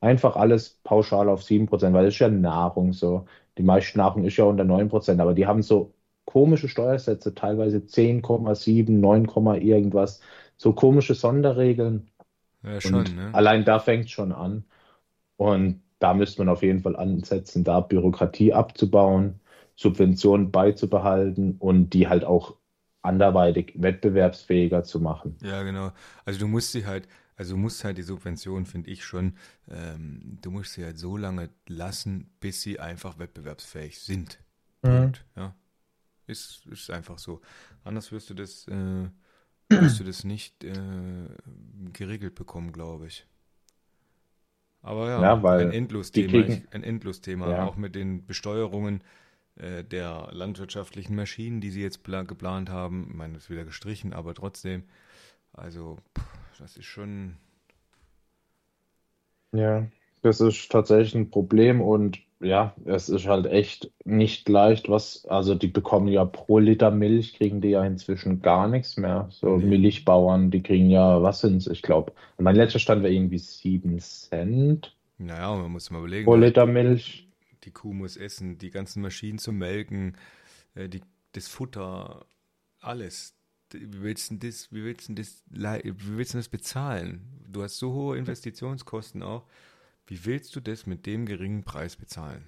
Einfach 0.00 0.36
alles 0.36 0.80
pauschal 0.84 1.28
auf 1.28 1.42
7%, 1.42 1.94
weil 1.94 2.04
das 2.06 2.14
ist 2.14 2.20
ja 2.20 2.28
Nahrung 2.28 2.92
so. 2.92 3.26
Die 3.58 3.62
meiste 3.62 3.98
Nahrung 3.98 4.24
ist 4.24 4.36
ja 4.36 4.44
unter 4.44 4.64
9%, 4.64 5.20
aber 5.20 5.34
die 5.34 5.46
haben 5.46 5.62
so 5.62 5.92
komische 6.24 6.68
Steuersätze, 6.68 7.34
teilweise 7.34 7.86
10,7, 7.86 9.00
9, 9.00 9.26
irgendwas, 9.60 10.20
so 10.56 10.72
komische 10.72 11.14
Sonderregeln. 11.14 12.10
Ja, 12.62 12.80
schon, 12.80 12.94
Und 12.94 13.16
ne? 13.16 13.30
allein 13.34 13.64
da 13.64 13.78
fängt 13.78 14.06
es 14.06 14.10
schon 14.10 14.32
an. 14.32 14.64
Und 15.36 15.82
da 15.98 16.14
müsste 16.14 16.40
man 16.42 16.48
auf 16.48 16.62
jeden 16.62 16.80
Fall 16.80 16.96
ansetzen, 16.96 17.64
da 17.64 17.80
Bürokratie 17.80 18.52
abzubauen, 18.52 19.40
Subventionen 19.74 20.50
beizubehalten 20.50 21.56
und 21.58 21.90
die 21.90 22.08
halt 22.08 22.24
auch 22.24 22.56
anderweitig 23.02 23.74
wettbewerbsfähiger 23.76 24.82
zu 24.84 25.00
machen. 25.00 25.36
Ja, 25.42 25.62
genau. 25.62 25.92
Also 26.24 26.38
du 26.40 26.46
musst 26.48 26.72
sie 26.72 26.86
halt, 26.86 27.08
also 27.40 27.54
du 27.54 27.58
musst 27.58 27.84
halt 27.84 27.96
die 27.96 28.02
Subvention, 28.02 28.66
finde 28.66 28.90
ich 28.90 29.02
schon, 29.02 29.34
ähm, 29.70 30.36
du 30.42 30.50
musst 30.50 30.74
sie 30.74 30.84
halt 30.84 30.98
so 30.98 31.16
lange 31.16 31.48
lassen, 31.68 32.28
bis 32.38 32.60
sie 32.60 32.78
einfach 32.78 33.18
wettbewerbsfähig 33.18 33.98
sind. 33.98 34.38
Mhm. 34.82 35.14
Ja. 35.36 35.54
Ist, 36.26 36.66
ist 36.66 36.90
einfach 36.90 37.18
so. 37.18 37.40
Anders 37.82 38.12
wirst 38.12 38.28
du 38.28 38.34
das, 38.34 38.68
äh, 38.68 39.08
wirst 39.70 40.00
du 40.00 40.04
das 40.04 40.22
nicht 40.24 40.64
äh, 40.64 40.74
geregelt 41.94 42.34
bekommen, 42.34 42.72
glaube 42.72 43.06
ich. 43.06 43.26
Aber 44.82 45.08
ja, 45.08 45.22
Ja, 45.22 45.42
ein 45.42 45.72
Endlosthema, 45.72 46.44
ein 46.72 46.82
Endlosthema, 46.82 47.50
ja, 47.50 47.64
auch 47.64 47.76
mit 47.76 47.94
den 47.94 48.26
Besteuerungen 48.26 49.02
äh, 49.56 49.82
der 49.82 50.28
landwirtschaftlichen 50.32 51.16
Maschinen, 51.16 51.62
die 51.62 51.70
sie 51.70 51.80
jetzt 51.80 52.02
pla 52.02 52.22
geplant 52.22 52.68
haben. 52.68 53.06
Ich 53.08 53.16
meine, 53.16 53.32
das 53.32 53.44
ist 53.44 53.50
wieder 53.50 53.64
gestrichen, 53.64 54.12
aber 54.12 54.34
trotzdem, 54.34 54.84
also, 55.52 55.98
das 56.58 56.76
ist 56.76 56.86
schon, 56.86 57.36
ja, 59.52 59.86
das 60.22 60.40
ist 60.40 60.70
tatsächlich 60.70 61.14
ein 61.14 61.30
Problem 61.30 61.80
und 61.80 62.18
ja, 62.40 62.74
es 62.86 63.08
ist 63.08 63.26
halt 63.26 63.46
echt 63.46 63.90
nicht 64.04 64.48
leicht, 64.48 64.88
was, 64.88 65.26
also 65.26 65.54
die 65.54 65.66
bekommen 65.66 66.08
ja 66.08 66.24
pro 66.24 66.58
Liter 66.58 66.90
Milch, 66.90 67.34
kriegen 67.34 67.60
die 67.60 67.68
ja 67.68 67.84
inzwischen 67.84 68.40
gar 68.40 68.66
nichts 68.66 68.96
mehr. 68.96 69.28
So 69.30 69.56
nee. 69.56 69.78
Milchbauern, 69.78 70.50
die 70.50 70.62
kriegen 70.62 70.88
ja, 70.88 71.22
was 71.22 71.40
sind's? 71.40 71.66
Ich 71.66 71.82
glaube, 71.82 72.12
mein 72.38 72.56
letzter 72.56 72.78
Stand 72.78 73.02
war 73.02 73.10
irgendwie 73.10 73.38
7 73.38 73.98
Cent 73.98 74.96
Naja, 75.18 75.54
man 75.54 75.70
muss 75.70 75.90
mal 75.90 75.98
überlegen, 75.98 76.24
pro 76.24 76.34
hast, 76.34 76.40
Liter 76.40 76.66
Milch. 76.66 77.28
die 77.64 77.72
Kuh 77.72 77.92
muss 77.92 78.16
essen, 78.16 78.56
die 78.56 78.70
ganzen 78.70 79.02
Maschinen 79.02 79.38
zum 79.38 79.58
Melken, 79.58 80.16
äh, 80.74 80.88
die, 80.88 81.02
das 81.32 81.48
Futter, 81.48 82.24
alles. 82.80 83.34
Wie 83.72 84.02
willst 84.02 84.30
du 84.30 84.36
das, 84.36 84.72
wie 84.72 84.84
willst 84.84 85.08
du 85.08 85.14
das, 85.14 85.42
wie 85.50 86.16
willst 86.16 86.34
du 86.34 86.38
das 86.38 86.48
bezahlen? 86.48 87.22
Du 87.48 87.62
hast 87.62 87.78
so 87.78 87.92
hohe 87.92 88.18
Investitionskosten 88.18 89.22
auch. 89.22 89.44
Wie 90.06 90.24
willst 90.26 90.56
du 90.56 90.60
das 90.60 90.86
mit 90.86 91.06
dem 91.06 91.26
geringen 91.26 91.64
Preis 91.64 91.96
bezahlen? 91.96 92.44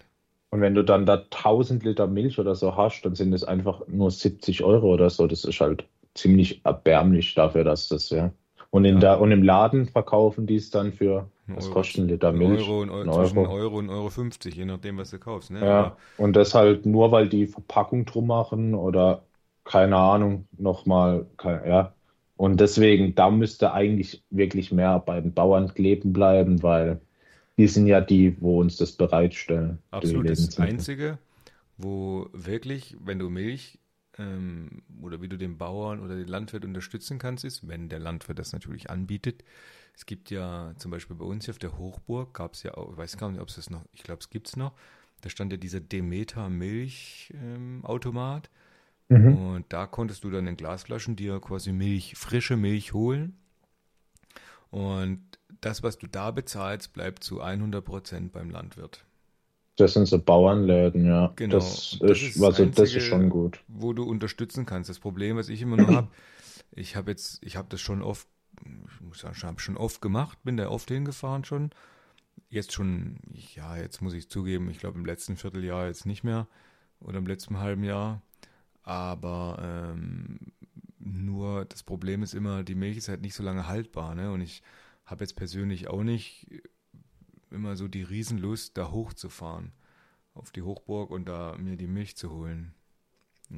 Und 0.51 0.61
wenn 0.61 0.75
du 0.75 0.85
dann 0.85 1.07
da 1.07 1.17
1000 1.31 1.83
Liter 1.85 2.07
Milch 2.07 2.39
oder 2.39 2.55
so 2.55 2.77
hast, 2.77 3.03
dann 3.03 3.15
sind 3.15 3.33
es 3.33 3.43
einfach 3.45 3.87
nur 3.89 4.11
70 4.11 4.63
Euro 4.63 4.93
oder 4.93 5.09
so. 5.11 5.27
Das 5.27 5.45
ist 5.45 5.61
halt 5.61 5.89
ziemlich 6.15 6.65
erbärmlich 6.65 7.35
dafür, 7.35 7.65
dass 7.65 7.89
das, 7.89 8.11
ja. 8.11 8.33
Und 8.71 8.85
in 8.85 9.01
Ja, 9.01 9.01
der, 9.01 9.21
und 9.21 9.33
im 9.33 9.43
Laden 9.43 9.87
verkaufen 9.89 10.47
die 10.47 10.57
es 10.57 10.71
dann 10.71 10.93
für, 10.93 11.31
was 11.55 11.71
Euro, 11.71 11.71
kostet 11.71 12.05
ein 12.05 12.09
Liter 12.09 12.33
Milch? 12.33 12.77
Euro, 12.77 12.83
ein 12.83 12.91
Ein 13.03 13.09
Euro, 13.09 13.11
zwischen 13.11 13.45
Euro. 13.45 13.47
Euro 13.47 13.79
und 13.79 13.91
Euro 13.91 14.11
50, 14.11 14.57
je 14.57 14.65
nachdem, 14.65 14.99
was 14.99 15.11
du 15.11 15.19
kaufst, 15.21 15.51
ne? 15.51 15.61
Ja, 15.61 15.69
Aber 15.69 15.97
und 16.17 16.35
das 16.35 16.55
halt 16.55 16.87
nur, 16.87 17.13
weil 17.13 17.29
die 17.29 17.47
Verpackung 17.47 18.05
drum 18.05 18.27
machen 18.27 18.75
oder 18.75 19.25
keine 19.65 19.97
Ahnung, 19.97 20.47
nochmal, 20.59 21.27
ja. 21.45 21.95
Und 22.37 22.61
deswegen, 22.61 23.15
da 23.15 23.31
müsste 23.31 23.73
eigentlich 23.73 24.25
wirklich 24.31 24.73
mehr 24.73 24.99
bei 24.99 25.21
den 25.21 25.33
Bauern 25.33 25.73
kleben 25.73 26.13
bleiben, 26.13 26.63
weil 26.63 27.01
die 27.57 27.69
sind 27.69 27.87
ja 27.87 28.01
die, 28.01 28.41
wo 28.41 28.61
uns 28.61 28.77
das 28.77 28.93
bereitstellen, 28.93 29.79
absolut 29.91 30.29
das. 30.29 30.59
Einzige, 30.59 31.19
wo 31.77 32.29
wirklich, 32.33 32.97
wenn 33.05 33.19
du 33.19 33.29
Milch 33.29 33.79
ähm, 34.19 34.83
oder 35.01 35.23
wie 35.23 35.29
du 35.29 35.39
den 35.39 35.59
Bauern 35.59 36.01
oder 36.01 36.17
den 36.17 36.27
Landwirt 36.27 36.65
unterstützen 36.65 37.19
kannst, 37.19 37.45
ist, 37.45 37.69
wenn 37.69 37.89
der 37.89 38.01
Landwirt 38.01 38.39
das 38.39 38.53
natürlich 38.53 38.91
anbietet. 38.91 39.45
Es 39.95 40.07
gibt 40.07 40.31
ja 40.31 40.73
zum 40.79 40.91
Beispiel 40.91 41.17
bei 41.17 41.27
uns 41.27 41.45
hier 41.45 41.53
auf 41.53 41.59
der 41.59 41.77
Hochburg, 41.79 42.33
gab 42.35 42.55
es 42.55 42.63
ja 42.63 42.75
auch, 42.75 42.93
ich 42.93 42.97
weiß 42.97 43.19
gar 43.19 43.31
nicht, 43.31 43.41
ob 43.41 43.49
es 43.49 43.57
das 43.57 43.69
noch, 43.71 43.85
ich 43.93 44.03
glaube, 44.03 44.21
es 44.21 44.31
gibt 44.31 44.49
es 44.49 44.57
noch, 44.57 44.73
da 45.21 45.29
stand 45.29 45.53
ja 45.53 45.59
dieser 45.59 45.81
Demeter 45.81 46.49
Milchautomat 46.49 48.49
Mhm. 49.13 49.37
und 49.37 49.65
da 49.73 49.87
konntest 49.87 50.25
du 50.25 50.31
dann 50.31 50.47
in 50.47 50.57
Glasflaschen 50.57 51.17
dir 51.17 51.41
quasi 51.41 51.73
Milch, 51.73 52.15
frische 52.17 52.57
Milch 52.57 52.93
holen 52.93 53.37
und 54.71 55.21
das, 55.61 55.83
was 55.83 55.99
du 55.99 56.07
da 56.07 56.31
bezahlst, 56.31 56.93
bleibt 56.93 57.23
zu 57.23 57.41
100 57.41 57.85
Prozent 57.85 58.33
beim 58.33 58.51
Landwirt. 58.51 59.05
Das 59.77 59.95
sind 59.95 60.07
so 60.07 60.19
Bauernläden, 60.19 61.07
ja. 61.07 61.33
Genau. 61.37 61.55
Das 61.57 61.99
das 62.01 62.23
ist, 62.23 62.37
das 62.37 62.43
also 62.43 62.65
das 62.67 62.79
Einzige- 62.81 62.99
ist 62.99 63.05
schon 63.07 63.31
gut. 63.31 63.61
wo 63.69 63.93
du 63.93 64.05
unterstützen 64.05 64.67
kannst. 64.67 64.91
Das 64.91 64.99
Problem, 64.99 65.37
was 65.37 65.49
ich 65.49 65.63
immer 65.63 65.77
noch 65.77 65.89
habe, 65.95 66.09
ich 66.73 66.97
habe 66.97 67.11
jetzt, 67.11 67.43
ich 67.45 67.57
habe 67.57 67.69
das 67.71 67.81
schon 67.81 68.03
oft, 68.03 68.27
ich 68.65 69.01
muss 69.01 69.21
sagen, 69.21 69.35
ich 69.37 69.45
habe 69.45 69.61
schon 69.61 69.77
oft 69.77 70.01
gemacht, 70.03 70.39
bin 70.45 70.57
da 70.57 70.69
oft 70.69 70.91
hingefahren 70.91 71.45
schon. 71.45 71.71
Jetzt 72.49 72.73
schon, 72.73 73.17
ja, 73.55 73.77
jetzt 73.77 74.03
muss 74.03 74.13
ich 74.15 74.29
zugeben, 74.29 74.69
ich 74.71 74.79
glaube 74.79 74.99
im 74.99 75.07
letzten 75.07 75.37
Vierteljahr 75.37 75.87
jetzt 75.87 76.05
nicht 76.07 76.23
mehr 76.23 76.47
oder 77.01 77.19
im 77.19 77.27
letzten 77.27 77.59
halben 77.59 77.85
Jahr. 77.85 78.21
Aber 78.83 79.59
ähm, 79.63 80.39
nur 80.99 81.65
das 81.65 81.83
Problem 81.83 82.23
ist 82.23 82.35
immer, 82.35 82.63
die 82.63 82.75
Milch 82.75 82.97
ist 82.97 83.09
halt 83.09 83.23
nicht 83.23 83.35
so 83.35 83.43
lange 83.43 83.69
haltbar, 83.69 84.15
ne? 84.15 84.33
Und 84.33 84.41
ich 84.41 84.63
habe 85.05 85.25
jetzt 85.25 85.37
persönlich 85.37 85.89
auch 85.89 86.03
nicht 86.03 86.47
immer 87.51 87.77
so 87.77 87.89
die 87.89 88.03
Riesenlust, 88.03 88.77
da 88.79 88.91
hochzufahren 88.91 89.73
auf 90.35 90.51
die 90.51 90.63
Hochburg 90.63 91.11
und 91.11 91.29
da 91.29 91.55
mir 91.59 91.77
die 91.77 91.87
Milch 91.87 92.17
zu 92.17 92.33
holen. 92.33 92.75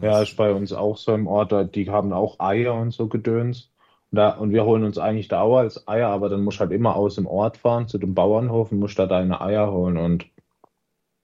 Ja, 0.01 0.22
ist 0.22 0.37
bei 0.37 0.53
uns 0.53 0.72
auch 0.72 0.97
so 0.97 1.14
im 1.14 1.29
Ort, 1.29 1.75
die 1.77 1.89
haben 1.89 2.12
auch 2.12 2.41
Eier 2.41 2.75
und 2.75 2.91
so 2.91 3.07
Gedöns. 3.07 3.70
Und, 4.11 4.16
da, 4.16 4.31
und 4.31 4.51
wir 4.51 4.64
holen 4.64 4.85
uns 4.85 4.99
eigentlich 4.99 5.29
da 5.29 5.43
auch 5.43 5.59
als 5.59 5.87
Eier, 5.87 6.09
aber 6.09 6.29
dann 6.29 6.43
musst 6.43 6.59
du 6.59 6.62
halt 6.62 6.72
immer 6.72 6.97
aus 6.97 7.14
dem 7.14 7.27
Ort 7.27 7.57
fahren 7.57 7.87
zu 7.87 7.99
dem 7.99 8.14
Bauernhof 8.14 8.72
und 8.72 8.81
musst 8.81 8.99
da 8.99 9.07
deine 9.07 9.41
Eier 9.41 9.70
holen. 9.70 9.97
Und 9.97 10.27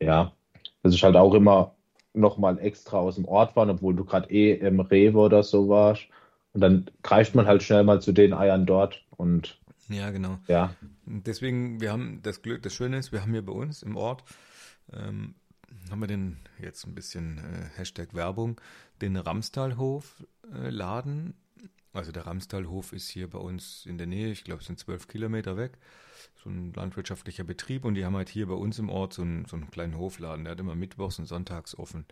ja, 0.00 0.32
das 0.82 0.94
ist 0.94 1.02
halt 1.02 1.16
auch 1.16 1.34
immer 1.34 1.74
nochmal 2.12 2.58
extra 2.58 2.98
aus 2.98 3.16
dem 3.16 3.24
Ort 3.26 3.52
fahren, 3.52 3.70
obwohl 3.70 3.94
du 3.94 4.04
gerade 4.04 4.30
eh 4.30 4.54
im 4.54 4.80
Rewe 4.80 5.18
oder 5.18 5.42
so 5.42 5.68
warst. 5.68 6.06
Und 6.52 6.60
dann 6.60 6.90
greift 7.02 7.34
man 7.34 7.46
halt 7.46 7.62
schnell 7.62 7.84
mal 7.84 8.00
zu 8.00 8.12
den 8.12 8.32
Eiern 8.32 8.66
dort. 8.66 9.04
Und 9.16 9.58
Ja, 9.88 10.10
genau. 10.10 10.38
ja, 10.48 10.74
Deswegen, 11.12 11.80
wir 11.80 11.90
haben 11.90 12.20
das 12.22 12.40
Glück, 12.42 12.62
das 12.62 12.72
Schöne 12.72 12.98
ist, 12.98 13.10
wir 13.10 13.22
haben 13.22 13.32
hier 13.32 13.44
bei 13.44 13.52
uns 13.52 13.82
im 13.82 13.96
Ort, 13.96 14.22
ähm, 14.92 15.34
haben 15.90 16.00
wir 16.00 16.06
den, 16.06 16.36
jetzt 16.60 16.86
ein 16.86 16.94
bisschen 16.94 17.38
äh, 17.38 17.78
Hashtag 17.78 18.14
Werbung, 18.14 18.60
den 19.00 19.16
Ramstalhof 19.16 20.24
äh, 20.54 20.70
Laden. 20.70 21.34
Also 21.92 22.12
der 22.12 22.26
Ramstalhof 22.26 22.92
ist 22.92 23.08
hier 23.08 23.28
bei 23.28 23.38
uns 23.38 23.84
in 23.86 23.98
der 23.98 24.06
Nähe, 24.06 24.30
ich 24.30 24.44
glaube 24.44 24.60
es 24.60 24.68
sind 24.68 24.78
zwölf 24.78 25.08
Kilometer 25.08 25.56
weg, 25.56 25.78
so 26.42 26.50
ein 26.50 26.72
landwirtschaftlicher 26.72 27.44
Betrieb 27.44 27.84
und 27.84 27.94
die 27.94 28.04
haben 28.04 28.16
halt 28.16 28.28
hier 28.28 28.46
bei 28.46 28.54
uns 28.54 28.78
im 28.78 28.88
Ort 28.88 29.12
so 29.12 29.22
einen, 29.22 29.44
so 29.46 29.56
einen 29.56 29.70
kleinen 29.70 29.98
Hofladen, 29.98 30.44
der 30.44 30.52
hat 30.52 30.60
immer 30.60 30.74
mittwochs 30.74 31.18
und 31.18 31.26
sonntags 31.26 31.78
offen. 31.78 32.06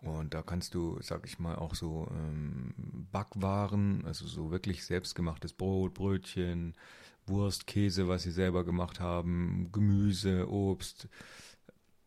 Und 0.00 0.32
da 0.32 0.42
kannst 0.42 0.74
du, 0.74 0.98
sag 1.00 1.26
ich 1.26 1.38
mal, 1.40 1.56
auch 1.56 1.74
so 1.74 2.08
ähm, 2.12 2.72
Backwaren, 3.10 4.04
also 4.06 4.26
so 4.26 4.50
wirklich 4.52 4.84
selbstgemachtes 4.84 5.52
Brot, 5.52 5.94
Brötchen, 5.94 6.74
Wurst, 7.26 7.66
Käse, 7.66 8.06
was 8.08 8.22
sie 8.22 8.30
selber 8.30 8.64
gemacht 8.64 9.00
haben, 9.00 9.70
Gemüse, 9.72 10.48
Obst, 10.48 11.08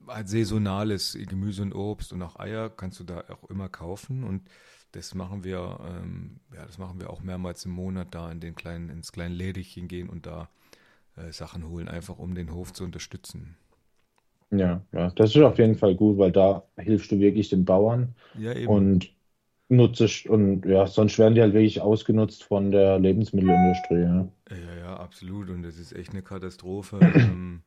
halt 0.07 0.30
saisonales 0.30 1.17
Gemüse 1.28 1.61
und 1.61 1.74
Obst 1.74 2.13
und 2.13 2.22
auch 2.22 2.39
Eier 2.39 2.69
kannst 2.69 2.99
du 2.99 3.03
da 3.03 3.24
auch 3.30 3.49
immer 3.49 3.69
kaufen 3.69 4.24
und 4.24 4.49
das 4.93 5.15
machen 5.15 5.43
wir, 5.43 5.80
ähm, 5.86 6.39
ja, 6.53 6.65
das 6.65 6.78
machen 6.78 6.99
wir 6.99 7.09
auch 7.09 7.22
mehrmals 7.22 7.65
im 7.65 7.72
Monat 7.72 8.13
da 8.13 8.32
in 8.32 8.39
den 8.39 8.55
kleinen, 8.55 8.89
ins 8.89 9.11
kleine 9.11 9.36
Lädchen 9.36 9.88
gehen 9.88 10.09
und 10.09 10.26
da 10.26 10.49
äh, 11.18 11.32
Sachen 11.32 11.68
holen, 11.70 11.88
einfach 11.88 12.18
um 12.18 12.36
den 12.36 12.53
Hof 12.53 12.74
zu 12.74 12.84
unterstützen. 12.84 13.55
ja, 14.51 14.82
ja, 14.91 15.12
das 15.12 15.36
ist 15.36 15.41
auf 15.41 15.57
jeden 15.57 15.76
Fall 15.76 15.95
gut, 15.95 16.18
weil 16.18 16.32
da 16.32 16.64
hilfst 16.78 17.12
du 17.12 17.20
wirklich 17.20 17.49
den 17.49 17.66
Bauern. 17.66 18.16
Ja. 18.38 18.53
Und 18.68 19.14
nutze 19.72 20.07
und 20.30 20.66
ja, 20.66 20.86
sonst 20.86 21.18
werden 21.18 21.36
die 21.36 21.41
halt 21.41 21.53
wirklich 21.53 21.82
ausgenutzt 21.82 22.43
von 22.43 22.72
der 22.72 22.99
Lebensmittelindustrie, 22.99 24.01
ja. 24.01 24.28
Ja, 24.49 24.76
ja, 24.80 24.97
absolut. 24.97 25.49
Und 25.49 25.64
das 25.64 25.78
ist 25.78 25.93
echt 25.93 26.12
eine 26.12 26.22
Katastrophe. 26.22 26.99
ähm, 27.16 27.64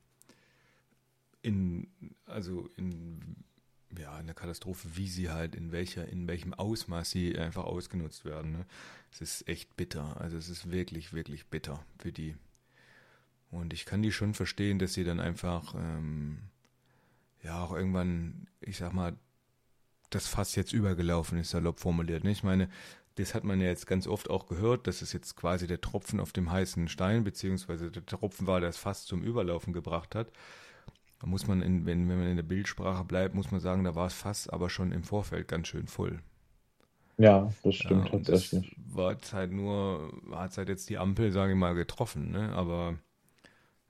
in, 1.43 1.89
also 2.27 2.69
in, 2.77 3.45
ja, 3.99 4.15
eine 4.15 4.35
Katastrophe, 4.35 4.89
wie 4.95 5.09
sie 5.09 5.31
halt, 5.31 5.55
in 5.55 5.73
welcher, 5.73 6.09
in 6.09 6.27
welchem 6.29 6.55
Ausmaß 6.55 7.11
sie 7.11 7.39
einfach 7.39 7.65
ausgenutzt 7.65 8.25
werden. 8.25 8.53
Ne? 8.53 8.67
Es 9.13 9.21
ist 9.21 9.49
echt 9.49 9.77
bitter. 9.77 10.21
Also 10.21 10.37
es 10.37 10.49
ist 10.49 10.71
wirklich, 10.71 11.13
wirklich 11.13 11.47
bitter 11.47 11.85
für 11.99 12.13
die. 12.13 12.35
Und 13.55 13.73
ich 13.73 13.87
kann 13.87 14.03
die 14.03 14.13
schon 14.13 14.35
verstehen, 14.35 14.79
dass 14.79 14.95
sie 14.95 15.05
dann 15.05 15.21
einfach, 15.21 15.75
ähm, 15.77 16.39
ja, 17.43 17.63
auch 17.63 17.73
irgendwann, 17.73 18.47
ich 18.61 18.79
sag 18.79 18.93
mal, 18.93 19.15
das 20.11 20.29
Fass 20.29 20.55
jetzt 20.57 20.73
übergelaufen 20.73 21.39
ist, 21.39 21.51
salopp 21.51 21.81
formuliert. 21.81 22.25
Ne? 22.25 22.31
Ich 22.33 22.43
meine, 22.45 22.69
das 23.17 23.35
hat 23.35 23.45
man 23.45 23.61
ja 23.61 23.69
jetzt 23.69 23.87
ganz 23.87 24.07
oft 24.07 24.31
auch 24.31 24.47
gehört, 24.49 24.87
dass 24.87 25.03
es 25.03 25.13
jetzt 25.13 25.37
quasi 25.37 25.67
der 25.67 25.81
Tropfen 25.81 26.21
auf 26.21 26.33
dem 26.33 26.51
heißen 26.53 26.89
Stein, 26.89 27.25
beziehungsweise 27.25 27.91
der 27.91 28.07
Tropfen 28.07 28.47
war, 28.47 28.61
der 28.61 28.71
das 28.71 28.79
Fass 28.79 29.07
zum 29.07 29.23
Überlaufen 29.23 29.73
gebracht 29.73 30.15
hat. 30.15 30.33
Da 31.21 31.27
muss 31.29 31.47
man, 31.49 31.63
in, 31.63 31.87
wenn, 31.87 32.09
wenn 32.09 32.19
man 32.19 32.29
in 32.29 32.37
der 32.37 32.45
Bildsprache 32.45 33.05
bleibt, 33.05 33.35
muss 33.35 33.51
man 33.53 33.61
sagen, 33.61 33.85
da 33.85 33.95
war 33.97 34.09
es 34.09 34.15
Fass 34.15 34.49
aber 34.49 34.71
schon 34.71 34.93
im 34.93 35.05
Vorfeld 35.05 35.49
ganz 35.49 35.69
schön 35.69 35.89
voll. 35.89 36.21
Ja, 37.17 37.53
das 37.65 37.75
stimmt 37.75 38.07
Ja, 38.07 38.13
und 38.13 38.29
das 38.29 38.53
tatsächlich. 38.53 38.77
war 38.77 39.17
halt 39.33 39.53
nur, 39.53 40.13
hat 40.33 40.57
halt 40.57 40.69
jetzt 40.69 40.89
die 40.91 40.99
Ampel, 40.99 41.33
sage 41.33 41.53
ich 41.53 41.59
mal, 41.59 41.75
getroffen, 41.75 42.31
ne? 42.31 42.53
Aber 42.55 42.99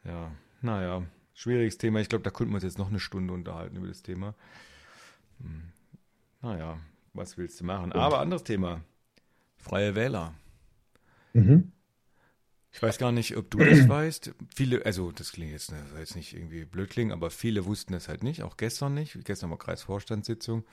ja, 0.04 0.32
naja, 0.62 1.02
schwieriges 1.34 1.78
Thema. 1.78 2.00
Ich 2.00 2.08
glaube, 2.08 2.24
da 2.24 2.30
könnten 2.30 2.52
wir 2.52 2.56
uns 2.56 2.64
jetzt 2.64 2.78
noch 2.78 2.88
eine 2.88 3.00
Stunde 3.00 3.34
unterhalten 3.34 3.76
über 3.76 3.88
das 3.88 4.02
Thema. 4.02 4.34
Hm. 5.40 5.62
Naja, 6.42 6.78
was 7.12 7.38
willst 7.38 7.60
du 7.60 7.64
machen? 7.64 7.92
Aber 7.92 8.20
anderes 8.20 8.44
Thema. 8.44 8.82
Freie 9.56 9.94
Wähler. 9.94 10.34
Mhm. 11.32 11.72
Ich 12.70 12.82
weiß 12.82 12.98
gar 12.98 13.12
nicht, 13.12 13.36
ob 13.36 13.50
du 13.50 13.58
das 13.58 13.88
weißt. 13.88 14.34
Viele, 14.54 14.84
also 14.84 15.12
das 15.12 15.32
klingt 15.32 15.52
jetzt, 15.52 15.66
soll 15.68 15.78
jetzt 15.98 16.16
nicht 16.16 16.34
irgendwie 16.34 16.64
blöd 16.64 16.90
klingen, 16.90 17.12
aber 17.12 17.30
viele 17.30 17.64
wussten 17.64 17.92
das 17.92 18.08
halt 18.08 18.22
nicht, 18.22 18.42
auch 18.42 18.56
gestern 18.56 18.94
nicht. 18.94 19.24
Gestern 19.24 19.50
war 19.50 19.58
Kreisvorstandssitzung, 19.58 20.64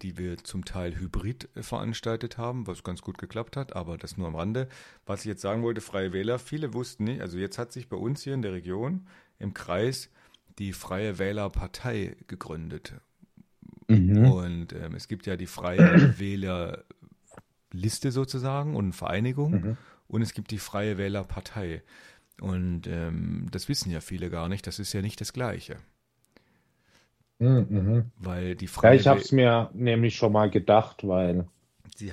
die 0.00 0.16
wir 0.18 0.38
zum 0.38 0.64
Teil 0.64 0.96
hybrid 0.96 1.48
äh, 1.56 1.62
veranstaltet 1.62 2.38
haben, 2.38 2.66
was 2.66 2.82
ganz 2.82 3.02
gut 3.02 3.18
geklappt 3.18 3.56
hat, 3.56 3.74
aber 3.74 3.98
das 3.98 4.16
nur 4.16 4.28
am 4.28 4.36
Rande. 4.36 4.68
Was 5.06 5.20
ich 5.20 5.26
jetzt 5.26 5.42
sagen 5.42 5.62
wollte, 5.62 5.80
Freie 5.80 6.12
Wähler, 6.12 6.38
viele 6.38 6.74
wussten 6.74 7.04
nicht, 7.04 7.20
also 7.20 7.38
jetzt 7.38 7.58
hat 7.58 7.72
sich 7.72 7.88
bei 7.88 7.96
uns 7.96 8.22
hier 8.22 8.34
in 8.34 8.42
der 8.42 8.52
Region 8.52 9.06
im 9.38 9.54
Kreis 9.54 10.10
die 10.58 10.72
Freie 10.72 11.18
Wählerpartei 11.18 12.16
gegründet. 12.28 12.94
Mhm. 13.88 14.30
Und 14.30 14.72
ähm, 14.72 14.94
es 14.94 15.08
gibt 15.08 15.26
ja 15.26 15.36
die 15.36 15.46
Freie 15.46 16.14
Wählerliste 16.18 18.12
sozusagen 18.12 18.76
und 18.76 18.92
Vereinigung 18.92 19.52
Mhm. 19.52 19.76
und 20.08 20.22
es 20.22 20.32
gibt 20.34 20.50
die 20.50 20.58
Freie 20.58 20.98
Wählerpartei. 20.98 21.82
Und 22.40 22.86
ähm, 22.86 23.48
das 23.50 23.68
wissen 23.68 23.90
ja 23.90 24.00
viele 24.00 24.30
gar 24.30 24.48
nicht, 24.48 24.66
das 24.66 24.78
ist 24.78 24.92
ja 24.92 25.02
nicht 25.02 25.20
das 25.20 25.32
Gleiche. 25.32 25.76
Mhm. 27.38 27.66
Mhm. 27.68 28.04
Weil 28.18 28.54
die 28.56 28.66
Ja, 28.66 28.70
Freie 28.70 28.96
ich 28.96 29.06
habe 29.06 29.20
es 29.20 29.32
mir 29.32 29.70
nämlich 29.74 30.14
schon 30.16 30.32
mal 30.32 30.50
gedacht, 30.50 31.06
weil, 31.06 31.46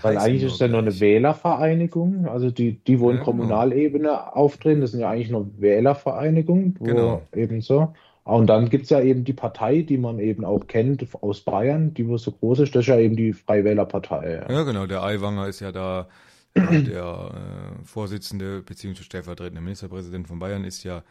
weil 0.02 0.18
eigentlich 0.18 0.44
ist 0.44 0.60
ja 0.60 0.68
nur 0.68 0.80
eine. 0.80 1.00
Wählervereinigung, 1.00 2.28
also 2.28 2.52
die, 2.52 2.84
die, 2.84 3.00
wo 3.00 3.10
in 3.10 3.18
Ja, 3.18 3.24
genau. 3.24 3.26
Kommunalebene 3.26 4.36
auftreten, 4.36 4.82
das 4.82 4.92
sind 4.92 5.02
ja 5.02 5.10
eigentlich 5.10 5.30
nur 5.32 5.50
Wählervereinigungen, 5.60 6.76
wo 6.80 6.84
Genau. 6.86 7.22
eben 7.34 7.62
so. 7.62 7.94
Und 8.24 8.48
dann 8.48 8.70
gibt 8.70 8.84
es 8.84 8.90
ja 8.92 9.02
eben 9.02 9.24
die 9.24 9.34
Partei, 9.34 9.82
die 9.82 9.98
man 9.98 10.20
eben 10.20 10.46
auch 10.46 10.68
kennt 10.68 11.06
aus 11.22 11.42
Bayern, 11.42 11.94
die 11.94 12.08
wo 12.08 12.18
so 12.18 12.32
groß 12.32 12.60
ist, 12.60 12.76
das 12.76 12.82
ist 12.82 12.88
ja 12.88 12.98
eben 13.00 13.16
die 13.16 13.34
Freiwählerpartei. 13.34 14.46
Ja. 14.48 14.50
Ja, 14.50 14.64
genau, 14.64 14.86
der 14.86 15.02
Aiwanger 15.04 15.48
ist 15.48 15.60
ja 15.60 15.72
da, 15.72 16.02
ja, 16.02 16.08
der 16.56 17.78
äh, 17.82 17.86
Vorsitzende 17.86 18.62
bzw. 18.62 19.04
stellvertretende 19.04 19.62
Ministerpräsident 19.62 20.28
von 20.28 20.40
Bayern 20.40 20.66
ist 20.66 20.84
ja 20.84 21.04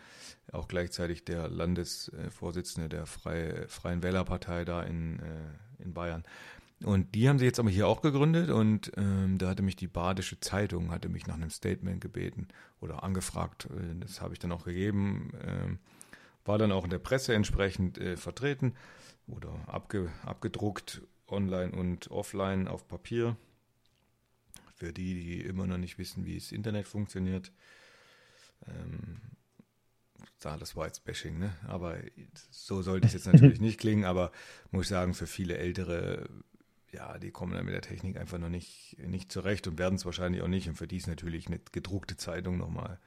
auch 0.53 0.69
gleichzeitig 0.69 1.25
der 1.25 1.49
Landesvorsitzende 1.49 2.89
der 2.89 3.07
Freie, 3.07 3.67
Freien 3.69 4.03
Wählerpartei 4.03 4.65
da 4.65 4.83
in, 4.83 5.21
äh, 5.21 5.83
in 5.83 5.95
Bayern. 5.95 6.25
Und 6.83 7.15
die 7.15 7.29
haben 7.29 7.39
sie 7.39 7.45
jetzt 7.45 7.59
aber 7.59 7.69
hier 7.69 7.87
auch 7.87 8.01
gegründet 8.01 8.51
und 8.51 8.93
ähm, 8.97 9.37
da 9.37 9.51
hatte 9.51 9.63
mich 9.63 9.77
die 9.77 9.87
Badische 9.87 10.41
Zeitung, 10.41 10.91
hatte 10.91 11.11
mich 11.11 11.27
nach 11.27 11.35
einem 11.35 11.51
Statement 11.51 12.01
gebeten 12.01 12.49
oder 12.81 13.03
angefragt, 13.03 13.67
äh, 13.67 14.01
das 14.01 14.21
habe 14.21 14.33
ich 14.33 14.39
dann 14.39 14.53
auch 14.53 14.65
gegeben, 14.65 15.33
ähm, 15.47 15.79
war 16.45 16.57
dann 16.57 16.73
auch 16.73 16.85
in 16.85 16.91
der 16.91 16.99
Presse 16.99 17.35
entsprechend 17.35 17.99
äh, 17.99 18.17
vertreten 18.17 18.75
oder 19.27 19.53
abge, 19.67 20.11
abgedruckt, 20.25 21.03
online 21.29 21.73
und 21.73 22.11
offline 22.11 22.67
auf 22.67 22.89
Papier. 22.89 23.37
Für 24.81 24.95
die, 24.95 25.13
die 25.13 25.41
immer 25.43 25.67
noch 25.67 25.77
nicht 25.77 25.99
wissen, 25.99 26.25
wie 26.25 26.37
das 26.37 26.53
Internet 26.53 26.87
funktioniert. 26.87 27.53
Ähm, 28.67 29.21
das 30.39 30.75
war 30.75 30.87
jetzt 30.87 31.05
Bashing, 31.05 31.39
ne? 31.39 31.55
Aber 31.69 31.99
so 32.51 32.81
sollte 32.81 33.07
es 33.07 33.13
jetzt 33.13 33.27
natürlich 33.27 33.61
nicht 33.61 33.79
klingen, 33.79 34.07
aber 34.07 34.33
muss 34.71 34.87
ich 34.87 34.89
sagen, 34.89 35.13
für 35.13 35.27
viele 35.27 35.59
Ältere, 35.59 36.31
ja, 36.93 37.19
die 37.19 37.31
kommen 37.31 37.53
dann 37.53 37.67
mit 37.67 37.75
der 37.75 37.83
Technik 37.83 38.17
einfach 38.17 38.39
noch 38.39 38.49
nicht, 38.49 38.97
nicht 38.99 39.31
zurecht 39.31 39.67
und 39.67 39.79
werden 39.79 39.97
es 39.97 40.07
wahrscheinlich 40.07 40.41
auch 40.41 40.49
nicht. 40.49 40.67
Und 40.67 40.77
für 40.77 40.89
die 40.89 40.97
ist 40.97 41.09
natürlich 41.09 41.47
eine 41.49 41.61
gedruckte 41.73 42.17
Zeitung 42.17 42.57
nochmal 42.57 42.99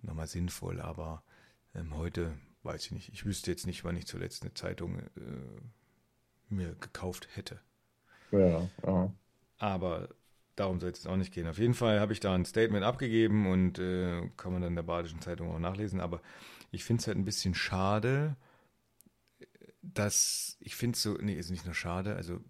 noch 0.00 0.14
mal 0.14 0.28
sinnvoll. 0.28 0.80
Aber 0.80 1.24
ähm, 1.74 1.96
heute 1.96 2.32
weiß 2.62 2.86
ich 2.86 2.92
nicht. 2.92 3.08
Ich 3.12 3.24
wüsste 3.24 3.50
jetzt 3.50 3.66
nicht, 3.66 3.82
wann 3.82 3.96
ich 3.96 4.06
zuletzt 4.06 4.42
eine 4.42 4.54
Zeitung 4.54 5.00
äh, 5.00 5.10
mir 6.48 6.76
gekauft 6.76 7.26
hätte. 7.34 7.58
Ja, 8.30 8.70
ja. 8.86 9.12
Aber 9.58 10.10
darum 10.58 10.80
soll 10.80 10.90
es 10.90 11.06
auch 11.06 11.16
nicht 11.16 11.32
gehen. 11.32 11.46
Auf 11.46 11.58
jeden 11.58 11.74
Fall 11.74 12.00
habe 12.00 12.12
ich 12.12 12.20
da 12.20 12.34
ein 12.34 12.44
Statement 12.44 12.84
abgegeben 12.84 13.46
und 13.50 13.78
äh, 13.78 14.28
kann 14.36 14.52
man 14.52 14.62
dann 14.62 14.72
in 14.72 14.76
der 14.76 14.82
Badischen 14.82 15.20
Zeitung 15.20 15.50
auch 15.50 15.58
nachlesen. 15.58 16.00
Aber 16.00 16.20
ich 16.70 16.84
finde 16.84 17.00
es 17.00 17.06
halt 17.06 17.16
ein 17.16 17.24
bisschen 17.24 17.54
schade, 17.54 18.36
dass 19.82 20.56
ich 20.60 20.76
finde 20.76 20.96
es 20.96 21.02
so, 21.02 21.14
nee, 21.14 21.34
ist 21.34 21.50
nicht 21.50 21.64
nur 21.64 21.74
schade, 21.74 22.16
also 22.16 22.40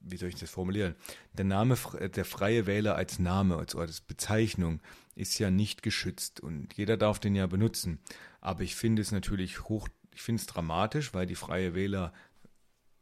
wie 0.00 0.16
soll 0.16 0.28
ich 0.28 0.36
das 0.36 0.50
formulieren? 0.50 0.94
Der 1.32 1.44
Name, 1.44 1.76
der 2.14 2.24
freie 2.24 2.66
Wähler 2.66 2.94
als 2.94 3.18
Name, 3.18 3.56
als, 3.56 3.74
als 3.74 4.00
Bezeichnung 4.00 4.80
ist 5.14 5.38
ja 5.38 5.50
nicht 5.50 5.82
geschützt 5.82 6.40
und 6.40 6.74
jeder 6.74 6.96
darf 6.96 7.18
den 7.18 7.34
ja 7.34 7.46
benutzen. 7.46 7.98
Aber 8.40 8.62
ich 8.62 8.76
finde 8.76 9.02
es 9.02 9.10
natürlich 9.10 9.64
hoch, 9.64 9.88
ich 10.12 10.22
finde 10.22 10.40
es 10.40 10.46
dramatisch, 10.46 11.12
weil 11.12 11.26
die 11.26 11.34
freie 11.34 11.74
Wähler 11.74 12.12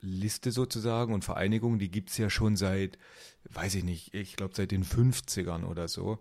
Liste 0.05 0.53
sozusagen 0.53 1.15
und 1.15 1.25
Vereinigung, 1.25 1.79
die 1.79 1.91
gibt 1.91 2.11
es 2.11 2.19
ja 2.19 2.31
schon 2.31 2.57
seit, 2.57 2.99
weiß 3.51 3.75
ich 3.77 3.85
nicht, 3.85 4.15
ich 4.15 4.37
glaube 4.37 4.55
seit 4.55 4.71
den 4.71 4.85
50ern 4.85 5.65
oder 5.65 5.89
so. 5.89 6.19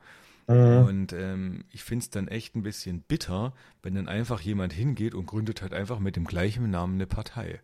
Mhm. 0.48 0.86
Und 0.86 1.14
ähm, 1.14 1.66
ich 1.70 1.84
finde 1.84 2.04
es 2.04 2.10
dann 2.10 2.28
echt 2.28 2.56
ein 2.56 2.64
bisschen 2.64 3.02
bitter, 3.02 3.54
wenn 3.82 3.96
dann 3.96 4.08
einfach 4.08 4.42
jemand 4.42 4.74
hingeht 4.74 5.16
und 5.16 5.26
gründet 5.26 5.62
halt 5.62 5.74
einfach 5.74 6.00
mit 6.00 6.16
dem 6.16 6.26
gleichen 6.26 6.70
Namen 6.70 6.96
eine 6.96 7.08
Partei. 7.08 7.62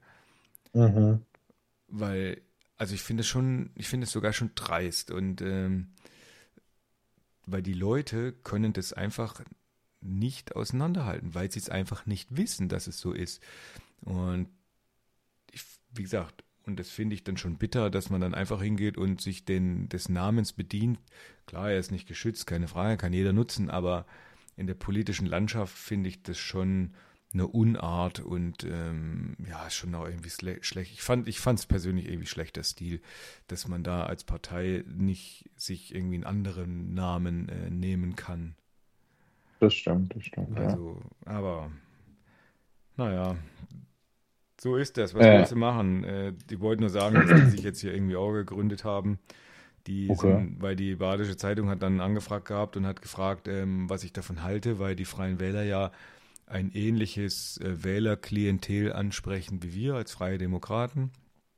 Mhm. 0.73 1.21
Weil, 1.87 2.41
also 2.77 2.93
ich 2.93 3.01
finde 3.01 3.21
es 3.21 3.27
schon, 3.27 3.71
ich 3.75 3.87
finde 3.87 4.05
es 4.05 4.11
sogar 4.11 4.33
schon 4.33 4.51
dreist 4.55 5.11
und 5.11 5.41
ähm, 5.41 5.89
weil 7.45 7.63
die 7.63 7.73
Leute 7.73 8.31
können 8.31 8.73
das 8.73 8.93
einfach 8.93 9.41
nicht 10.01 10.55
auseinanderhalten, 10.55 11.33
weil 11.33 11.51
sie 11.51 11.59
es 11.59 11.69
einfach 11.69 12.05
nicht 12.05 12.35
wissen, 12.35 12.69
dass 12.69 12.87
es 12.87 12.99
so 12.99 13.11
ist. 13.11 13.41
Und 14.01 14.47
wie 15.91 16.03
gesagt, 16.03 16.43
und 16.65 16.79
das 16.79 16.89
finde 16.89 17.15
ich 17.15 17.23
dann 17.23 17.37
schon 17.37 17.57
bitter, 17.57 17.89
dass 17.89 18.09
man 18.09 18.21
dann 18.21 18.35
einfach 18.35 18.61
hingeht 18.61 18.97
und 18.97 19.21
sich 19.21 19.43
den, 19.43 19.89
des 19.89 20.07
Namens 20.07 20.53
bedient. 20.53 20.99
Klar, 21.47 21.71
er 21.71 21.79
ist 21.79 21.91
nicht 21.91 22.07
geschützt, 22.07 22.45
keine 22.45 22.67
Frage, 22.67 22.97
kann 22.97 23.13
jeder 23.13 23.33
nutzen, 23.33 23.69
aber 23.69 24.05
in 24.55 24.67
der 24.67 24.75
politischen 24.75 25.25
Landschaft 25.25 25.75
finde 25.75 26.09
ich 26.09 26.21
das 26.21 26.37
schon 26.37 26.93
eine 27.33 27.47
Unart 27.47 28.19
und 28.19 28.63
ähm, 28.63 29.35
ja, 29.47 29.65
ist 29.67 29.75
schon 29.75 29.93
auch 29.95 30.07
irgendwie 30.07 30.29
schlecht. 30.29 30.91
Ich 30.91 31.01
fand 31.01 31.27
ich 31.27 31.45
es 31.45 31.65
persönlich 31.65 32.07
irgendwie 32.07 32.27
schlechter 32.27 32.63
Stil, 32.63 33.01
dass 33.47 33.67
man 33.67 33.83
da 33.83 34.03
als 34.03 34.23
Partei 34.23 34.83
nicht 34.87 35.49
sich 35.55 35.93
irgendwie 35.93 36.15
einen 36.15 36.23
anderen 36.23 36.93
Namen 36.93 37.49
äh, 37.49 37.69
nehmen 37.69 38.15
kann. 38.15 38.55
Das 39.59 39.73
stimmt, 39.73 40.15
das 40.15 40.25
stimmt. 40.25 40.57
Also, 40.57 41.01
ja. 41.25 41.31
aber 41.31 41.71
naja, 42.97 43.37
so 44.61 44.75
ist 44.75 44.97
das. 44.97 45.13
Was 45.13 45.25
äh. 45.25 45.37
willst 45.37 45.51
du 45.51 45.55
machen? 45.55 46.03
Äh, 46.03 46.33
die 46.49 46.59
wollten 46.59 46.81
nur 46.81 46.89
sagen, 46.89 47.15
dass 47.15 47.27
die 47.27 47.49
sich 47.49 47.63
jetzt 47.63 47.81
hier 47.81 47.93
irgendwie 47.93 48.15
auch 48.15 48.31
gegründet 48.33 48.83
haben. 48.83 49.19
Die 49.87 50.09
okay. 50.09 50.35
sind, 50.35 50.61
weil 50.61 50.75
die 50.75 50.95
Badische 50.95 51.37
Zeitung 51.37 51.69
hat 51.69 51.81
dann 51.81 52.01
angefragt 52.01 52.45
gehabt 52.45 52.77
und 52.77 52.85
hat 52.85 53.01
gefragt, 53.01 53.47
ähm, 53.47 53.89
was 53.89 54.03
ich 54.03 54.13
davon 54.13 54.43
halte, 54.43 54.77
weil 54.77 54.95
die 54.95 55.05
Freien 55.05 55.39
Wähler 55.39 55.63
ja 55.63 55.91
ein 56.45 56.71
ähnliches 56.73 57.57
äh, 57.57 57.83
Wählerklientel 57.83 58.91
ansprechen 58.93 59.63
wie 59.63 59.73
wir 59.73 59.95
als 59.95 60.11
Freie 60.11 60.37
Demokraten. 60.37 61.11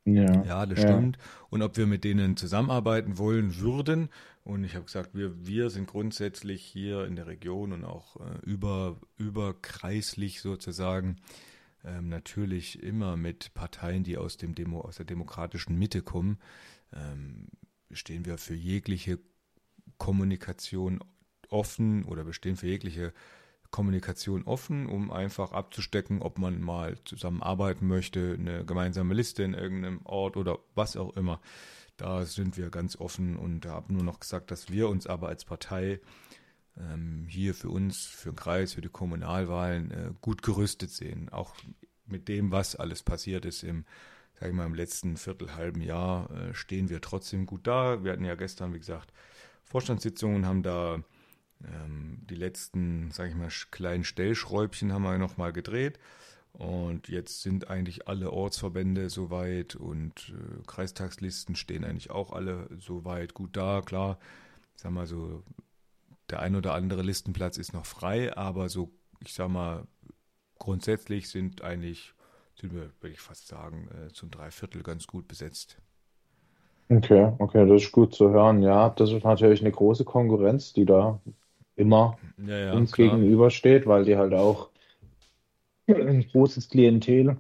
Ja, 0.06 0.44
ja 0.44 0.66
das 0.66 0.82
ja. 0.82 0.90
stimmt. 0.90 1.18
Und 1.50 1.62
ob 1.62 1.78
wir 1.78 1.88
mit 1.88 2.04
denen 2.04 2.38
zusammenarbeiten 2.38 3.18
wollen 3.18 3.60
würden. 3.60 4.10
Und 4.44 4.64
ich 4.64 4.76
habe 4.76 4.86
gesagt, 4.86 5.12
wir, 5.14 5.46
wir 5.46 5.70
sind 5.70 5.88
grundsätzlich 5.88 6.64
hier 6.64 7.06
in 7.06 7.16
der 7.16 7.28
Region 7.28 7.74
und 7.74 7.86
auch 7.86 8.18
äh, 8.18 8.50
über, 8.50 8.98
überkreislich 9.18 10.42
sozusagen 10.42 11.18
ähm, 11.86 12.10
natürlich 12.10 12.82
immer 12.82 13.18
mit 13.18 13.54
Parteien, 13.54 14.04
die 14.04 14.18
aus, 14.18 14.38
dem 14.38 14.56
Demo, 14.56 14.82
aus 14.82 14.98
der 14.98 15.06
demokratischen 15.06 15.78
Mitte 15.78 16.02
kommen, 16.02 16.40
ähm, 16.94 17.48
stehen 17.92 18.26
wir 18.26 18.38
für 18.38 18.56
jegliche 18.56 19.20
Kommunikation 19.98 21.04
offen 21.50 22.06
oder 22.06 22.24
bestehen 22.24 22.56
für 22.56 22.68
jegliche 22.68 23.14
Kommunikation 23.72 24.44
offen, 24.44 24.86
um 24.86 25.12
einfach 25.12 25.54
abzustecken, 25.54 26.22
ob 26.22 26.38
man 26.38 26.62
mal 26.62 26.98
zusammenarbeiten 27.06 27.88
möchte, 27.88 28.36
eine 28.38 28.66
gemeinsame 28.66 29.14
Liste 29.14 29.44
in 29.44 29.54
irgendeinem 29.54 30.02
Ort 30.06 30.38
oder 30.38 30.60
was 30.76 30.98
auch 30.98 31.16
immer. 31.16 31.40
Da 31.98 32.26
sind 32.26 32.58
wir 32.58 32.70
ganz 32.70 32.96
offen 32.98 33.38
und 33.38 33.66
haben 33.66 33.94
nur 33.94 34.04
noch 34.04 34.20
gesagt, 34.20 34.52
dass 34.52 34.70
wir 34.70 34.90
uns 34.90 35.08
aber 35.08 35.30
als 35.30 35.46
Partei 35.46 36.00
ähm, 36.78 37.26
hier 37.28 37.54
für 37.54 37.70
uns, 37.70 38.06
für 38.06 38.32
den 38.32 38.36
Kreis, 38.36 38.74
für 38.74 38.82
die 38.82 38.90
Kommunalwahlen 38.90 39.92
äh, 39.92 40.12
gut 40.22 40.42
gerüstet 40.42 40.92
sehen. 40.92 41.30
Auch 41.30 41.56
mit 42.06 42.28
dem, 42.28 42.52
was 42.52 42.76
alles 42.76 43.04
passiert 43.04 43.46
ist 43.46 43.64
im, 43.64 43.86
sag 44.40 44.50
ich 44.50 44.56
mal, 44.56 44.66
im 44.66 44.76
letzten 44.76 45.18
Viertelhalben 45.18 45.82
Jahr, 45.82 46.30
äh, 46.32 46.54
stehen 46.54 46.90
wir 46.90 47.02
trotzdem 47.02 47.46
gut 47.46 47.68
da. 47.68 48.04
Wir 48.04 48.12
hatten 48.12 48.26
ja 48.26 48.36
gestern, 48.36 48.74
wie 48.74 48.80
gesagt, 48.80 49.14
Vorstandssitzungen, 49.64 50.46
haben 50.46 50.64
da 50.64 51.04
ähm, 51.64 52.20
die 52.30 52.36
letzten, 52.36 53.12
sag 53.12 53.30
ich 53.30 53.36
mal, 53.36 53.50
kleinen 53.72 54.04
Stellschräubchen 54.04 54.92
haben 54.94 55.04
wir 55.04 55.18
nochmal 55.18 55.54
gedreht. 55.54 56.00
Und 56.54 57.08
jetzt 57.08 57.44
sind 57.44 57.70
eigentlich 57.70 58.10
alle 58.10 58.32
Ortsverbände 58.32 59.10
soweit 59.10 59.76
und 59.76 60.34
äh, 60.36 60.64
Kreistagslisten 60.68 61.56
stehen 61.56 61.86
eigentlich 61.86 62.12
auch 62.12 62.34
alle 62.34 62.68
soweit 62.78 63.34
gut 63.34 63.56
da. 63.56 63.82
Klar, 63.82 64.20
sag 64.76 64.92
mal 64.92 65.08
so, 65.08 65.44
der 66.32 66.40
ein 66.40 66.56
oder 66.56 66.74
andere 66.74 67.02
Listenplatz 67.02 67.58
ist 67.58 67.74
noch 67.74 67.86
frei, 67.86 68.36
aber 68.36 68.70
so, 68.70 68.92
ich 69.24 69.34
sag 69.34 69.50
mal, 69.50 69.84
grundsätzlich 70.58 71.30
sind 71.30 71.62
eigentlich, 71.64 72.14
sind 72.56 72.74
wir, 72.74 72.92
würde 73.00 73.14
ich 73.14 73.20
fast 73.20 73.48
sagen, 73.48 73.90
äh, 73.92 74.12
zum 74.14 74.32
Dreiviertel 74.32 74.84
ganz 74.84 75.08
gut 75.08 75.28
besetzt. 75.28 75.78
Okay, 76.90 77.32
okay, 77.40 77.68
das 77.68 77.84
ist 77.84 77.92
gut 77.92 78.14
zu 78.14 78.30
hören. 78.32 78.62
Ja, 78.62 78.90
das 78.90 79.12
ist 79.12 79.24
natürlich 79.24 79.62
eine 79.62 79.72
große 79.72 80.04
Konkurrenz, 80.04 80.74
die 80.74 80.86
da 80.86 81.20
immer 81.76 82.18
ja, 82.46 82.58
ja, 82.58 82.74
uns 82.74 82.92
klar. 82.92 83.10
gegenübersteht, 83.10 83.88
weil 83.88 84.04
die 84.04 84.18
halt 84.18 84.34
auch 84.34 84.70
ein 85.88 86.28
großes 86.32 86.70
Klientel 86.70 87.38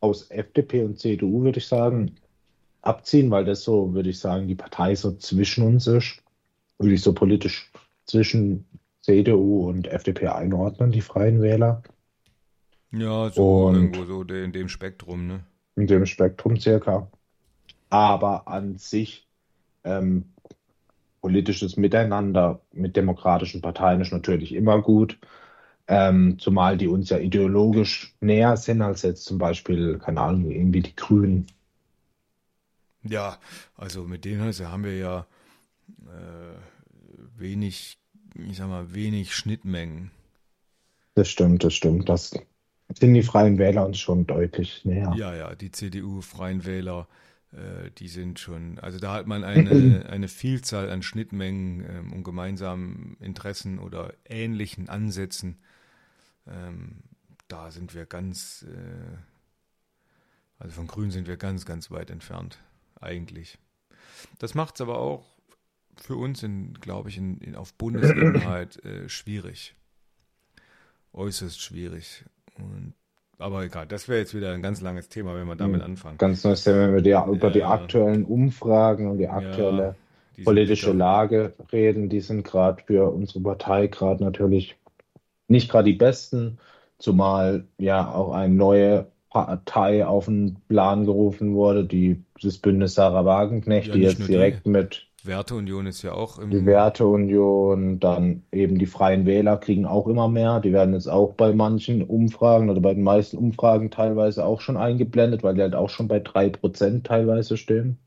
aus 0.00 0.30
FDP 0.30 0.84
und 0.84 0.98
CDU, 0.98 1.42
würde 1.42 1.58
ich 1.58 1.66
sagen, 1.66 2.16
abziehen, 2.82 3.30
weil 3.30 3.44
das 3.44 3.62
so, 3.62 3.92
würde 3.94 4.10
ich 4.10 4.18
sagen, 4.18 4.48
die 4.48 4.54
Partei 4.54 4.94
so 4.94 5.12
zwischen 5.16 5.64
uns 5.64 5.86
ist, 5.86 6.22
würde 6.78 6.94
ich 6.94 7.02
so 7.02 7.12
politisch 7.12 7.67
zwischen 8.08 8.66
CDU 9.02 9.68
und 9.68 9.86
FDP 9.86 10.28
einordnen, 10.28 10.90
die 10.90 11.02
Freien 11.02 11.40
Wähler. 11.40 11.82
Ja, 12.90 13.30
so 13.30 13.66
und 13.66 13.74
irgendwo 13.74 14.04
so 14.04 14.22
in 14.22 14.52
dem 14.52 14.68
Spektrum, 14.68 15.26
ne? 15.26 15.44
In 15.76 15.86
dem 15.86 16.06
Spektrum 16.06 16.58
circa. 16.58 17.10
Aber 17.90 18.48
an 18.48 18.78
sich 18.78 19.28
ähm, 19.84 20.32
politisches 21.20 21.76
Miteinander 21.76 22.60
mit 22.72 22.96
demokratischen 22.96 23.60
Parteien 23.60 24.00
ist 24.00 24.12
natürlich 24.12 24.54
immer 24.54 24.82
gut. 24.82 25.18
Ähm, 25.86 26.38
zumal 26.38 26.76
die 26.76 26.88
uns 26.88 27.08
ja 27.08 27.18
ideologisch 27.18 28.14
näher 28.20 28.56
sind 28.56 28.82
als 28.82 29.02
jetzt 29.02 29.24
zum 29.24 29.38
Beispiel, 29.38 29.98
keine 29.98 30.20
Ahnung, 30.20 30.50
irgendwie 30.50 30.82
die 30.82 30.96
Grünen. 30.96 31.46
Ja, 33.02 33.38
also 33.74 34.04
mit 34.04 34.24
denen 34.24 34.42
also 34.42 34.68
haben 34.68 34.84
wir 34.84 34.96
ja 34.96 35.26
äh, 36.06 36.58
wenig, 37.36 37.98
ich 38.34 38.56
sag 38.56 38.68
mal, 38.68 38.94
wenig 38.94 39.34
Schnittmengen. 39.34 40.10
Das 41.14 41.28
stimmt, 41.28 41.64
das 41.64 41.74
stimmt. 41.74 42.08
Das 42.08 42.30
sind 42.94 43.14
die 43.14 43.22
Freien 43.22 43.58
Wähler 43.58 43.84
uns 43.84 43.98
schon 43.98 44.26
deutlich 44.26 44.84
näher. 44.84 45.12
Ja, 45.16 45.34
ja, 45.34 45.54
die 45.54 45.70
CDU, 45.70 46.20
Freien 46.20 46.64
Wähler, 46.64 47.08
äh, 47.52 47.90
die 47.98 48.08
sind 48.08 48.38
schon, 48.38 48.78
also 48.78 48.98
da 48.98 49.14
hat 49.14 49.26
man 49.26 49.44
eine, 49.44 50.06
eine 50.08 50.28
Vielzahl 50.28 50.90
an 50.90 51.02
Schnittmengen 51.02 51.84
ähm, 51.88 52.12
und 52.12 52.24
gemeinsamen 52.24 53.16
Interessen 53.20 53.78
oder 53.78 54.14
ähnlichen 54.24 54.88
Ansätzen. 54.88 55.58
Ähm, 56.46 57.02
da 57.48 57.70
sind 57.70 57.94
wir 57.94 58.06
ganz, 58.06 58.64
äh, 58.68 59.16
also 60.58 60.74
von 60.74 60.86
Grün 60.86 61.10
sind 61.10 61.26
wir 61.26 61.36
ganz, 61.36 61.64
ganz 61.66 61.90
weit 61.90 62.10
entfernt, 62.10 62.58
eigentlich. 63.00 63.58
Das 64.38 64.54
macht 64.54 64.76
es 64.76 64.80
aber 64.80 64.98
auch 64.98 65.37
für 66.00 66.16
uns, 66.16 66.44
glaube 66.80 67.08
ich, 67.08 67.18
in, 67.18 67.38
in, 67.38 67.54
auf 67.54 67.74
Bundesebene 67.74 68.44
halt 68.48 68.84
äh, 68.84 69.08
schwierig. 69.08 69.74
Äußerst 71.12 71.60
schwierig. 71.60 72.24
Und, 72.56 72.94
aber 73.38 73.64
egal, 73.64 73.86
das 73.86 74.08
wäre 74.08 74.18
jetzt 74.18 74.34
wieder 74.34 74.52
ein 74.52 74.62
ganz 74.62 74.80
langes 74.80 75.08
Thema, 75.08 75.34
wenn 75.34 75.46
wir 75.46 75.56
damit 75.56 75.80
hm, 75.80 75.90
anfangen. 75.92 76.18
Ganz 76.18 76.44
neues 76.44 76.64
Thema, 76.64 76.80
wenn 76.80 76.94
wir 76.94 77.02
die, 77.02 77.32
über 77.32 77.50
die 77.50 77.64
aktuellen 77.64 78.24
Umfragen 78.24 79.10
und 79.10 79.18
die 79.18 79.28
aktuelle 79.28 79.96
ja, 80.36 80.44
politische 80.44 80.92
Lage 80.92 81.54
reden. 81.72 82.08
Die 82.08 82.20
sind 82.20 82.44
gerade 82.44 82.82
für 82.84 83.10
unsere 83.10 83.40
Partei 83.40 83.86
gerade 83.86 84.22
natürlich 84.22 84.76
nicht 85.48 85.70
gerade 85.70 85.90
die 85.90 85.96
besten, 85.96 86.58
zumal 86.98 87.66
ja 87.78 88.12
auch 88.12 88.32
eine 88.32 88.54
neue 88.54 89.06
Partei 89.30 90.06
auf 90.06 90.26
den 90.26 90.56
Plan 90.68 91.04
gerufen 91.04 91.54
wurde, 91.54 91.84
die, 91.84 92.22
das 92.42 92.58
Bündnis 92.58 92.94
Sarah 92.94 93.24
Wagenknecht, 93.24 93.88
ja, 93.88 93.94
die 93.94 94.00
jetzt 94.00 94.26
direkt 94.26 94.66
die. 94.66 94.70
mit 94.70 95.07
Werteunion 95.22 95.86
ist 95.86 96.02
ja 96.02 96.12
auch 96.12 96.38
im. 96.40 96.52
Die 96.52 96.66
Werteunion, 96.66 98.00
dann 98.00 98.44
eben 98.52 98.78
die 98.78 98.84
Freien 98.86 99.24
Wähler 99.24 99.56
kriegen 99.56 99.86
auch 99.86 100.06
immer 100.08 100.28
mehr. 100.28 100.60
Die 100.60 100.72
werden 100.74 100.92
jetzt 100.94 101.06
auch 101.08 101.32
bei 101.34 101.54
manchen 101.54 102.02
Umfragen 102.02 102.68
oder 102.70 102.80
bei 102.82 102.92
den 102.92 103.02
meisten 103.02 103.38
Umfragen 103.38 103.90
teilweise 103.90 104.44
auch 104.44 104.60
schon 104.60 104.76
eingeblendet, 104.76 105.42
weil 105.42 105.54
die 105.54 105.62
halt 105.62 105.74
auch 105.74 105.88
schon 105.90 106.06
bei 106.08 106.20
3% 106.20 107.06
teilweise 107.06 107.56
stehen. 107.56 107.98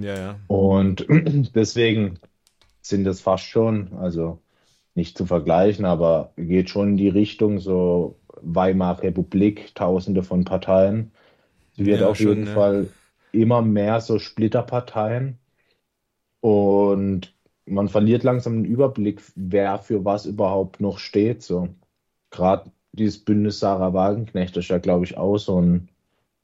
Ja, 0.00 0.14
ja. 0.16 0.38
Und 0.46 1.06
deswegen 1.54 2.18
sind 2.82 3.06
es 3.06 3.20
fast 3.20 3.44
schon, 3.46 3.94
also 3.94 4.42
nicht 4.94 5.18
zu 5.18 5.26
vergleichen, 5.26 5.84
aber 5.86 6.32
geht 6.36 6.70
schon 6.70 6.90
in 6.90 6.96
die 6.98 7.08
Richtung, 7.08 7.60
so 7.60 8.20
Weimarer 8.42 9.02
Republik, 9.04 9.74
tausende 9.74 10.22
von 10.24 10.44
Parteien. 10.44 11.12
Es 11.74 11.84
wird 11.84 12.02
Ja, 12.02 12.04
auf 12.04 12.20
schon, 12.20 12.24
jeden 12.24 12.46
ne? 12.46 12.48
Fall 12.48 12.94
immer 13.32 13.62
mehr 13.62 14.00
so 14.02 14.18
Splitterparteien 14.20 15.38
und 16.42 17.32
man 17.66 17.88
verliert 17.88 18.24
langsam 18.24 18.64
den 18.64 18.64
Überblick, 18.64 19.22
wer 19.36 19.78
für 19.78 20.04
was 20.04 20.26
überhaupt 20.26 20.80
noch 20.80 20.98
steht. 20.98 21.42
So. 21.42 21.68
Gerade 22.30 22.72
dieses 22.90 23.24
Bündnis 23.24 23.60
Sarah 23.60 23.94
Wagenknecht 23.94 24.56
ist 24.56 24.68
ja, 24.68 24.78
glaube 24.78 25.04
ich, 25.04 25.16
auch 25.16 25.38
so 25.38 25.60
ein 25.60 25.88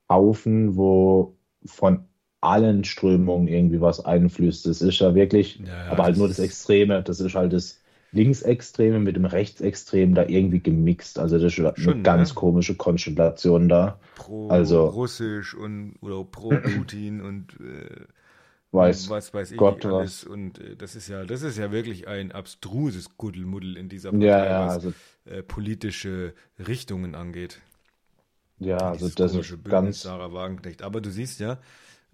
Haufen, 0.08 0.76
wo 0.76 1.36
von 1.66 2.04
allen 2.40 2.84
Strömungen 2.84 3.48
irgendwie 3.48 3.80
was 3.80 4.04
einfließt. 4.04 4.66
Das 4.66 4.80
ist 4.80 5.00
ja 5.00 5.16
wirklich, 5.16 5.58
Ja, 5.58 5.66
ja, 5.66 5.90
aber 5.90 6.04
halt 6.04 6.16
nur 6.16 6.28
das 6.28 6.38
Extreme. 6.38 7.02
Das 7.02 7.18
ist 7.18 7.34
halt 7.34 7.52
das 7.52 7.80
Linksextreme 8.12 9.00
mit 9.00 9.16
dem 9.16 9.24
Rechtsextremen 9.24 10.14
da 10.14 10.26
irgendwie 10.26 10.60
gemixt. 10.60 11.18
Also 11.18 11.40
das 11.40 11.52
ist 11.52 11.58
eine 11.58 11.72
schon, 11.76 12.04
ganz 12.04 12.28
ne? 12.28 12.34
komische 12.36 12.76
Konstellation 12.76 13.68
da. 13.68 13.98
Also, 14.48 14.86
Pro-Russisch 14.86 15.56
und 15.56 15.96
oder 16.00 16.22
Pro-Putin 16.22 17.20
und 17.20 17.58
äh, 17.60 18.06
weiß 18.72 19.10
was 19.10 19.34
weiß 19.34 19.52
ich 19.52 19.66
Gott 19.66 19.84
nicht 19.84 19.84
was. 19.84 19.84
alles. 19.86 20.24
Und 20.24 20.58
äh, 20.60 20.76
das 20.76 20.96
ist 20.96 21.08
ja, 21.08 21.24
das 21.24 21.42
ist 21.42 21.58
ja 21.58 21.72
wirklich 21.72 22.08
ein 22.08 22.32
abstruses 22.32 23.16
Kuddelmuddel 23.16 23.76
in 23.76 23.88
dieser 23.88 24.12
Ja, 24.12 24.14
Partei, 24.14 24.44
ja, 24.44 24.58
was 24.58 24.80
also, 24.80 24.94
äh, 25.26 25.42
politische 25.42 26.34
Richtungen 26.58 27.14
angeht. 27.14 27.60
ja, 28.58 28.90
also 28.92 29.08
das 29.08 29.34
ist 29.34 29.62
Bündnis 29.62 29.62
ganz, 29.68 30.02
Sarah 30.02 30.32
Wagenknecht. 30.32 30.82
Aber 30.82 31.00
du 31.00 31.10
siehst 31.10 31.40
ja, 31.40 31.60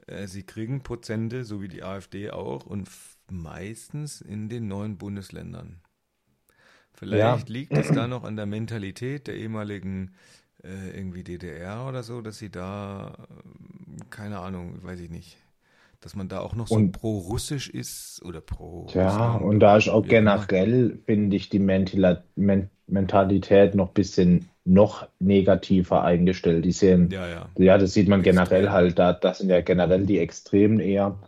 äh, 0.06 0.26
sie 0.28 0.44
kriegen 0.44 0.82
Prozente, 0.82 1.44
so 1.44 1.62
wie 1.62 1.68
die 1.68 1.82
AfD 1.84 2.30
auch, 2.30 2.66
und 2.66 2.88
meistens 3.30 4.20
in 4.20 4.48
den 4.48 4.68
neuen 4.68 4.98
Bundesländern. 4.98 5.80
ja, 7.10 7.46
Vielleicht 7.46 7.48
liegt 7.48 7.76
es 7.78 7.92
da 7.92 8.06
noch 8.08 8.24
an 8.24 8.36
der 8.36 8.46
Mentalität 8.46 9.26
der 9.26 9.36
ehemaligen 9.36 10.14
äh, 10.62 10.96
irgendwie 10.96 11.24
DDR 11.24 11.86
oder 11.88 12.02
so, 12.02 12.20
dass 12.22 12.38
sie 12.38 12.50
da, 12.50 13.14
äh, 13.28 14.04
keine 14.10 14.38
Ahnung, 14.40 14.82
weiß 14.82 15.00
ich 15.00 15.10
nicht, 15.10 15.38
dass 16.04 16.14
man 16.14 16.28
da 16.28 16.40
auch 16.40 16.54
noch 16.54 16.68
so 16.68 16.82
pro-russisch 16.90 17.70
ist 17.70 18.22
oder 18.24 18.40
Ja, 18.94 19.34
pro-Russland 19.34 19.42
und 19.42 19.60
da 19.60 19.76
ist 19.76 19.88
auch 19.88 20.04
immer. 20.04 20.08
generell, 20.08 20.98
finde 21.06 21.36
ich, 21.36 21.48
die 21.50 21.58
Mentalität 22.86 23.74
noch 23.74 23.88
ein 23.88 23.94
bisschen 23.94 24.48
noch 24.64 25.08
negativer 25.18 26.02
eingestellt. 26.04 26.64
Die 26.64 26.72
sehen, 26.72 27.10
Ja, 27.10 27.26
ja, 27.28 27.48
ja, 27.58 27.78
das 27.78 27.92
sieht 27.94 28.08
man 28.08 28.22
generell 28.22 28.64
extrem. 28.64 28.70
halt, 28.70 28.98
da, 28.98 29.12
das 29.12 29.38
sind 29.38 29.50
ja 29.50 29.60
generell 29.60 30.06
die 30.06 30.18
Extremen 30.18 30.80
eher 30.80 31.18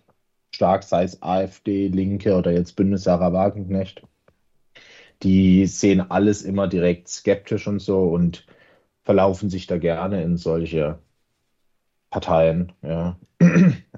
stark, 0.55 0.83
sei 0.85 1.05
es 1.05 1.23
AfD, 1.23 1.89
Linke 1.89 2.37
oder 2.37 2.53
jetzt 2.53 2.77
Bündnis 2.77 3.05
Sarah 3.05 3.33
Wagenknecht. 3.33 4.03
Die 5.23 5.67
sehen 5.67 6.11
alles 6.11 6.43
immer 6.43 6.69
direkt 6.69 7.09
skeptisch 7.09 7.67
und 7.67 7.81
so 7.81 8.05
und 8.11 8.47
verlaufen 9.05 9.51
sich 9.51 9.67
da 9.67 9.79
gerne 9.79 10.23
in 10.23 10.37
solche 10.39 10.99
Parteien, 12.11 12.73
ja. 12.83 13.17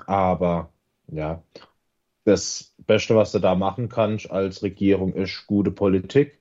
Aber 0.07 0.72
ja. 1.11 1.42
Das 2.24 2.74
Beste, 2.86 3.16
was 3.16 3.32
du 3.32 3.38
da 3.38 3.55
machen 3.55 3.88
kannst 3.88 4.30
als 4.30 4.62
Regierung, 4.62 5.14
ist 5.14 5.46
gute 5.46 5.70
Politik 5.70 6.38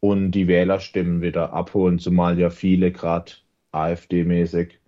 und 0.00 0.32
die 0.32 0.48
Wählerstimmen 0.48 1.22
wieder 1.22 1.52
abholen, 1.52 1.98
zumal 1.98 2.38
ja 2.38 2.50
viele 2.50 2.90
gerade 2.92 3.32
AfD-mäßig 3.72 4.78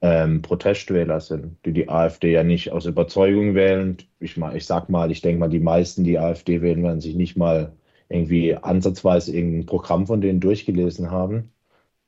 ähm, 0.00 0.42
Protestwähler 0.42 1.20
sind, 1.20 1.56
die 1.64 1.72
die 1.72 1.88
AfD 1.88 2.32
ja 2.32 2.44
nicht 2.44 2.70
aus 2.72 2.86
Überzeugung 2.86 3.54
wählen. 3.54 3.96
Ich 4.20 4.36
mal, 4.36 4.56
ich 4.56 4.66
sag 4.66 4.88
mal, 4.88 5.10
ich 5.10 5.22
denke 5.22 5.40
mal, 5.40 5.48
die 5.48 5.60
meisten, 5.60 6.04
die 6.04 6.18
AfD 6.18 6.62
wählen, 6.62 6.82
werden 6.84 7.00
sich 7.00 7.16
nicht 7.16 7.36
mal 7.36 7.72
irgendwie 8.08 8.54
ansatzweise 8.54 9.34
irgendein 9.34 9.66
Programm 9.66 10.06
von 10.06 10.20
denen 10.20 10.40
durchgelesen 10.40 11.10
haben. 11.10 11.50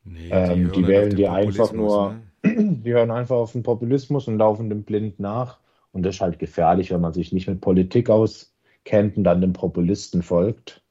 Nee, 0.04 0.28
die 0.28 0.30
Ähm, 0.30 0.72
die 0.72 0.84
halt 0.84 0.88
wählen 0.88 1.16
die 1.16 1.28
einfach 1.28 1.72
nur, 1.72 2.12
ne? 2.12 2.22
Die 2.44 2.92
hören 2.92 3.10
einfach 3.10 3.36
auf 3.36 3.52
den 3.52 3.62
Populismus 3.62 4.28
und 4.28 4.38
laufen 4.38 4.70
dem 4.70 4.84
blind 4.84 5.20
nach. 5.20 5.58
Und 5.92 6.04
das 6.04 6.16
ist 6.16 6.20
halt 6.20 6.38
gefährlich, 6.38 6.90
wenn 6.90 7.00
man 7.00 7.12
sich 7.12 7.32
nicht 7.32 7.48
mit 7.48 7.60
Politik 7.60 8.10
auskennt 8.10 9.16
und 9.16 9.24
dann 9.24 9.40
dem 9.40 9.52
Populisten 9.52 10.22
folgt. 10.22 10.82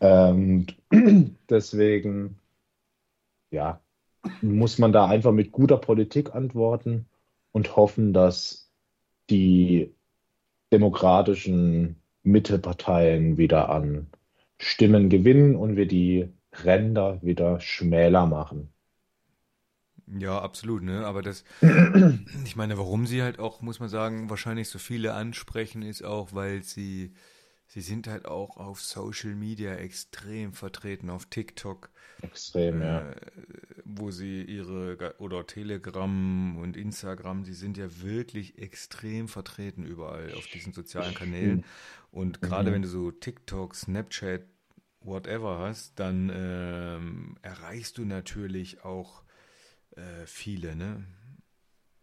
Ähm, 0.00 0.66
deswegen, 1.50 2.38
ja, 3.50 3.80
muss 4.42 4.78
man 4.78 4.92
da 4.92 5.06
einfach 5.06 5.32
mit 5.32 5.52
guter 5.52 5.78
Politik 5.78 6.34
antworten 6.34 7.06
und 7.52 7.76
hoffen, 7.76 8.12
dass 8.12 8.70
die 9.30 9.94
demokratischen 10.72 11.96
Mitteparteien 12.22 13.38
wieder 13.38 13.70
an 13.70 14.08
Stimmen 14.58 15.08
gewinnen 15.08 15.54
und 15.54 15.76
wir 15.76 15.86
die 15.86 16.28
Ränder 16.64 17.22
wieder 17.22 17.60
schmäler 17.60 18.26
machen. 18.26 18.72
Ja, 20.08 20.40
absolut, 20.40 20.82
ne? 20.82 21.04
Aber 21.04 21.22
das, 21.22 21.44
ich 22.44 22.56
meine, 22.56 22.78
warum 22.78 23.06
sie 23.06 23.22
halt 23.22 23.38
auch, 23.38 23.60
muss 23.62 23.80
man 23.80 23.88
sagen, 23.88 24.30
wahrscheinlich 24.30 24.68
so 24.68 24.78
viele 24.78 25.14
ansprechen, 25.14 25.82
ist 25.82 26.04
auch, 26.04 26.32
weil 26.32 26.62
sie, 26.62 27.12
sie 27.66 27.80
sind 27.80 28.06
halt 28.08 28.26
auch 28.26 28.56
auf 28.56 28.80
Social 28.82 29.34
Media 29.34 29.74
extrem 29.74 30.52
vertreten, 30.52 31.10
auf 31.10 31.26
TikTok, 31.26 31.90
Extrem, 32.22 32.82
ja. 32.82 33.08
äh, 33.10 33.16
wo 33.84 34.10
sie 34.12 34.42
ihre, 34.42 35.14
oder 35.18 35.46
Telegram 35.46 36.56
und 36.58 36.76
Instagram, 36.76 37.44
sie 37.44 37.54
sind 37.54 37.76
ja 37.78 37.88
wirklich 38.02 38.58
extrem 38.58 39.28
vertreten 39.28 39.84
überall 39.84 40.34
auf 40.34 40.48
diesen 40.48 40.72
sozialen 40.72 41.14
Kanälen. 41.14 41.64
Und 42.12 42.42
gerade 42.42 42.72
wenn 42.72 42.82
Mhm. 42.82 42.82
du 42.82 42.88
so 42.88 43.10
TikTok, 43.12 43.74
Snapchat, 43.74 44.42
whatever 45.00 45.58
hast, 45.58 45.98
dann 45.98 46.30
ähm, 46.34 47.36
erreichst 47.42 47.98
du 47.98 48.04
natürlich 48.04 48.84
auch 48.84 49.22
äh, 49.96 50.26
viele, 50.26 50.76
ne? 50.76 51.04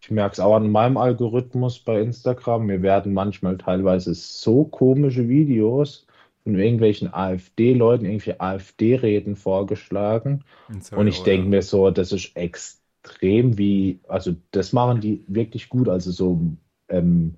Ich 0.02 0.12
merke 0.12 0.34
es 0.34 0.40
auch 0.40 0.56
an 0.56 0.70
meinem 0.70 0.98
Algorithmus 0.98 1.80
bei 1.80 2.02
Instagram. 2.02 2.66
Mir 2.66 2.82
werden 2.82 3.14
manchmal 3.14 3.58
teilweise 3.58 4.14
so 4.14 4.66
komische 4.66 5.30
Videos 5.30 6.06
von 6.44 6.60
irgendwelchen 6.60 7.14
AfD-Leuten, 7.14 8.06
irgendwelche 8.06 8.40
AfD-Reden 8.42 9.36
vorgeschlagen. 9.38 10.44
Und 10.68 10.84
Und 10.94 11.08
ich 11.08 11.24
denke 11.24 11.48
mir 11.48 11.62
so, 11.62 11.90
das 11.90 12.12
ist 12.12 12.36
extrem 12.36 13.58
wie, 13.58 14.02
also 14.08 14.36
das 14.52 14.74
machen 14.74 15.00
die 15.02 15.24
wirklich 15.28 15.70
gut. 15.70 15.88
Also 15.88 16.12
so 16.12 16.42
ähm, 16.90 17.38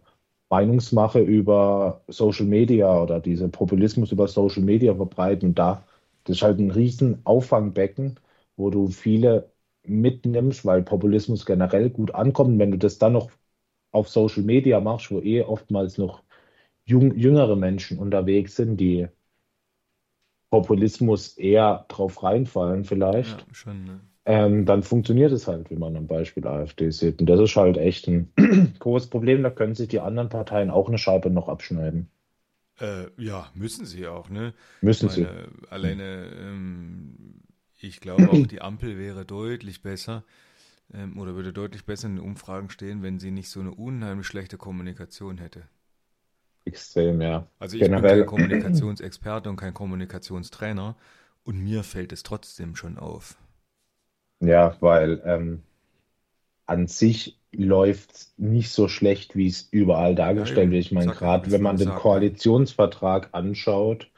Meinungsmache 0.50 1.20
über 1.22 2.04
Social 2.08 2.46
Media 2.46 3.02
oder 3.02 3.20
diese 3.20 3.48
Populismus 3.50 4.12
über 4.12 4.28
Social 4.28 4.64
Media 4.64 4.96
verbreiten. 4.96 5.50
Und 5.50 5.60
da, 5.60 5.86
das 6.24 6.38
ist 6.38 6.44
halt 6.44 6.60
ein 6.60 6.72
riesen 6.72 7.22
Auffangbecken, 7.26 8.20
wo 8.58 8.70
du 8.72 8.88
viele 8.88 9.52
mitnimmst, 9.88 10.66
weil 10.66 10.84
Populismus 10.84 11.46
generell 11.46 11.90
gut 11.90 12.14
ankommt. 12.16 12.60
Wenn 12.60 12.72
du 12.72 12.78
das 12.78 12.98
dann 13.00 13.14
noch 13.14 13.32
auf 13.92 14.10
Social 14.10 14.44
Media 14.44 14.80
machst, 14.82 15.12
wo 15.12 15.22
eh 15.22 15.44
oftmals 15.44 15.98
noch 15.98 16.24
jung, 16.86 17.16
jüngere 17.16 17.56
Menschen 17.58 18.00
unterwegs 18.00 18.56
sind, 18.58 18.78
die 18.80 19.08
Populismus 20.50 21.38
eher 21.38 21.86
drauf 21.88 22.24
reinfallen 22.24 22.84
Ja, 23.18 23.44
vielleicht, 23.44 23.46
schon, 23.52 23.84
ne? 23.86 24.00
ähm, 24.26 24.66
dann 24.66 24.84
funktioniert 24.84 25.32
es 25.34 25.48
halt, 25.48 25.70
wie 25.72 25.76
man 25.78 25.96
am 25.98 26.08
Beispiel 26.08 26.48
AfD 26.48 26.92
sieht. 26.92 27.20
Und 27.22 27.28
das 27.28 27.40
ist 27.42 27.56
halt 27.58 27.78
echt 27.78 28.08
ein 28.08 28.32
großes 28.80 29.10
Problem. 29.10 29.44
Da 29.44 29.52
können 29.52 29.76
sich 29.76 29.90
die 29.90 30.02
anderen 30.02 30.30
Parteien 30.30 30.72
auch 30.72 30.88
eine 30.90 30.98
Scheibe 31.00 31.30
noch 31.32 31.50
abschneiden. 31.50 32.10
Äh, 32.80 33.08
ja, 33.18 33.50
müssen 33.56 33.86
sie 33.86 34.08
auch, 34.08 34.30
ne? 34.30 34.54
Müssen 34.82 35.10
sie. 35.10 35.30
meine, 35.30 35.50
alleine, 35.70 36.30
ähm, 36.38 37.42
ich 37.78 38.00
glaube 38.02 38.30
auch, 38.30 38.46
die 38.48 38.62
Ampel 38.62 38.98
wäre 38.98 39.26
deutlich 39.26 39.82
besser 39.82 40.24
ähm, 40.94 41.20
oder 41.20 41.36
würde 41.36 41.54
deutlich 41.54 41.86
besser 41.86 42.08
in 42.08 42.18
den 42.18 42.26
Umfragen 42.26 42.70
stehen, 42.70 43.04
wenn 43.04 43.20
sie 43.20 43.32
nicht 43.32 43.50
so 43.50 43.60
eine 43.60 43.72
unheimlich 43.74 44.28
schlechte 44.28 44.58
Kommunikation 44.58 45.38
hätte. 45.38 45.68
Extrem, 46.66 47.22
ja. 47.22 47.48
Also 47.60 47.78
ich 47.78 47.88
bin 47.88 48.02
kein 48.02 48.18
Generell, 48.18 48.26
Kommunikationsexperte 48.26 49.50
und 49.50 49.56
kein 49.58 49.74
Kommunikationstrainer 49.74 50.96
und 51.44 51.60
mir 51.64 51.84
fällt 51.84 52.12
es 52.12 52.24
trotzdem 52.24 52.76
schon 52.76 52.98
auf. 52.98 53.38
ja, 54.40 54.76
weil 54.82 55.22
ähm, 55.26 55.64
an 56.66 56.88
sich 56.88 57.40
läuft 57.52 58.12
es 58.14 58.34
nicht 58.38 58.72
so 58.72 58.88
schlecht, 58.88 59.36
wie 59.36 59.48
es 59.48 59.68
überall 59.72 60.16
dargestellt 60.16 60.72
wird. 60.72 60.82
Ich 60.86 60.92
meine, 60.92 61.14
gerade 61.14 61.52
wenn 61.52 61.62
man 61.62 61.78
den. 61.78 61.94
Koalitionsvertrag 61.96 63.30
anschaut, 63.34 64.10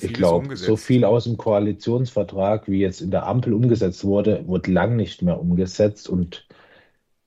ich 0.00 0.12
glaube, 0.12 0.56
so 0.56 0.76
viel 0.76 1.04
aus 1.04 1.24
dem 1.24 1.36
Koalitionsvertrag, 1.36 2.68
wie 2.68 2.80
jetzt 2.80 3.00
in 3.00 3.10
der 3.10 3.26
Ampel 3.26 3.52
umgesetzt 3.54 4.04
wurde, 4.04 4.46
wird 4.48 4.66
lang 4.68 4.96
nicht 4.96 5.22
mehr 5.22 5.40
umgesetzt. 5.40 6.08
Und 6.08 6.46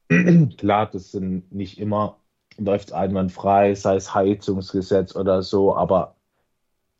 klar, 0.57 0.89
das 0.91 1.11
sind 1.11 1.51
nicht 1.51 1.79
immer, 1.79 2.19
läuft 2.57 2.89
es 2.89 2.93
einwandfrei, 2.93 3.75
sei 3.75 3.95
es 3.97 4.13
Heizungsgesetz 4.15 5.15
oder 5.15 5.43
so, 5.43 5.75
aber 5.75 6.15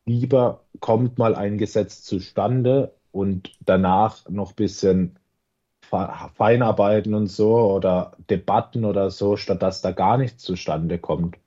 lieber 0.06 0.66
kommt 0.80 1.18
mal 1.18 1.36
ein 1.36 1.58
Gesetz 1.58 2.04
zustande 2.04 2.96
und 3.12 3.52
danach 3.62 4.28
noch 4.30 4.52
ein 4.52 4.56
bisschen 4.56 5.20
Fe- 5.84 6.12
Feinarbeiten 6.36 7.14
und 7.16 7.28
so 7.28 7.56
oder 7.58 8.18
Debatten 8.30 8.86
oder 8.86 9.12
so, 9.12 9.38
statt 9.38 9.62
dass 9.64 9.82
da 9.82 9.92
gar 9.94 10.18
nichts 10.18 10.44
zustande 10.44 11.00
kommt. 11.00 11.38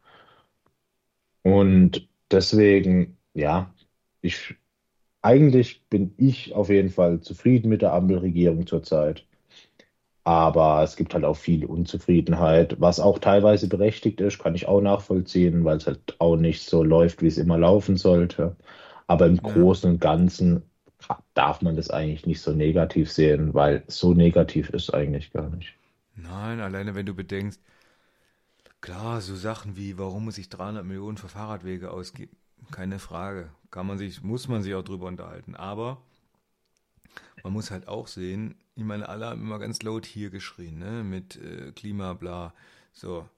Und 1.43 2.09
deswegen, 2.31 3.19
ja, 3.35 3.73
ich, 4.25 4.57
eigentlich 5.22 5.89
bin 5.89 6.14
ich 6.18 6.55
auf 6.55 6.70
jeden 6.70 6.91
Fall 6.91 7.20
zufrieden 7.20 7.68
mit 7.70 7.83
der 7.83 7.93
Ampelregierung 7.95 8.66
zurzeit. 8.66 9.27
Aber 10.25 10.83
es 10.83 10.97
gibt 10.97 11.14
halt 11.14 11.25
auch 11.25 11.37
viel 11.37 11.64
Unzufriedenheit, 11.66 12.79
was 12.81 13.01
auch 13.01 13.18
teilweise 13.18 13.68
berechtigt 13.68 14.20
ist, 14.20 14.39
kann 14.39 14.55
ich 14.55 14.66
auch 14.68 14.81
nachvollziehen, 14.83 15.64
weil 15.64 15.77
es 15.79 15.87
halt 15.87 16.16
auch 16.20 16.37
nicht 16.37 16.62
so 16.68 16.83
läuft, 16.85 17.22
wie 17.22 17.27
es 17.29 17.39
immer 17.39 17.57
laufen 17.59 17.97
sollte. 17.97 18.57
Aber 19.07 19.27
im 19.27 19.43
Ja. 19.43 19.43
Großen 19.43 19.91
und 19.91 20.01
Ganzen 20.01 20.62
darf 21.35 21.62
man 21.62 21.77
das 21.77 21.91
eigentlich 21.91 22.27
nicht 22.27 22.41
so 22.43 22.53
negativ 22.53 23.11
sehen, 23.12 23.55
weil 23.55 23.85
so 23.89 24.14
negativ 24.14 24.70
ist 24.70 24.93
eigentlich 24.95 25.33
gar 25.33 25.51
nicht. 25.51 25.75
Nein, 26.16 26.61
alleine 26.61 26.95
wenn 26.97 27.07
du 27.07 27.14
bedenkst, 27.14 27.61
klar, 28.81 29.20
so 29.20 29.35
Sachen 29.35 29.77
wie, 29.77 29.99
warum 29.99 30.27
muss 30.27 30.39
ich 30.39 30.49
300 30.49 30.85
Millionen 30.85 31.16
für 31.16 31.29
Fahrradwege 31.29 31.91
ausgeben? 31.91 32.37
Keine 32.70 33.01
Frage. 33.01 33.53
Kann 33.75 33.89
man 33.89 33.99
sich, 33.99 34.22
muss 34.22 34.47
man 34.47 34.62
sich 34.62 34.72
auch 34.77 34.85
drüber 34.85 35.09
unterhalten. 35.09 35.57
Aber 35.57 36.01
man 37.43 37.53
muss 37.53 37.72
halt 37.72 37.89
auch 37.89 38.07
sehen, 38.07 38.55
ich 38.77 38.85
meine, 38.85 39.09
alle 39.09 39.27
haben 39.27 39.41
immer 39.41 39.59
ganz 39.59 39.83
laut 39.83 40.07
hier 40.07 40.31
geschrien, 40.31 40.79
ne, 40.79 41.03
mit 41.03 41.35
äh, 41.35 41.72
Klima, 41.72 42.12
bla. 42.12 42.55
So. 42.93 43.29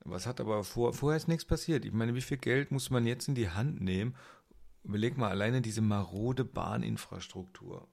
Was 0.00 0.26
hat 0.26 0.40
aber 0.40 0.64
vor, 0.64 0.94
vorher 0.94 1.16
ist 1.16 1.28
nichts 1.28 1.44
passiert. 1.44 1.84
Ich 1.84 1.92
meine, 1.92 2.16
wie 2.16 2.22
viel 2.22 2.38
Geld 2.38 2.72
muss 2.72 2.90
man 2.90 3.06
jetzt 3.06 3.28
in 3.28 3.36
die 3.36 3.50
Hand 3.50 3.80
nehmen? 3.80 4.16
Überleg 4.82 5.16
mal 5.16 5.30
alleine 5.30 5.62
diese 5.62 5.80
marode 5.80 6.44
Bahninfrastruktur. 6.44 7.86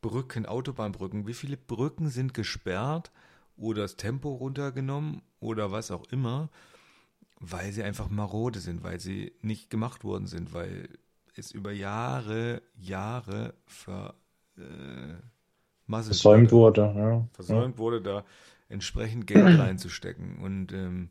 Brücken, 0.00 0.46
Autobahnbrücken, 0.46 1.26
wie 1.26 1.34
viele 1.34 1.58
Brücken 1.58 2.08
sind 2.08 2.32
gesperrt 2.32 3.12
oder 3.58 3.82
das 3.82 3.96
Tempo 3.96 4.30
runtergenommen 4.30 5.20
oder 5.38 5.70
was 5.70 5.90
auch 5.90 6.06
immer, 6.10 6.48
weil 7.40 7.72
sie 7.72 7.82
einfach 7.82 8.08
marode 8.10 8.60
sind, 8.60 8.82
weil 8.84 9.00
sie 9.00 9.32
nicht 9.42 9.70
gemacht 9.70 10.04
worden 10.04 10.26
sind, 10.26 10.52
weil 10.54 10.88
es 11.36 11.52
über 11.52 11.72
Jahre, 11.72 12.62
Jahre 12.76 13.54
ver, 13.66 14.14
äh, 14.56 15.14
Versäumt 16.00 16.52
wurde, 16.52 16.82
wurde, 16.82 16.92
ja. 16.96 17.10
Ja. 17.10 17.26
versäumt 17.32 17.78
wurde, 17.78 18.02
da 18.02 18.24
entsprechend 18.68 19.26
Geld 19.26 19.58
reinzustecken. 19.58 20.38
Und 20.38 20.72
ähm, 20.72 21.10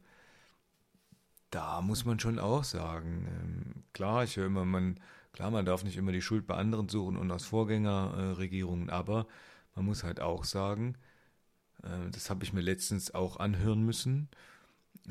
da 1.51 1.81
muss 1.81 2.05
man 2.05 2.19
schon 2.19 2.39
auch 2.39 2.63
sagen, 2.63 3.27
ähm, 3.29 3.83
klar, 3.93 4.23
ich 4.23 4.37
höre 4.37 4.47
immer, 4.47 4.65
man, 4.65 4.99
klar, 5.33 5.51
man 5.51 5.65
darf 5.65 5.83
nicht 5.83 5.97
immer 5.97 6.11
die 6.11 6.21
Schuld 6.21 6.45
bei 6.47 6.55
anderen 6.55 6.89
suchen 6.89 7.17
und 7.17 7.31
aus 7.31 7.45
Vorgängerregierungen, 7.45 8.89
aber 8.89 9.27
man 9.75 9.85
muss 9.85 10.03
halt 10.03 10.19
auch 10.19 10.43
sagen, 10.43 10.95
äh, 11.83 12.11
das 12.11 12.29
habe 12.29 12.43
ich 12.43 12.53
mir 12.53 12.61
letztens 12.61 13.13
auch 13.15 13.37
anhören 13.39 13.83
müssen, 13.83 14.29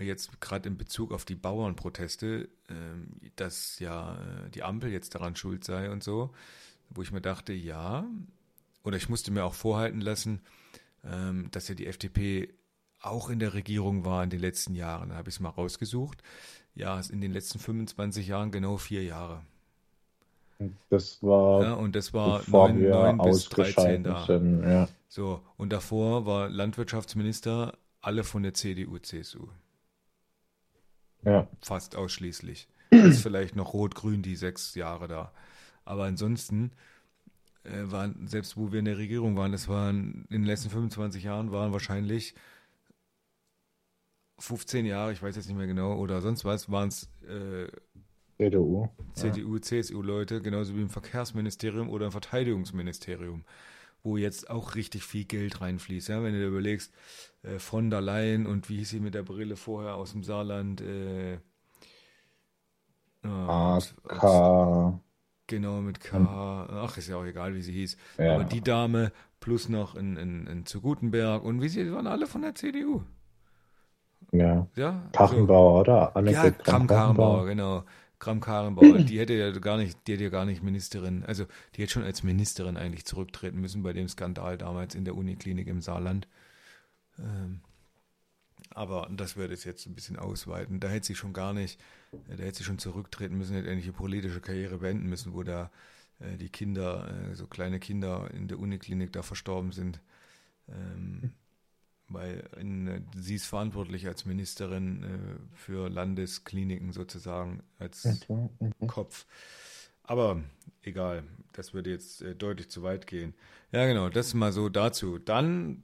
jetzt 0.05 0.40
gerade 0.40 0.68
in 0.68 0.76
Bezug 0.76 1.12
auf 1.12 1.24
die 1.24 1.34
Bauernproteste, 1.34 2.49
ähm, 2.68 3.09
dass 3.36 3.78
ja 3.78 4.14
äh, 4.14 4.51
die 4.51 4.62
Ampel 4.62 4.90
jetzt 4.90 5.14
daran 5.14 5.36
schuld 5.36 5.64
sei 5.64 5.90
und 5.90 6.03
so, 6.03 6.30
wo 6.90 7.03
ich 7.03 7.12
mir 7.12 7.20
dachte, 7.20 7.53
ja, 7.53 8.07
oder 8.84 8.97
ich 8.97 9.09
musste 9.09 9.30
mir 9.30 9.44
auch 9.44 9.55
vorhalten 9.55 10.01
lassen, 10.01 10.40
ähm, 11.05 11.49
dass 11.51 11.68
ja 11.68 11.74
die 11.74 11.86
FDP 11.86 12.53
auch 13.01 13.30
in 13.30 13.38
der 13.38 13.55
Regierung 13.55 14.05
war 14.05 14.22
in 14.22 14.30
den 14.30 14.40
letzten 14.40 14.74
Jahren. 14.74 15.11
Da 15.11 15.16
habe 15.16 15.28
ich 15.28 15.36
es 15.36 15.40
mal 15.40 15.51
rausgesucht. 15.51 16.22
Ja, 16.74 17.01
in 17.11 17.20
den 17.20 17.32
letzten 17.32 17.59
25 17.59 18.26
Jahren 18.28 18.51
genau 18.51 18.76
vier 18.76 19.03
Jahre. 19.03 19.42
Das 20.90 21.22
war, 21.22 21.62
Ja, 21.62 21.72
und 21.74 21.94
das 21.94 22.14
war 22.14 22.38
bevor 22.38 22.68
9, 22.68 22.80
wir 22.80 22.90
9 22.90 23.18
bis 23.18 23.49
13 23.49 24.07
ausgeschaltet 24.07 24.07
da. 24.07 24.26
sind, 24.26 24.62
ja. 24.62 24.88
So, 25.09 25.42
und 25.57 25.72
davor 25.72 26.26
war 26.26 26.49
Landwirtschaftsminister 26.49 27.78
alle 28.01 28.24
von 28.24 28.42
der 28.42 28.55
CDU, 28.55 28.99
CSU. 28.99 29.49
Ja. 31.26 31.48
Fast 31.60 31.96
ausschließlich. 31.96 32.68
Ist 32.90 33.22
vielleicht 33.22 33.56
noch 33.56 33.74
Rot-Grün 33.74 34.22
die 34.22 34.36
sechs 34.36 34.74
Jahre 34.74 35.08
da. 35.08 35.32
Aber 35.84 36.04
ansonsten 36.04 36.70
äh, 37.64 37.90
waren, 37.90 38.26
selbst 38.28 38.56
wo 38.56 38.72
wir 38.72 38.78
in 38.78 38.84
der 38.84 38.96
Regierung 38.96 39.36
waren, 39.36 39.52
das 39.52 39.68
waren 39.68 40.24
in 40.30 40.42
den 40.42 40.44
letzten 40.44 40.70
25 40.70 41.24
Jahren 41.24 41.50
waren 41.50 41.72
wahrscheinlich 41.72 42.34
15 44.38 44.86
Jahre, 44.86 45.12
ich 45.12 45.22
weiß 45.22 45.34
jetzt 45.36 45.48
nicht 45.48 45.56
mehr 45.56 45.66
genau, 45.66 45.96
oder 45.96 46.20
sonst 46.20 46.44
was, 46.44 46.70
waren 46.70 46.88
es 46.88 47.08
äh, 47.26 47.66
CDU. 48.36 48.88
CDU, 49.14 49.58
CSU-Leute, 49.58 50.42
genauso 50.42 50.76
wie 50.76 50.82
im 50.82 50.90
Verkehrsministerium 50.90 51.88
oder 51.88 52.06
im 52.06 52.12
Verteidigungsministerium, 52.12 53.44
wo 54.07 54.16
jetzt 54.16 54.48
auch 54.48 54.76
richtig 54.76 55.02
viel 55.02 55.24
Geld 55.24 55.61
reinfließt. 55.61 56.09
Ja, 56.09 56.22
wenn 56.22 56.32
du 56.32 56.38
dir 56.38 56.46
überlegst, 56.46 56.92
äh, 57.42 57.59
von 57.59 57.90
der 57.90 58.00
Leyen 58.00 58.46
und 58.46 58.68
wie 58.70 58.76
hieß 58.76 58.90
sie 58.90 59.00
mit 59.00 59.14
der 59.14 59.24
Brille 59.24 59.57
vorher 59.57 59.96
aus 59.96 60.12
dem 60.12 60.22
Saarland? 60.22 60.80
Äh, 60.80 61.38
ah, 63.24 63.76
aus- 63.76 63.94
AK. 64.09 65.00
genau, 65.48 65.80
mit 65.80 66.00
K. 66.00 66.66
Ach, 66.70 66.96
ist 66.96 67.09
ja 67.09 67.16
auch 67.16 67.24
egal, 67.24 67.54
wie 67.54 67.62
sie 67.62 67.72
hieß. 67.72 67.96
Ja. 68.18 68.36
Aber 68.36 68.44
die 68.44 68.62
Dame 68.62 69.12
plus 69.40 69.68
noch 69.68 69.96
in, 69.96 70.16
in, 70.16 70.46
in 70.46 70.66
zu 70.66 70.80
Gutenberg 70.80 71.42
und 71.42 71.61
wie 71.61 71.68
sie 71.68 71.92
waren 71.92 72.07
alle 72.07 72.26
von 72.26 72.42
der 72.42 72.54
CDU. 72.54 73.02
Ja. 74.32 74.66
Ja, 74.76 75.02
so. 75.12 75.18
Kachenbauer, 75.18 75.80
oder? 75.80 75.94
Ja, 75.94 76.12
Annegret 76.14 76.64
Kramp-Karrenbauer, 76.64 77.46
genau. 77.46 77.84
Kramp-Karrenbauer, 78.18 78.98
die 79.04 79.18
hätte 79.18 79.34
ja 79.34 79.50
gar 79.50 79.76
nicht, 79.76 79.98
die 80.06 80.14
hätte 80.14 80.24
ja 80.24 80.30
gar 80.30 80.44
nicht 80.44 80.62
Ministerin, 80.62 81.24
also 81.24 81.46
die 81.74 81.82
hätte 81.82 81.92
schon 81.92 82.04
als 82.04 82.22
Ministerin 82.22 82.76
eigentlich 82.76 83.04
zurücktreten 83.04 83.60
müssen 83.60 83.82
bei 83.82 83.92
dem 83.92 84.08
Skandal 84.08 84.58
damals 84.58 84.94
in 84.94 85.04
der 85.04 85.16
Uniklinik 85.16 85.66
im 85.68 85.80
Saarland. 85.80 86.28
Ähm, 87.18 87.60
aber 88.70 89.08
das 89.10 89.36
würde 89.36 89.54
es 89.54 89.64
jetzt 89.64 89.86
ein 89.86 89.94
bisschen 89.94 90.18
ausweiten. 90.18 90.80
Da 90.80 90.88
hätte 90.88 91.06
sie 91.06 91.14
schon 91.14 91.32
gar 91.32 91.52
nicht, 91.52 91.80
da 92.28 92.42
hätte 92.42 92.58
sie 92.58 92.64
schon 92.64 92.78
zurücktreten 92.78 93.38
müssen, 93.38 93.54
hätte 93.54 93.70
eigentlich 93.70 93.86
ihre 93.86 93.96
politische 93.96 94.40
Karriere 94.40 94.78
beenden 94.78 95.08
müssen, 95.08 95.32
wo 95.32 95.42
da 95.42 95.70
äh, 96.20 96.36
die 96.36 96.48
Kinder, 96.48 97.08
äh, 97.08 97.34
so 97.34 97.46
kleine 97.46 97.78
Kinder 97.78 98.30
in 98.32 98.48
der 98.48 98.58
Uniklinik 98.58 99.12
da 99.12 99.22
verstorben 99.22 99.72
sind. 99.72 100.00
Ähm, 100.68 101.32
weil 102.09 102.48
in, 102.59 103.04
sie 103.16 103.34
ist 103.36 103.46
verantwortlich 103.46 104.07
als 104.07 104.24
Ministerin 104.24 105.02
äh, 105.02 105.57
für 105.57 105.88
Landeskliniken 105.90 106.92
sozusagen 106.92 107.62
als 107.78 108.28
Okay. 108.28 108.48
Mhm. 108.61 108.72
Kopf. 108.86 109.26
Aber 110.04 110.42
egal, 110.82 111.24
das 111.52 111.74
würde 111.74 111.90
jetzt 111.90 112.22
äh, 112.22 112.34
deutlich 112.34 112.70
zu 112.70 112.82
weit 112.82 113.07
gehen. 113.07 113.34
Ja, 113.72 113.86
genau, 113.86 114.09
das 114.09 114.34
mal 114.34 114.52
so 114.52 114.68
dazu. 114.68 115.18
Dann 115.18 115.82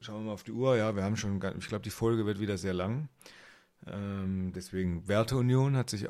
schauen 0.00 0.22
wir 0.22 0.26
mal 0.26 0.32
auf 0.32 0.44
die 0.44 0.52
Uhr. 0.52 0.76
Ja, 0.76 0.94
wir 0.96 1.02
haben 1.02 1.16
schon, 1.16 1.40
ich 1.58 1.68
glaube, 1.68 1.82
die 1.82 1.90
Folge 1.90 2.26
wird 2.26 2.40
wieder 2.40 2.58
sehr 2.58 2.74
lang. 2.74 3.08
Ähm, 3.86 4.52
deswegen 4.54 5.08
Werteunion 5.08 5.76
hat 5.76 5.90
sich, 5.90 6.06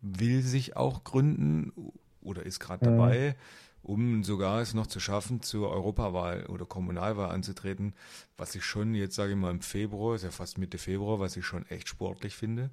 will 0.00 0.42
sich 0.42 0.76
auch 0.76 1.04
gründen 1.04 1.72
oder 2.20 2.44
ist 2.44 2.60
gerade 2.60 2.84
Mhm. 2.84 2.90
dabei, 2.90 3.36
um 3.82 4.24
sogar 4.24 4.60
es 4.60 4.74
noch 4.74 4.86
zu 4.86 5.00
schaffen, 5.00 5.40
zur 5.42 5.70
Europawahl 5.70 6.46
oder 6.46 6.66
Kommunalwahl 6.66 7.30
anzutreten, 7.30 7.94
was 8.36 8.54
ich 8.54 8.64
schon 8.64 8.94
jetzt, 8.94 9.14
sage 9.14 9.32
ich 9.32 9.38
mal, 9.38 9.50
im 9.50 9.60
Februar, 9.60 10.16
ist 10.16 10.24
ja 10.24 10.30
fast 10.30 10.58
Mitte 10.58 10.78
Februar, 10.78 11.20
was 11.20 11.36
ich 11.36 11.46
schon 11.46 11.66
echt 11.66 11.88
sportlich 11.88 12.34
finde. 12.34 12.70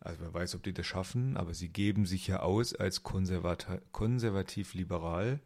Also 0.00 0.20
wer 0.20 0.34
weiß, 0.34 0.54
ob 0.54 0.62
die 0.62 0.74
das 0.74 0.86
schaffen, 0.86 1.36
aber 1.36 1.54
sie 1.54 1.68
geben 1.70 2.04
sich 2.04 2.26
ja 2.26 2.40
aus 2.40 2.74
als 2.74 3.02
konservat 3.02 3.66
konservativ-liberal. 3.92 5.40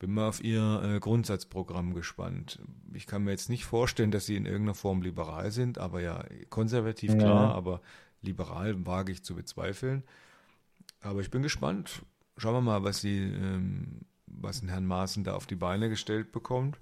Bin 0.00 0.12
mal 0.12 0.28
auf 0.28 0.42
ihr 0.42 0.82
äh, 0.82 0.98
Grundsatzprogramm 0.98 1.94
gespannt. 1.94 2.58
Ich 2.92 3.06
kann 3.06 3.22
mir 3.22 3.30
jetzt 3.30 3.48
nicht 3.48 3.64
vorstellen, 3.64 4.10
dass 4.10 4.26
sie 4.26 4.36
in 4.36 4.44
irgendeiner 4.44 4.74
Form 4.74 5.02
liberal 5.02 5.52
sind, 5.52 5.78
aber 5.78 6.00
ja, 6.00 6.24
konservativ 6.50 7.12
Ja. 7.12 7.18
klar, 7.18 7.54
aber 7.54 7.80
liberal 8.22 8.84
wage 8.86 9.12
ich 9.12 9.22
zu 9.22 9.36
bezweifeln. 9.36 10.02
Aber 11.00 11.20
ich 11.20 11.30
bin 11.30 11.42
gespannt. 11.42 12.02
Schauen 12.36 12.54
wir 12.54 12.60
mal, 12.60 12.84
was 12.84 13.00
sie, 13.00 13.18
ähm, 13.18 14.02
was 14.26 14.62
ein 14.62 14.68
Herrn 14.68 14.86
Maaßen 14.86 15.24
da 15.24 15.34
auf 15.34 15.46
die 15.46 15.56
Beine 15.56 15.88
gestellt 15.88 16.32
bekommt. 16.32 16.78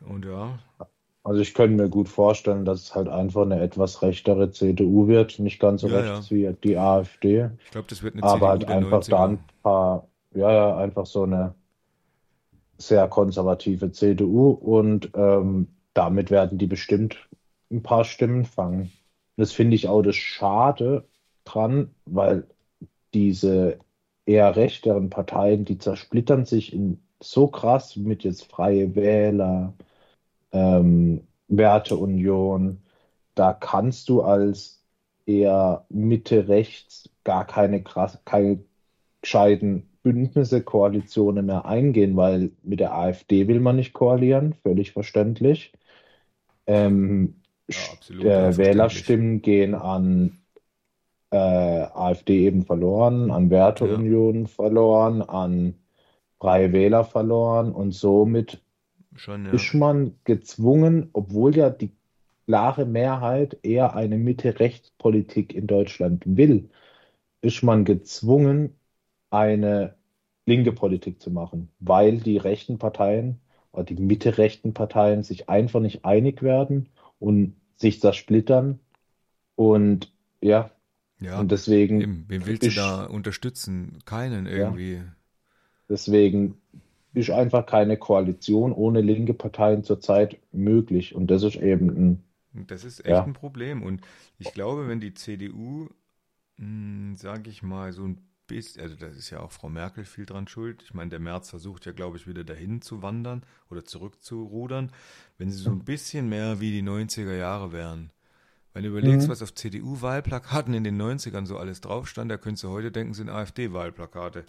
Und 0.00 0.24
ja, 0.24 0.58
Also 1.22 1.40
ich 1.40 1.54
könnte 1.54 1.76
mir 1.82 1.88
gut 1.90 2.08
vorstellen, 2.08 2.64
dass 2.64 2.82
es 2.82 2.94
halt 2.94 3.08
einfach 3.08 3.42
eine 3.42 3.60
etwas 3.60 4.02
rechtere 4.02 4.50
CDU 4.52 5.06
wird, 5.08 5.38
nicht 5.38 5.58
ganz 5.60 5.82
so 5.82 5.86
Ja, 5.86 5.88
rechts 5.88 6.30
wie 6.30 6.52
die 6.64 6.76
AfD, 6.78 7.50
ich 7.64 7.70
glaube, 7.70 7.88
das 7.88 8.02
wird 8.02 8.14
eine 8.14 8.22
aber 8.22 8.48
CDU 8.50 8.50
halt 8.50 8.66
einfach 8.68 9.06
da 9.08 9.24
90er. 9.24 9.26
ein 9.26 9.44
paar, 9.62 10.08
ja, 10.34 10.52
ja, 10.52 10.76
einfach 10.78 11.06
so 11.06 11.24
eine 11.24 11.54
sehr 12.78 13.08
konservative 13.08 13.92
CDU 13.92 14.50
und 14.50 15.10
ähm, 15.14 15.68
damit 15.94 16.30
werden 16.30 16.58
die 16.58 16.66
bestimmt 16.66 17.28
ein 17.70 17.82
paar 17.82 18.04
Stimmen 18.04 18.44
fangen. 18.44 18.92
Das 19.36 19.52
finde 19.52 19.76
ich 19.76 19.88
auch 19.88 20.02
das 20.02 20.16
Schade 20.16 21.08
dran, 21.44 21.94
weil 22.04 22.46
diese 23.14 23.78
eher 24.30 24.54
rechteren 24.54 25.10
Parteien, 25.10 25.64
die 25.64 25.78
zersplittern 25.78 26.44
sich 26.44 26.72
in 26.72 27.00
so 27.20 27.48
krass 27.48 27.96
mit 27.96 28.22
jetzt 28.22 28.44
Freie 28.50 28.94
Wähler, 28.94 29.74
ähm, 30.52 31.26
Werteunion. 31.48 32.80
Da 33.34 33.52
kannst 33.52 34.08
du 34.08 34.22
als 34.22 34.84
eher 35.26 35.84
Mitte-Rechts 35.88 37.10
gar 37.24 37.44
keine 37.44 37.82
krass, 37.82 38.20
keine 38.24 38.64
gescheiten 39.20 39.88
Bündnisse, 40.02 40.62
Koalitionen 40.62 41.46
mehr 41.46 41.64
eingehen, 41.66 42.16
weil 42.16 42.52
mit 42.62 42.80
der 42.80 42.94
AfD 42.94 43.48
will 43.48 43.60
man 43.60 43.76
nicht 43.76 43.92
koalieren, 43.92 44.54
völlig 44.62 44.92
verständlich. 44.92 45.72
Ähm, 46.66 47.34
Ja, 47.68 47.76
absolut, 47.92 48.24
äh, 48.24 48.52
verständlich. 48.52 48.66
Wählerstimmen 48.66 49.42
gehen 49.42 49.74
an 49.74 50.39
äh, 51.30 51.36
AfD 51.36 52.46
eben 52.46 52.64
verloren, 52.64 53.30
an 53.30 53.50
Werteunion 53.50 54.46
verloren, 54.46 55.22
an 55.22 55.74
Freie 56.38 56.72
Wähler 56.72 57.04
verloren 57.04 57.72
und 57.72 57.92
somit 57.92 58.62
Schon, 59.14 59.44
ja. 59.44 59.52
ist 59.52 59.74
man 59.74 60.14
gezwungen, 60.24 61.10
obwohl 61.12 61.56
ja 61.56 61.70
die 61.70 61.92
klare 62.46 62.86
Mehrheit 62.86 63.58
eher 63.62 63.94
eine 63.94 64.16
Mitte-Rechts-Politik 64.18 65.54
in 65.54 65.66
Deutschland 65.66 66.24
will, 66.26 66.70
ist 67.42 67.62
man 67.62 67.84
gezwungen, 67.84 68.76
eine 69.30 69.94
linke 70.46 70.72
Politik 70.72 71.20
zu 71.22 71.30
machen, 71.30 71.70
weil 71.78 72.18
die 72.18 72.38
rechten 72.38 72.78
Parteien 72.78 73.40
oder 73.72 73.84
die 73.84 73.94
Mitte-rechten 73.96 74.74
Parteien 74.74 75.22
sich 75.22 75.48
einfach 75.48 75.80
nicht 75.80 76.04
einig 76.04 76.42
werden 76.42 76.88
und 77.18 77.54
sich 77.76 78.00
zersplittern. 78.00 78.80
Und 79.54 80.12
ja, 80.40 80.70
Ja, 81.20 81.38
und 81.38 81.52
deswegen 81.52 82.00
eben. 82.00 82.24
Wen 82.28 82.46
willst 82.46 82.62
du 82.62 82.68
ist, 82.68 82.76
da 82.76 83.04
unterstützen? 83.04 83.98
Keinen 84.06 84.46
ja, 84.46 84.52
irgendwie. 84.52 85.02
deswegen 85.88 86.56
ist 87.12 87.30
einfach 87.30 87.66
keine 87.66 87.96
Koalition 87.96 88.72
ohne 88.72 89.00
linke 89.00 89.34
Parteien 89.34 89.84
zurzeit 89.84 90.38
möglich. 90.52 91.14
Und 91.14 91.30
das 91.30 91.42
ist 91.42 91.56
eben 91.56 91.88
ein, 92.52 92.66
Das 92.66 92.84
ist 92.84 93.00
echt 93.00 93.08
ja, 93.08 93.22
ein 93.24 93.32
Problem. 93.32 93.82
Und 93.82 94.00
ich 94.38 94.52
glaube, 94.54 94.88
wenn 94.88 95.00
die 95.00 95.14
CDU, 95.14 95.88
sage 97.14 97.50
ich 97.50 97.62
mal, 97.62 97.92
so 97.92 98.04
ein 98.04 98.18
bisschen, 98.46 98.82
also 98.82 98.96
da 98.96 99.06
ist 99.06 99.30
ja 99.30 99.40
auch 99.40 99.52
Frau 99.52 99.68
Merkel 99.68 100.04
viel 100.04 100.26
dran 100.26 100.48
schuld. 100.48 100.82
Ich 100.84 100.94
meine, 100.94 101.10
der 101.10 101.20
Merz 101.20 101.50
versucht 101.50 101.86
ja, 101.86 101.92
glaube 101.92 102.16
ich, 102.16 102.26
wieder 102.26 102.44
dahin 102.44 102.80
zu 102.82 103.02
wandern 103.02 103.44
oder 103.70 103.84
zurückzurudern. 103.84 104.92
Wenn 105.38 105.50
sie 105.50 105.58
so 105.58 105.70
ein 105.70 105.84
bisschen 105.84 106.28
mehr 106.28 106.60
wie 106.60 106.70
die 106.70 106.82
90er 106.82 107.36
Jahre 107.36 107.72
wären. 107.72 108.10
Wenn 108.72 108.84
du 108.84 108.90
überlegst, 108.90 109.26
mhm. 109.26 109.32
was 109.32 109.42
auf 109.42 109.54
CDU-Wahlplakaten 109.54 110.74
in 110.74 110.84
den 110.84 111.00
90ern 111.00 111.46
so 111.46 111.58
alles 111.58 111.80
drauf 111.80 112.08
stand, 112.08 112.30
da 112.30 112.36
könntest 112.36 112.64
du 112.64 112.68
heute 112.68 112.92
denken, 112.92 113.14
sind 113.14 113.28
AfD-Wahlplakate. 113.28 114.44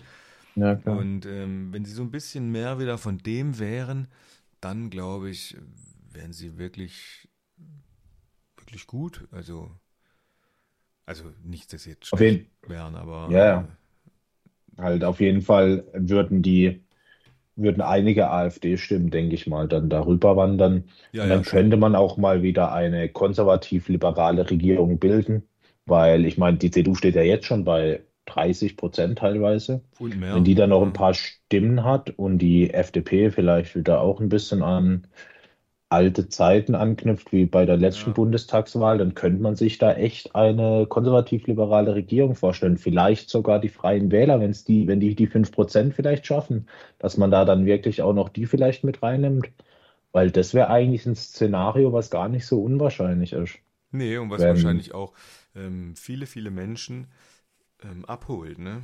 Ja. 0.55 0.73
Und 0.85 1.25
ähm, 1.25 1.73
wenn 1.73 1.85
sie 1.85 1.93
so 1.93 2.03
ein 2.03 2.11
bisschen 2.11 2.51
mehr 2.51 2.79
wieder 2.79 2.97
von 2.97 3.17
dem 3.17 3.57
wären, 3.57 4.07
dann 4.59 4.89
glaube 4.89 5.29
ich, 5.29 5.57
wären 6.11 6.33
sie 6.33 6.57
wirklich, 6.57 7.27
wirklich 8.57 8.85
gut. 8.85 9.27
Also, 9.31 9.71
also 11.05 11.25
nicht, 11.43 11.73
dass 11.73 11.83
sie 11.83 11.91
jetzt 11.91 12.07
schlecht 12.07 12.47
wären, 12.67 12.95
aber 12.95 13.29
ja, 13.31 13.37
äh, 13.37 13.47
ja. 13.47 13.67
Halt 14.77 15.03
auf 15.03 15.19
jeden 15.19 15.41
Fall 15.41 15.85
würden 15.93 16.41
die, 16.41 16.81
würden 17.63 17.81
einige 17.81 18.29
AfD-Stimmen, 18.29 19.09
denke 19.11 19.35
ich 19.35 19.47
mal, 19.47 19.67
dann 19.67 19.89
darüber 19.89 20.35
wandern. 20.37 20.85
ja, 21.11 21.25
Und 21.25 21.27
ja, 21.27 21.29
dann 21.29 21.43
schon. 21.43 21.45
könnte 21.45 21.77
man 21.77 21.95
auch 21.95 22.17
mal 22.17 22.41
wieder 22.43 22.71
eine 22.73 23.09
konservativ-liberale 23.09 24.49
Regierung 24.49 24.99
bilden, 24.99 25.47
weil 25.85 26.25
ich 26.25 26.37
meine, 26.37 26.57
die 26.57 26.71
CDU 26.71 26.95
steht 26.95 27.15
ja 27.15 27.21
jetzt 27.21 27.45
schon 27.45 27.63
bei 27.65 28.01
30 28.25 28.77
Prozent 28.77 29.17
teilweise. 29.19 29.83
Und 29.99 30.17
Wenn 30.29 30.43
mehr. 30.43 30.45
die 30.45 30.55
dann 30.55 30.69
noch 30.69 30.81
ein 30.81 30.93
Ja, 30.93 30.93
paar 30.93 31.13
Stimmen 31.13 31.83
hat 31.83 32.11
und 32.11 32.37
die 32.39 32.73
FDP 32.73 33.31
vielleicht 33.31 33.75
wieder 33.75 34.01
auch 34.01 34.19
ein 34.21 34.29
bisschen 34.29 34.63
an 34.63 35.07
alte 35.91 36.29
Zeiten 36.29 36.73
anknüpft, 36.73 37.33
wie 37.33 37.45
bei 37.45 37.65
der 37.65 37.75
letzten 37.75 38.11
ja, 38.11 38.13
Bundestagswahl, 38.13 38.97
dann 38.97 39.13
könnte 39.13 39.41
man 39.41 39.57
sich 39.57 39.77
da 39.77 39.93
echt 39.93 40.35
eine 40.35 40.85
konservativ-liberale 40.87 41.93
Regierung 41.95 42.35
vorstellen. 42.35 42.77
Vielleicht 42.77 43.29
sogar 43.29 43.59
die 43.59 43.69
Freien 43.69 44.09
Wähler, 44.09 44.39
wenn 44.39 44.51
es 44.51 44.63
die, 44.63 44.87
wenn 44.87 45.01
die 45.01 45.15
die 45.15 45.27
5% 45.27 45.93
vielleicht 45.93 46.25
schaffen, 46.25 46.67
dass 46.97 47.17
man 47.17 47.29
da 47.29 47.43
dann 47.43 47.65
wirklich 47.65 48.01
auch 48.01 48.13
noch 48.13 48.29
die 48.29 48.45
vielleicht 48.45 48.85
mit 48.85 49.03
reinnimmt. 49.03 49.51
Weil 50.13 50.31
das 50.31 50.53
wäre 50.53 50.69
eigentlich 50.69 51.05
ein 51.05 51.15
Szenario, 51.15 51.93
was 51.93 52.09
gar 52.09 52.29
nicht 52.29 52.45
so 52.45 52.61
unwahrscheinlich 52.63 53.33
ist. 53.33 53.59
nee, 53.91 54.17
und 54.17 54.29
was 54.29 54.41
Wenn, 54.41 54.49
wahrscheinlich 54.49 54.93
auch 54.93 55.13
ähm, 55.55 55.95
viele, 55.97 56.25
viele 56.25 56.51
Menschen 56.51 57.07
ähm, 57.83 58.05
abholt, 58.05 58.59
ne? 58.59 58.81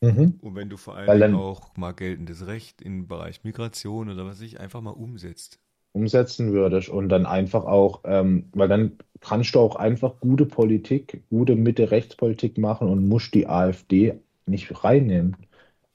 mhm. 0.00 0.38
Und 0.40 0.56
wenn 0.56 0.68
du 0.68 0.76
vor 0.76 0.96
dann 1.06 1.34
auch 1.34 1.76
mal 1.76 1.92
geltendes 1.92 2.46
Recht 2.46 2.82
im 2.82 3.06
Bereich 3.06 3.44
Migration 3.44 4.10
oder 4.10 4.26
was 4.26 4.40
ich 4.40 4.58
einfach 4.58 4.80
mal 4.80 4.90
umsetzt. 4.90 5.61
Umsetzen 5.92 6.52
würdest 6.52 6.88
und 6.88 7.08
dann 7.08 7.26
einfach 7.26 7.64
auch, 7.64 8.00
ähm, 8.04 8.48
weil 8.54 8.68
dann 8.68 8.98
kannst 9.20 9.54
du 9.54 9.60
auch 9.60 9.76
einfach 9.76 10.20
gute 10.20 10.46
Politik, 10.46 11.22
gute 11.30 11.56
Mitte-Rechts-Politik 11.56 12.58
machen 12.58 12.88
und 12.88 13.08
musst 13.08 13.34
die 13.34 13.46
AfD 13.48 14.14
nicht 14.46 14.84
reinnehmen. 14.84 15.36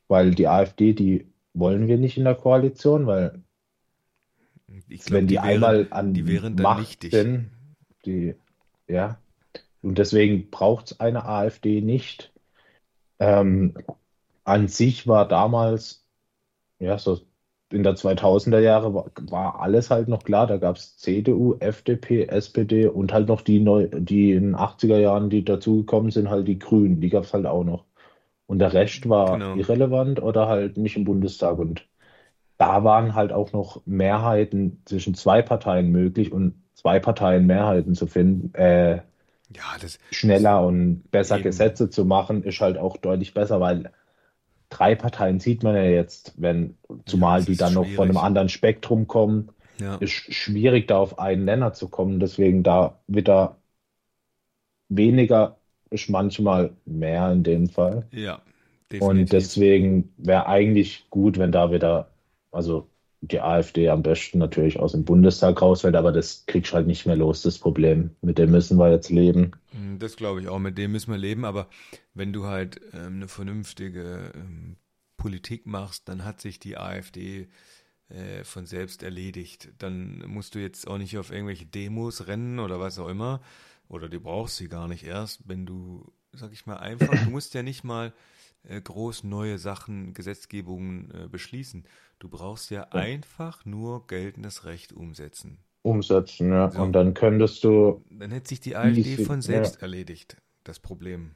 Weil 0.08 0.32
die 0.36 0.48
AfD, 0.48 0.94
die 0.94 1.28
wollen 1.54 1.88
wir 1.88 1.98
nicht 1.98 2.18
in 2.18 2.26
der 2.26 2.36
Koalition, 2.36 3.08
weil 3.08 3.42
Ich 4.90 5.06
glaube, 5.06 5.22
wenn 5.22 5.28
die 5.28 5.36
die 5.36 5.44
wären, 5.44 5.54
einmal 5.54 5.86
die 5.86 5.92
an 5.92 6.16
wären 6.28 6.56
dann 6.56 6.64
Macht 6.64 6.80
nichtig. 6.80 7.14
sind, 7.14 7.52
die, 8.06 8.36
ja, 8.88 9.20
und 9.82 9.98
deswegen 9.98 10.50
braucht 10.50 10.92
es 10.92 11.00
eine 11.00 11.26
AfD 11.26 11.82
nicht. 11.82 12.34
Ähm, 13.20 13.76
an 14.44 14.68
sich 14.68 15.08
war 15.08 15.28
damals, 15.28 16.06
ja, 16.80 16.98
so 16.98 17.22
in 17.72 17.84
der 17.84 17.96
2000er 17.96 18.60
Jahre 18.60 18.94
war, 18.94 19.12
war 19.30 19.60
alles 19.62 19.90
halt 19.92 20.08
noch 20.08 20.24
klar. 20.24 20.48
Da 20.48 20.58
gab 20.58 20.78
es 20.78 20.98
CDU, 20.98 21.56
FDP, 21.60 22.26
SPD 22.28 22.88
und 22.88 23.14
halt 23.14 23.28
noch 23.28 23.42
die, 23.42 23.60
neu, 23.60 23.88
die 23.94 24.32
in 24.34 24.44
den 24.44 24.56
80er 24.56 24.98
Jahren, 25.00 25.30
die 25.30 25.44
dazugekommen 25.46 26.12
sind, 26.12 26.30
halt 26.30 26.48
die 26.48 26.60
Grünen. 26.60 27.02
Die 27.02 27.10
gab 27.10 27.24
es 27.26 27.34
halt 27.34 27.46
auch 27.46 27.64
noch. 27.64 27.86
Und 28.48 28.60
der 28.60 28.74
Rest 28.74 29.10
war 29.10 29.40
Genau. 29.40 29.54
irrelevant 29.54 30.22
oder 30.22 30.48
halt 30.50 30.78
nicht 30.78 30.98
im 30.98 31.06
Bundestag. 31.06 31.60
Und 31.60 31.88
da 32.58 32.84
waren 32.84 33.16
halt 33.16 33.32
auch 33.34 33.54
noch 33.54 33.82
Mehrheiten 33.86 34.82
zwischen 34.86 35.16
zwei 35.16 35.42
Parteien 35.42 35.92
möglich 35.92 36.32
und 36.32 36.56
zwei 36.76 37.00
Parteien 37.00 37.46
Mehrheiten 37.48 37.96
zu 37.96 38.08
finden, 38.08 38.54
äh, 38.56 39.02
Ja, 39.50 39.78
das, 39.82 40.00
das 40.20 40.20
schneller 40.20 40.66
und 40.66 41.10
besser 41.12 41.40
eben. 41.40 41.42
Gesetze 41.42 41.90
zu 41.90 42.06
machen, 42.06 42.44
ist 42.44 42.60
halt 42.62 42.78
auch 42.78 42.98
deutlich 42.98 43.34
besser, 43.34 43.60
weil 43.60 43.92
drei 44.70 44.96
Parteien 44.96 45.40
sieht 45.40 45.64
man 45.64 45.76
ja 45.76 45.84
jetzt, 45.84 46.34
wenn, 46.38 46.78
Ja, 47.06 47.06
zumal 47.06 47.44
es 47.44 47.46
die 47.46 47.58
dann 47.58 47.74
noch 47.74 47.92
von 47.92 48.10
einem 48.10 48.18
schwierig. 48.18 48.20
anderen 48.20 48.50
Spektrum 48.50 49.08
kommen, 49.08 49.52
Ja, 49.80 50.00
ist 50.00 50.12
schwierig, 50.34 50.88
da 50.88 50.98
auf 51.00 51.20
einen 51.20 51.46
Nenner 51.46 51.74
zu 51.74 51.90
kommen. 51.90 52.20
Deswegen 52.20 52.64
da 52.64 53.00
wieder 53.08 53.58
weniger 54.90 55.60
ist 55.90 56.10
manchmal 56.10 56.76
mehr 56.86 57.32
in 57.32 57.44
dem 57.44 57.70
Fall. 57.70 58.10
ja, 58.12 58.42
Und 58.98 59.30
definitiv. 59.32 59.34
deswegen 59.34 60.14
wäre 60.18 60.48
eigentlich 60.48 61.10
gut, 61.12 61.38
wenn 61.40 61.52
da 61.52 61.72
wieder, 61.72 62.12
also 62.52 62.90
die 63.32 63.42
AfD 63.42 63.90
am 63.90 64.04
besten 64.04 64.40
natürlich 64.40 64.80
aus 64.80 64.92
dem 64.94 65.06
Bundestag 65.06 65.62
rausfällt, 65.62 65.96
aber 65.96 66.12
das 66.12 66.46
kriegst 66.48 66.74
halt 66.74 66.88
nicht 66.88 67.06
mehr 67.06 67.16
los, 67.16 67.42
das 67.42 67.58
Problem. 67.60 68.16
Mit 68.22 68.38
dem 68.38 68.52
müssen 68.52 68.78
wir 68.78 68.92
jetzt 68.92 69.10
leben. 69.10 69.52
Mm, 69.72 69.98
Das 70.00 70.16
glaube 70.16 70.42
ich 70.42 70.48
auch, 70.48 70.60
mit 70.60 70.78
dem 70.78 70.92
müssen 70.92 71.12
wir 71.12 71.18
leben, 71.18 71.46
aber 71.46 71.70
wenn 72.14 72.34
du 72.34 72.46
halt 72.46 72.82
ähm, 72.94 73.18
eine 73.18 73.28
vernünftige 73.28 74.32
ähm, 74.36 74.78
Politik 75.18 75.66
machst, 75.66 76.08
dann 76.10 76.24
hat 76.26 76.42
sich 76.42 76.60
die 76.60 76.78
AfD 76.78 77.48
äh, 78.10 78.44
von 78.44 78.66
selbst 78.66 79.04
erledigt. 79.04 79.70
Dann 79.80 80.20
musst 80.28 80.56
du 80.56 80.60
jetzt 80.60 80.88
auch 80.88 80.98
nicht 80.98 81.18
auf 81.18 81.32
irgendwelche 81.32 81.66
Demos 81.66 82.28
rennen 82.28 82.60
oder 82.60 82.80
was 82.80 83.00
auch 83.00 83.10
immer, 83.10 83.42
oder 83.90 84.10
du 84.10 84.20
brauchst 84.20 84.58
sie 84.58 84.68
gar 84.70 84.88
nicht 84.88 85.04
erst, 85.06 85.48
wenn 85.48 85.66
du, 85.66 86.12
sag 86.34 86.52
ich 86.54 86.66
mal, 86.66 86.78
einfach, 86.78 87.10
du 87.26 87.30
musst 87.32 87.54
ja 87.54 87.64
nicht 87.64 87.84
mal 87.84 88.14
äh, 88.64 88.82
groß 88.82 89.24
neue 89.24 89.58
Sachen, 89.58 90.14
Gesetzgebungen 90.14 91.12
äh, 91.12 91.28
beschließen. 91.30 91.86
Du 92.20 92.30
brauchst 92.30 92.70
ja 92.70 92.84
Ja. 92.92 93.08
einfach 93.08 93.66
nur 93.66 94.06
geltendes 94.06 94.66
Recht 94.66 94.94
umsetzen. 94.94 95.58
Umsetzen, 95.82 96.52
ja. 96.52 96.66
So, 96.70 96.78
Und 96.78 96.94
dann 96.94 97.14
könntest 97.16 97.64
du 97.64 98.06
dann 98.10 98.32
hätte 98.32 98.50
sich 98.50 98.60
die 98.60 98.76
AfD 98.76 99.18
easy, 99.18 99.18
von 99.18 99.42
ja, 99.44 99.72
selbst 99.72 99.82
erledigt, 99.82 100.36
das 100.66 100.80
Problem. 100.80 101.36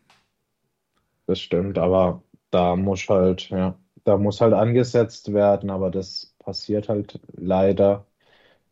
das 1.25 1.39
stimmt, 1.39 1.77
aber 1.77 2.23
da 2.51 2.75
muss 2.75 3.07
halt, 3.09 3.49
ja, 3.49 3.79
da 4.03 4.17
muss 4.17 4.41
halt 4.41 4.53
angesetzt 4.53 5.34
werden, 5.34 5.69
aber 5.69 5.91
das 5.91 6.36
passiert 6.39 6.89
halt 6.89 7.19
leider 7.34 8.05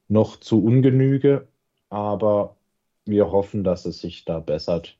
noch 0.07 0.37
zu 0.39 0.63
Ungenüge, 0.63 1.47
aber 1.89 2.57
wir 3.05 3.31
hoffen, 3.31 3.63
dass 3.63 3.85
es 3.85 4.01
sich 4.01 4.25
da 4.25 4.39
bessert. 4.39 4.99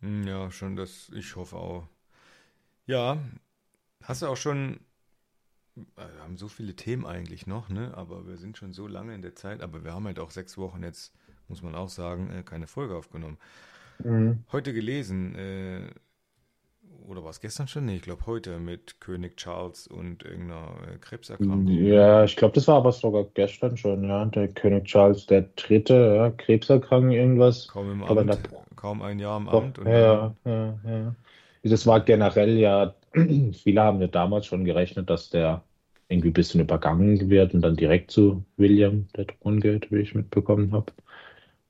Hm, 0.00 0.26
Ja, 0.26 0.50
schon 0.50 0.76
das, 0.76 1.08
ich 1.14 1.36
hoffe 1.36 1.56
auch. 1.56 1.88
Ja, 2.86 3.18
hast 4.02 4.22
du 4.22 4.26
auch 4.28 4.36
schon, 4.38 4.80
wir 5.96 6.22
haben 6.22 6.36
so 6.36 6.48
viele 6.48 6.74
Themen 6.74 7.06
eigentlich 7.06 7.46
noch, 7.46 7.68
ne? 7.68 7.92
Aber 7.96 8.26
wir 8.26 8.36
sind 8.36 8.56
schon 8.56 8.72
so 8.72 8.86
lange 8.86 9.14
in 9.14 9.22
der 9.22 9.34
Zeit, 9.34 9.62
aber 9.62 9.84
wir 9.84 9.92
haben 9.92 10.06
halt 10.06 10.18
auch 10.18 10.30
sechs 10.30 10.58
Wochen 10.58 10.82
jetzt, 10.82 11.12
muss 11.48 11.62
man 11.62 11.74
auch 11.74 11.88
sagen, 11.88 12.30
äh, 12.30 12.42
keine 12.42 12.66
Folge 12.66 12.96
aufgenommen. 12.96 13.38
Mhm. 14.02 14.44
Heute 14.52 14.72
gelesen, 14.72 15.34
äh, 15.34 15.90
oder 17.06 17.24
war 17.24 17.30
es 17.30 17.40
gestern 17.40 17.68
schon? 17.68 17.86
Nee, 17.86 17.96
ich 17.96 18.02
glaube 18.02 18.26
heute 18.26 18.58
mit 18.58 19.00
König 19.00 19.36
Charles 19.38 19.86
und 19.86 20.24
irgendeiner 20.24 20.74
äh, 20.86 20.98
Krebserkrankung? 20.98 21.66
Ja, 21.66 22.24
ich 22.24 22.36
glaube, 22.36 22.54
das 22.54 22.68
war 22.68 22.76
aber 22.76 22.92
sogar 22.92 23.24
gestern 23.34 23.76
schon, 23.76 24.04
ja. 24.04 24.24
Der 24.26 24.48
König 24.48 24.84
Charles 24.84 25.26
der 25.26 25.42
Dritte, 25.56 26.14
ja, 26.16 26.30
krebserkrankt 26.30 27.12
irgendwas. 27.14 27.68
Kaum 27.68 27.90
im 27.92 28.04
Amt, 28.04 28.38
kaum 28.76 29.02
ein 29.02 29.18
Jahr 29.18 29.38
im 29.38 29.46
Doch, 29.46 29.62
Amt 29.62 29.78
und 29.78 29.86
dann, 29.86 29.94
ja, 29.94 30.34
ja, 30.44 30.78
ja. 30.84 31.14
Das 31.62 31.86
war 31.86 32.00
generell 32.00 32.56
ja, 32.58 32.94
viele 33.12 33.82
haben 33.82 34.00
ja 34.00 34.06
damals 34.06 34.46
schon 34.46 34.64
gerechnet, 34.64 35.08
dass 35.10 35.30
der 35.30 35.62
irgendwie 36.08 36.30
ein 36.30 36.34
bisschen 36.34 36.60
übergangen 36.60 37.30
wird 37.30 37.54
und 37.54 37.62
dann 37.62 37.76
direkt 37.76 38.10
zu 38.10 38.44
William, 38.56 39.08
der 39.16 39.26
Thron 39.26 39.60
geht, 39.60 39.90
wie 39.92 39.98
ich 40.00 40.14
mitbekommen 40.14 40.72
habe. 40.72 40.92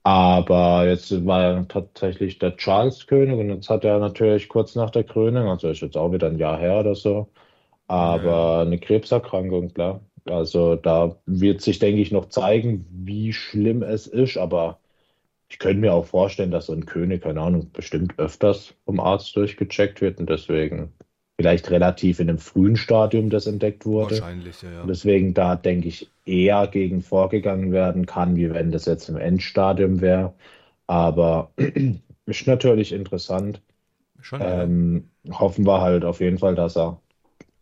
Aber 0.02 0.88
jetzt 0.88 1.26
war 1.26 1.42
er 1.42 1.68
tatsächlich 1.68 2.38
der 2.38 2.56
Charles 2.56 3.06
König 3.06 3.38
und 3.38 3.50
jetzt 3.50 3.68
hat 3.70 3.84
er 3.84 3.98
natürlich 3.98 4.48
kurz 4.48 4.74
nach 4.74 4.90
der 4.90 5.04
Krönung, 5.04 5.48
also 5.48 5.68
ist 5.68 5.82
jetzt 5.82 5.96
auch 5.96 6.12
wieder 6.12 6.28
ein 6.28 6.38
Jahr 6.38 6.58
her 6.58 6.80
oder 6.80 6.94
so, 6.94 7.28
aber 7.88 8.60
eine 8.60 8.78
Krebserkrankung, 8.78 9.74
klar. 9.74 10.00
Also 10.26 10.76
da 10.76 11.16
wird 11.26 11.62
sich, 11.62 11.78
denke 11.78 12.00
ich, 12.02 12.12
noch 12.12 12.28
zeigen, 12.28 12.86
wie 12.90 13.32
schlimm 13.32 13.82
es 13.82 14.06
ist, 14.06 14.36
aber 14.38 14.78
ich 15.48 15.58
könnte 15.58 15.80
mir 15.80 15.94
auch 15.94 16.06
vorstellen, 16.06 16.50
dass 16.50 16.66
so 16.66 16.74
ein 16.74 16.86
König, 16.86 17.22
keine 17.22 17.40
Ahnung, 17.40 17.70
bestimmt 17.72 18.18
öfters 18.18 18.74
vom 18.84 19.00
Arzt 19.00 19.34
durchgecheckt 19.36 20.00
wird 20.00 20.20
und 20.20 20.28
deswegen 20.30 20.92
vielleicht 21.38 21.70
relativ 21.70 22.20
in 22.20 22.28
einem 22.30 22.38
frühen 22.38 22.76
Stadium 22.76 23.30
das 23.30 23.46
entdeckt 23.46 23.86
wurde. 23.86 24.26
Wahrscheinlich, 24.26 24.62
ja, 24.62 24.70
ja. 24.70 24.82
Und 24.82 24.88
deswegen 24.88 25.34
da, 25.34 25.56
denke 25.56 25.88
ich, 25.88 26.12
eher 26.26 26.66
gegen 26.68 27.02
vorgegangen 27.02 27.72
werden 27.72 28.06
kann, 28.06 28.36
wie 28.36 28.50
wenn 28.52 28.70
das 28.72 28.86
jetzt 28.86 29.08
im 29.08 29.16
Endstadium 29.16 30.00
wäre. 30.00 30.34
Aber 30.86 31.52
ist 32.26 32.46
natürlich 32.46 32.92
interessant. 32.92 33.62
Schon, 34.20 34.46
ja. 34.46 34.68
Ähm, 34.68 35.10
hoffen 35.30 35.66
wir 35.66 35.80
halt 35.82 36.04
auf 36.04 36.20
jeden 36.20 36.38
Fall, 36.38 36.54
dass 36.56 36.76
er 36.76 37.00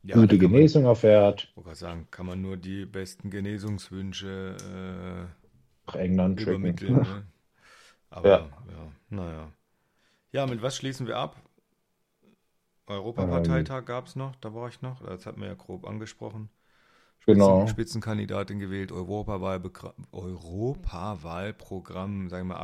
Ja, 0.03 0.24
gute 0.24 0.39
kann 0.39 0.53
man, 0.53 0.62
Genesung 0.62 0.85
erfährt. 0.87 1.55
ich 1.57 1.64
wollte 1.66 1.74
sagen, 1.79 2.09
kann 2.11 2.27
man 2.27 2.41
nur 2.43 2.57
die 2.57 2.87
besten 2.87 3.31
Genesungswünsche 3.31 4.57
Nach 5.87 5.97
England 5.97 6.47
äh, 6.47 6.55
übermitteln. 6.55 7.03
Ne? 7.03 7.27
Aber 8.11 8.31
Ja. 8.31 8.51
ja, 8.70 8.93
naja. 9.11 9.53
Ja, 10.33 10.47
mit 10.47 10.62
was 10.62 10.77
schließen 10.77 11.07
wir 11.09 11.18
ab? 11.18 11.37
Ähm, 12.89 12.95
Europaparteitag 12.95 13.84
gab 13.84 14.07
es 14.07 14.16
noch, 14.16 14.34
da 14.37 14.55
war 14.55 14.68
ich 14.68 14.80
noch, 14.82 15.03
das 15.05 15.26
hat 15.26 15.37
man 15.37 15.49
ja 15.49 15.55
grob 15.55 15.87
angesprochen. 15.87 16.49
genau. 17.26 17.66
Spitzenkandidatin 17.66 18.59
gewählt, 18.59 18.91
Europawahlbekra- 18.93 19.93
Europawahlprogramm, 20.12 22.28
sagen 22.30 22.49
wir 22.49 22.55
mal, 22.55 22.61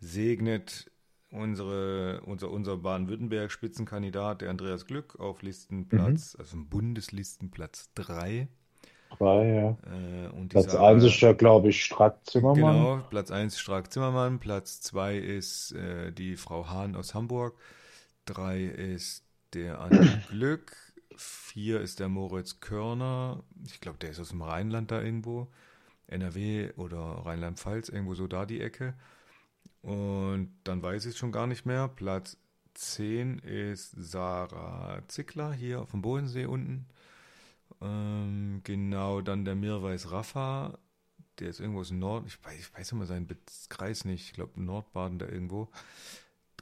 abgesegnet. 0.00 0.90
Unsere, 1.30 2.22
unser, 2.22 2.50
unser 2.50 2.78
Baden-Württemberg-Spitzenkandidat, 2.78 4.40
der 4.40 4.48
Andreas 4.50 4.86
Glück, 4.86 5.20
auf 5.20 5.42
Listenplatz, 5.42 6.34
Mhm. 6.34 6.40
also 6.40 6.56
Bundeslistenplatz 6.70 7.90
3. 7.94 8.48
Drei, 9.18 9.54
ja. 9.54 9.70
Äh, 9.86 10.28
Platz 10.48 10.72
Sarah- 10.72 10.74
1 10.74 11.04
ist 11.04 11.20
ja, 11.20 11.32
glaube 11.32 11.68
ich, 11.70 11.84
Strack 11.84 12.18
Zimmermann. 12.26 12.54
Genau, 12.54 13.00
Platz 13.10 13.30
1 13.30 13.58
Strack 13.58 13.92
Zimmermann, 13.92 14.38
Platz 14.38 14.80
2 14.80 15.16
ist 15.18 15.72
äh, 15.72 16.12
die 16.12 16.36
Frau 16.36 16.68
Hahn 16.68 16.94
aus 16.96 17.14
Hamburg, 17.14 17.54
3 18.28 18.64
ist 18.64 19.24
der 19.54 19.80
Andi 19.80 20.08
Glück, 20.28 20.76
4 21.16 21.80
ist 21.80 22.00
der 22.00 22.08
Moritz 22.08 22.60
Körner, 22.60 23.42
ich 23.66 23.80
glaube, 23.80 23.98
der 23.98 24.10
ist 24.10 24.20
aus 24.20 24.30
dem 24.30 24.42
Rheinland 24.42 24.90
da 24.90 25.02
irgendwo, 25.02 25.48
NRW 26.06 26.72
oder 26.76 26.98
Rheinland-Pfalz, 26.98 27.88
irgendwo 27.88 28.14
so 28.14 28.26
da 28.26 28.46
die 28.46 28.60
Ecke. 28.60 28.94
Und 29.82 30.52
dann 30.64 30.82
weiß 30.82 31.04
ich 31.04 31.12
es 31.12 31.18
schon 31.18 31.32
gar 31.32 31.46
nicht 31.46 31.66
mehr. 31.66 31.88
Platz 31.88 32.36
10 32.74 33.38
ist 33.40 33.92
Sarah 33.96 35.02
Zickler 35.08 35.52
hier 35.52 35.80
auf 35.80 35.90
dem 35.90 36.02
Bodensee 36.02 36.46
unten. 36.46 36.86
Ähm, 37.80 38.60
genau, 38.64 39.20
dann 39.20 39.44
der 39.44 39.54
Mirwais 39.54 40.10
Rafa, 40.10 40.78
der 41.38 41.50
ist 41.50 41.60
irgendwo 41.60 41.80
aus 41.80 41.88
dem 41.88 41.98
Nord, 41.98 42.26
ich 42.26 42.42
weiß, 42.44 42.58
ich 42.58 42.74
weiß 42.74 42.92
immer 42.92 43.06
seinen 43.06 43.28
Kreis 43.68 44.04
nicht, 44.04 44.26
ich 44.26 44.32
glaube 44.32 44.60
Nordbaden 44.60 45.18
da 45.18 45.26
irgendwo. 45.26 45.68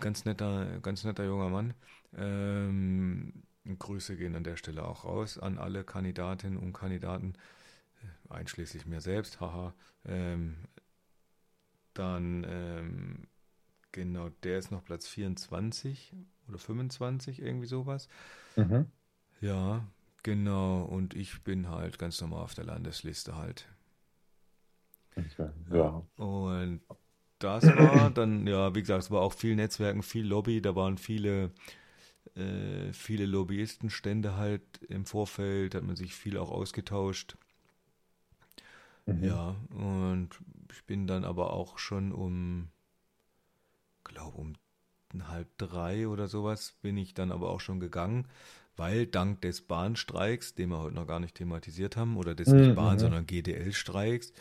Ganz 0.00 0.24
netter, 0.24 0.80
ganz 0.80 1.04
netter 1.04 1.24
junger 1.24 1.48
Mann. 1.48 1.74
Ähm, 2.16 3.42
Grüße 3.78 4.16
gehen 4.16 4.36
an 4.36 4.44
der 4.44 4.56
Stelle 4.56 4.84
auch 4.84 5.04
raus 5.04 5.38
an 5.38 5.58
alle 5.58 5.84
Kandidatinnen 5.84 6.58
und 6.58 6.72
Kandidaten, 6.72 7.34
äh, 8.02 8.34
einschließlich 8.34 8.86
mir 8.86 9.00
selbst, 9.00 9.40
haha. 9.40 9.74
Ähm, 10.04 10.56
dann, 11.94 12.44
ähm, 12.48 13.26
genau, 13.92 14.28
der 14.42 14.58
ist 14.58 14.70
noch 14.70 14.84
Platz 14.84 15.08
24 15.08 16.14
oder 16.48 16.58
25, 16.58 17.40
irgendwie 17.40 17.66
sowas. 17.66 18.08
Mhm. 18.56 18.86
Ja, 19.40 19.86
genau. 20.22 20.82
Und 20.82 21.14
ich 21.14 21.42
bin 21.42 21.68
halt 21.70 21.98
ganz 21.98 22.20
normal 22.20 22.42
auf 22.44 22.54
der 22.54 22.64
Landesliste 22.64 23.36
halt. 23.36 23.66
Okay. 25.16 25.48
Ja. 25.72 26.02
Und 26.16 26.80
das 27.38 27.76
war 27.76 28.10
dann, 28.10 28.46
ja, 28.46 28.74
wie 28.74 28.80
gesagt, 28.80 29.04
es 29.04 29.10
war 29.10 29.22
auch 29.22 29.32
viel 29.34 29.56
Netzwerken, 29.56 30.02
viel 30.02 30.26
Lobby, 30.26 30.60
da 30.62 30.74
waren 30.76 30.98
viele, 30.98 31.52
äh, 32.36 32.92
viele 32.92 33.26
Lobbyistenstände 33.26 34.36
halt 34.36 34.62
im 34.88 35.06
Vorfeld, 35.06 35.74
hat 35.74 35.84
man 35.84 35.96
sich 35.96 36.14
viel 36.14 36.38
auch 36.38 36.50
ausgetauscht. 36.50 37.36
Mhm. 39.06 39.38
Ja, 39.38 39.56
und 39.70 40.30
ich 40.72 40.84
bin 40.84 41.06
dann 41.06 41.24
aber 41.24 41.52
auch 41.52 41.78
schon 41.78 42.12
um, 42.12 42.68
glaube 44.04 44.38
um 44.38 44.54
halb 45.28 45.48
drei 45.58 46.08
oder 46.08 46.28
sowas, 46.28 46.76
bin 46.82 46.96
ich 46.96 47.14
dann 47.14 47.32
aber 47.32 47.50
auch 47.50 47.60
schon 47.60 47.80
gegangen, 47.80 48.28
weil 48.76 49.06
dank 49.06 49.40
des 49.42 49.62
Bahnstreiks, 49.62 50.54
den 50.54 50.70
wir 50.70 50.80
heute 50.80 50.94
noch 50.96 51.06
gar 51.06 51.20
nicht 51.20 51.36
thematisiert 51.36 51.96
haben, 51.96 52.16
oder 52.16 52.34
des 52.34 52.54
nicht 52.54 52.74
Mhm, 52.74 52.74
Bahn, 52.74 52.98
mhm. 52.98 52.98
sondern 52.98 53.26
GDL-Streiks, 53.26 54.32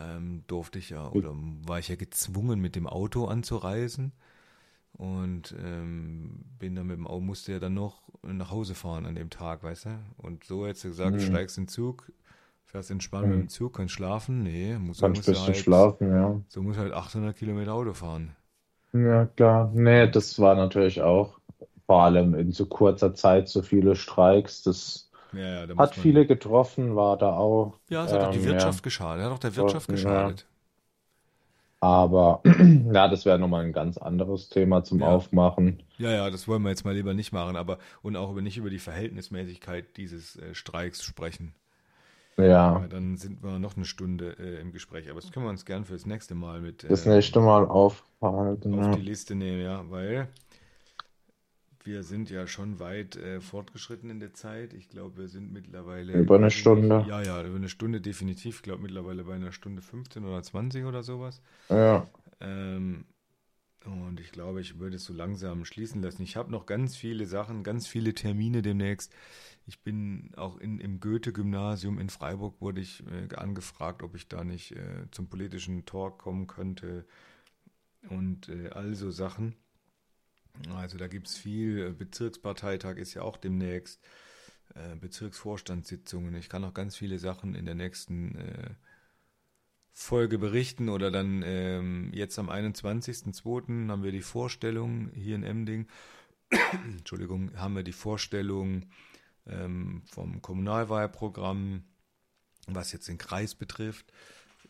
ähm, 0.00 0.44
durfte 0.46 0.78
ich 0.78 0.90
ja, 0.90 1.08
oder 1.10 1.32
war 1.34 1.78
ich 1.78 1.88
ja 1.88 1.96
gezwungen, 1.96 2.60
mit 2.60 2.76
dem 2.76 2.86
Auto 2.86 3.26
anzureisen. 3.26 4.12
Und 4.94 5.54
ähm, 5.58 6.44
bin 6.58 6.74
dann 6.76 6.86
mit 6.88 6.96
dem 6.98 7.06
Auto, 7.06 7.20
musste 7.22 7.52
ja 7.52 7.58
dann 7.60 7.74
noch 7.74 8.02
nach 8.22 8.50
Hause 8.50 8.74
fahren 8.74 9.06
an 9.06 9.14
dem 9.16 9.30
Tag, 9.30 9.62
weißt 9.64 9.86
du? 9.86 9.98
Und 10.18 10.44
so 10.44 10.66
hättest 10.66 10.84
du 10.84 10.88
gesagt, 10.88 11.20
Mhm. 11.20 11.22
steigst 11.22 11.58
in 11.58 11.64
den 11.64 11.68
Zug, 11.68 12.12
fährst 12.66 12.90
entspannt 12.90 13.28
Mhm. 13.28 13.32
mit 13.36 13.48
dem 13.48 13.50
Zug, 13.50 13.74
kannst 13.76 13.94
schlafen. 13.94 14.42
Nee, 14.42 14.78
muss, 14.78 14.98
so 15.00 15.06
Kannst 15.06 15.26
musst 15.26 15.32
ein 15.32 15.34
bisschen 15.34 15.52
halt, 15.52 15.54
schlafen, 15.54 16.08
ja. 16.10 16.40
so 16.48 16.62
muss 16.62 16.78
halt 16.78 16.92
800 16.94 17.36
Kilometer 17.36 17.74
Auto 17.74 17.94
fahren. 17.94 18.36
Ja, 18.94 19.26
klar. 19.26 19.70
Nee, 19.74 20.10
das 20.10 20.38
war 20.38 20.54
natürlich 20.54 21.00
auch 21.02 21.38
vor 21.86 22.02
allem 22.04 22.34
in 22.34 22.52
so 22.52 22.66
kurzer 22.66 23.14
Zeit 23.14 23.48
so 23.48 23.62
viele 23.62 23.96
Streiks. 23.96 24.62
Das 24.62 25.10
Ja, 25.32 25.40
ja, 25.40 25.66
da 25.66 25.74
hat 25.76 25.94
viele 25.96 26.26
getroffen, 26.26 26.96
war 26.96 27.16
da 27.18 27.36
auch. 27.36 27.78
ja, 27.88 28.04
es 28.04 28.12
hat 28.12 28.24
auch 28.24 28.28
die 28.28 28.38
ähm, 28.40 28.44
Wirtschaft 28.44 28.82
geschadet, 28.82 29.24
hat 29.24 29.32
auch 29.32 29.38
der 29.38 29.54
Wirtschaft 29.56 29.88
Ja. 29.88 29.92
geschadet. 29.94 30.46
Aber 31.80 32.40
ja, 32.94 33.08
das 33.08 33.26
wäre 33.26 33.38
nochmal 33.38 33.64
ein 33.66 33.74
ganz 33.74 33.98
anderes 33.98 34.48
Thema 34.48 34.84
zum 34.84 35.02
Ja. 35.02 35.02
Aufmachen. 35.02 35.82
Ja, 35.98 36.12
ja, 36.12 36.30
das 36.30 36.48
wollen 36.48 36.62
wir 36.62 36.70
jetzt 36.70 36.84
mal 36.84 36.94
lieber 36.94 37.14
nicht 37.14 37.32
machen, 37.32 37.56
aber 37.56 37.78
und 38.02 38.16
auch 38.16 38.30
über, 38.32 38.42
nicht 38.42 38.58
über 38.58 38.70
die 38.70 38.78
Verhältnismäßigkeit 38.80 39.96
dieses 39.98 40.36
äh, 40.36 40.54
Streiks 40.54 41.04
sprechen. 41.04 41.54
Ja, 42.36 42.82
Weil 42.82 42.88
dann 42.88 43.16
sind 43.18 43.42
wir 43.42 43.58
noch 43.58 43.76
eine 43.76 43.84
Stunde 43.84 44.36
äh, 44.38 44.60
im 44.60 44.72
Gespräch, 44.72 45.08
aber 45.10 45.20
das 45.20 45.30
können 45.30 45.46
wir 45.46 45.50
uns 45.50 45.64
gern 45.64 45.84
fürs 45.84 46.06
nächste 46.06 46.34
Mal 46.34 46.60
mit 46.60 46.84
das 46.86 47.06
äh, 47.06 47.06
nächste 47.06 47.40
Mal 47.40 47.66
aufhalten. 47.66 48.72
auf 48.72 48.78
Ja. 48.78 48.90
die 48.90 49.00
Liste 49.00 49.34
nehmen, 49.36 49.62
ja, 49.62 49.88
weil 49.90 50.28
wir 51.84 52.02
sind 52.02 52.30
ja 52.30 52.46
schon 52.46 52.78
weit 52.78 53.16
äh, 53.16 53.40
fortgeschritten 53.40 54.10
in 54.10 54.20
der 54.20 54.34
Zeit. 54.34 54.72
Ich 54.74 54.88
glaube, 54.88 55.16
wir 55.18 55.28
sind 55.28 55.52
mittlerweile 55.52 56.12
Über 56.12 56.36
eine 56.36 56.50
Stunde. 56.50 57.04
Ja, 57.08 57.22
ja, 57.22 57.44
über 57.44 57.56
eine 57.56 57.68
Stunde 57.68 58.00
definitiv. 58.00 58.56
Ich 58.56 58.62
glaube 58.62 58.82
mittlerweile 58.82 59.24
bei 59.24 59.34
einer 59.34 59.52
Stunde 59.52 59.82
15 59.82 60.24
oder 60.24 60.42
20 60.42 60.84
oder 60.84 61.02
sowas. 61.02 61.40
Ja, 61.68 62.06
Ähm, 62.40 63.04
und 63.84 64.20
ich 64.20 64.30
glaube, 64.32 64.60
ich 64.60 64.78
würde 64.78 64.96
es 64.96 65.04
so 65.04 65.12
langsam 65.12 65.64
schließen 65.64 66.02
lassen. 66.02 66.22
Ich 66.22 66.36
habe 66.36 66.50
noch 66.52 66.66
ganz 66.66 66.96
viele 66.96 67.26
Sachen, 67.26 67.64
ganz 67.64 67.86
viele 67.88 68.14
Termine 68.14 68.62
demnächst. 68.62 69.12
Ich 69.66 69.80
bin 69.82 70.30
auch 70.36 70.58
in, 70.58 70.78
im 70.78 71.00
Goethe-Gymnasium 71.00 71.98
in 71.98 72.08
Freiburg 72.10 72.60
wurde 72.60 72.80
ich 72.80 73.02
äh, 73.06 73.34
angefragt, 73.34 74.02
ob 74.02 74.14
ich 74.14 74.28
da 74.28 74.44
nicht 74.44 74.72
äh, 74.72 75.06
zum 75.10 75.28
politischen 75.28 75.84
Talk 75.84 76.18
kommen 76.18 76.46
könnte 76.46 77.04
und 78.08 78.48
äh, 78.48 78.70
all 78.70 78.94
so 78.94 79.10
Sachen. 79.10 79.54
Also 80.74 80.98
da 80.98 81.08
gibt 81.08 81.28
es 81.28 81.36
viel. 81.36 81.92
Bezirksparteitag 81.92 82.96
ist 82.96 83.14
ja 83.14 83.22
auch 83.22 83.36
demnächst. 83.36 84.00
Äh, 84.74 84.96
Bezirksvorstandssitzungen. 84.96 86.34
Ich 86.34 86.48
kann 86.48 86.64
auch 86.64 86.72
ganz 86.72 86.96
viele 86.96 87.18
Sachen 87.18 87.54
in 87.54 87.66
der 87.66 87.74
nächsten 87.74 88.36
äh, 88.36 88.70
Folge 89.92 90.38
berichten 90.38 90.88
oder 90.88 91.10
dann 91.10 91.42
ähm, 91.44 92.10
jetzt 92.14 92.38
am 92.38 92.48
21.02. 92.48 93.90
haben 93.90 94.02
wir 94.02 94.12
die 94.12 94.22
Vorstellung 94.22 95.10
hier 95.14 95.36
in 95.36 95.44
Emding. 95.44 95.88
Entschuldigung, 96.86 97.54
haben 97.56 97.76
wir 97.76 97.82
die 97.82 97.92
Vorstellung 97.92 98.86
ähm, 99.46 100.02
vom 100.06 100.40
Kommunalwahlprogramm, 100.40 101.84
was 102.66 102.92
jetzt 102.92 103.08
den 103.08 103.18
Kreis 103.18 103.54
betrifft. 103.54 104.10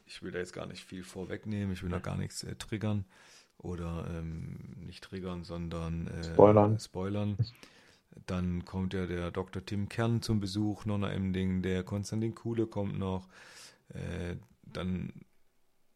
Ich 0.04 0.22
will 0.22 0.32
da 0.32 0.40
jetzt 0.40 0.52
gar 0.52 0.66
nicht 0.66 0.84
viel 0.84 1.04
vorwegnehmen, 1.04 1.72
ich 1.72 1.84
will 1.84 1.90
da 1.90 2.00
gar 2.00 2.16
nichts 2.16 2.42
äh, 2.42 2.56
triggern 2.56 3.04
oder 3.62 4.06
ähm, 4.10 4.56
nicht 4.86 5.04
triggern, 5.04 5.44
sondern 5.44 6.08
äh, 6.08 6.24
Spoilern. 6.24 6.78
spoilern. 6.78 7.36
Dann 8.26 8.64
kommt 8.64 8.92
ja 8.92 9.06
der 9.06 9.30
Dr. 9.30 9.64
Tim 9.64 9.88
Kern 9.88 10.20
zum 10.20 10.40
Besuch, 10.40 10.84
noch 10.84 10.98
nach 10.98 11.10
Emding, 11.10 11.62
der 11.62 11.82
Konstantin 11.82 12.34
Kuhle 12.34 12.66
kommt 12.66 12.98
noch. 12.98 13.28
Äh, 13.88 14.36
dann 14.64 15.12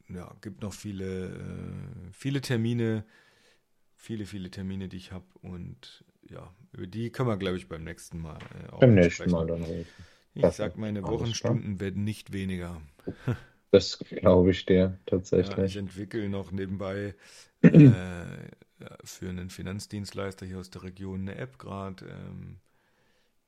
ja, 0.09 0.35
gibt 0.41 0.63
noch 0.63 0.73
viele, 0.73 1.27
äh, 1.27 2.13
viele 2.13 2.41
Termine, 2.41 3.05
viele, 3.97 4.25
viele 4.25 4.51
Termine, 4.51 4.89
die 4.89 4.97
ich 4.97 5.13
habe. 5.13 5.27
Und 5.43 6.05
ja, 6.23 6.55
über 6.73 6.87
die 6.87 7.11
können 7.11 7.29
wir, 7.29 7.37
glaube 7.37 7.57
ich, 7.57 7.69
beim 7.69 7.85
nächsten 7.85 8.21
Mal 8.21 8.39
äh, 8.39 8.73
auch 8.73 8.81
beim 8.81 8.95
nächsten 8.95 9.13
sprechen. 9.13 9.33
Mal 9.33 9.47
dann 9.47 9.63
reden. 9.63 9.87
Ich 10.35 10.47
sag, 10.51 10.77
meine 10.77 11.03
Wochenstunden 11.03 11.81
werden 11.81 12.05
nicht 12.05 12.33
weniger. 12.33 12.81
Das 13.71 13.99
glaube 14.01 14.51
ich 14.51 14.67
dir 14.67 14.99
Ja, 15.35 15.63
ich 15.63 15.77
tatsächlich. 15.77 15.77
entwickle 15.77 16.29
noch 16.29 16.51
nebenbei 16.51 17.15
äh, 17.63 18.49
für 19.05 19.29
einen 19.29 19.51
Finanzdienstleister 19.51 20.47
hier 20.47 20.59
aus 20.59 20.71
der 20.71 20.83
Region 20.83 21.23
eine 21.23 21.37
App 21.37 21.59
gerade. 21.59 22.07
Ähm, 22.07 22.59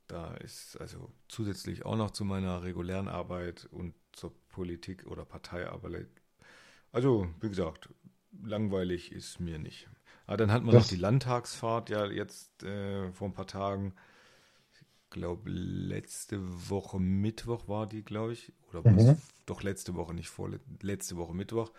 da 0.08 0.34
ist 0.36 0.80
also 0.80 1.12
zusätzlich 1.28 1.84
auch 1.86 1.96
noch 1.96 2.12
zu 2.12 2.24
meiner 2.24 2.62
regulären 2.62 3.08
Arbeit 3.08 3.68
und 3.72 3.94
zur 4.12 4.32
Politik 4.50 5.06
oder 5.06 5.24
Parteiarbeit. 5.24 6.08
Also, 6.92 7.28
wie 7.40 7.48
gesagt, 7.50 7.90
langweilig 8.42 9.12
ist 9.12 9.40
mir 9.40 9.58
nicht. 9.58 9.88
Aber 10.26 10.38
dann 10.38 10.52
hat 10.52 10.64
man 10.64 10.74
noch 10.74 10.86
die 10.86 10.96
Landtagsfahrt, 10.96 11.90
ja, 11.90 12.06
jetzt 12.06 12.62
äh, 12.64 13.12
vor 13.12 13.28
ein 13.28 13.34
paar 13.34 13.46
Tagen. 13.46 13.94
glaube, 15.10 15.50
letzte 15.50 16.38
Woche 16.70 16.98
Mittwoch 17.00 17.68
war 17.68 17.86
die, 17.86 18.02
glaube 18.02 18.32
ich. 18.32 18.52
Oder 18.70 18.84
mhm. 18.84 19.16
Doch 19.50 19.62
letzte 19.62 19.94
Woche, 19.94 20.14
nicht 20.14 20.28
vor, 20.28 20.50
letzte 20.82 21.16
Woche 21.16 21.34
Mittwoch 21.34 21.72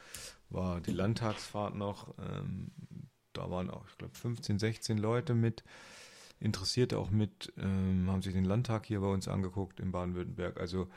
war 0.49 0.81
die 0.81 0.91
Landtagsfahrt 0.91 1.75
noch. 1.75 2.13
Ähm, 2.19 2.71
da 3.33 3.49
waren 3.49 3.69
auch, 3.69 3.85
ich 3.87 3.97
glaube, 3.97 4.15
15, 4.15 4.59
16 4.59 4.97
Leute 4.97 5.35
mit, 5.35 5.63
Interessierte 6.41 6.97
auch 6.97 7.09
mit, 7.09 7.51
ähm, 7.57 8.09
haben 8.09 8.21
sich 8.21 8.33
den 8.33 8.45
Landtag 8.45 8.85
hier 8.85 9.01
bei 9.01 9.07
uns 9.07 9.27
angeguckt 9.27 9.81
in 9.81 9.91
Baden-Württemberg. 9.91 10.59
Also 10.59 10.87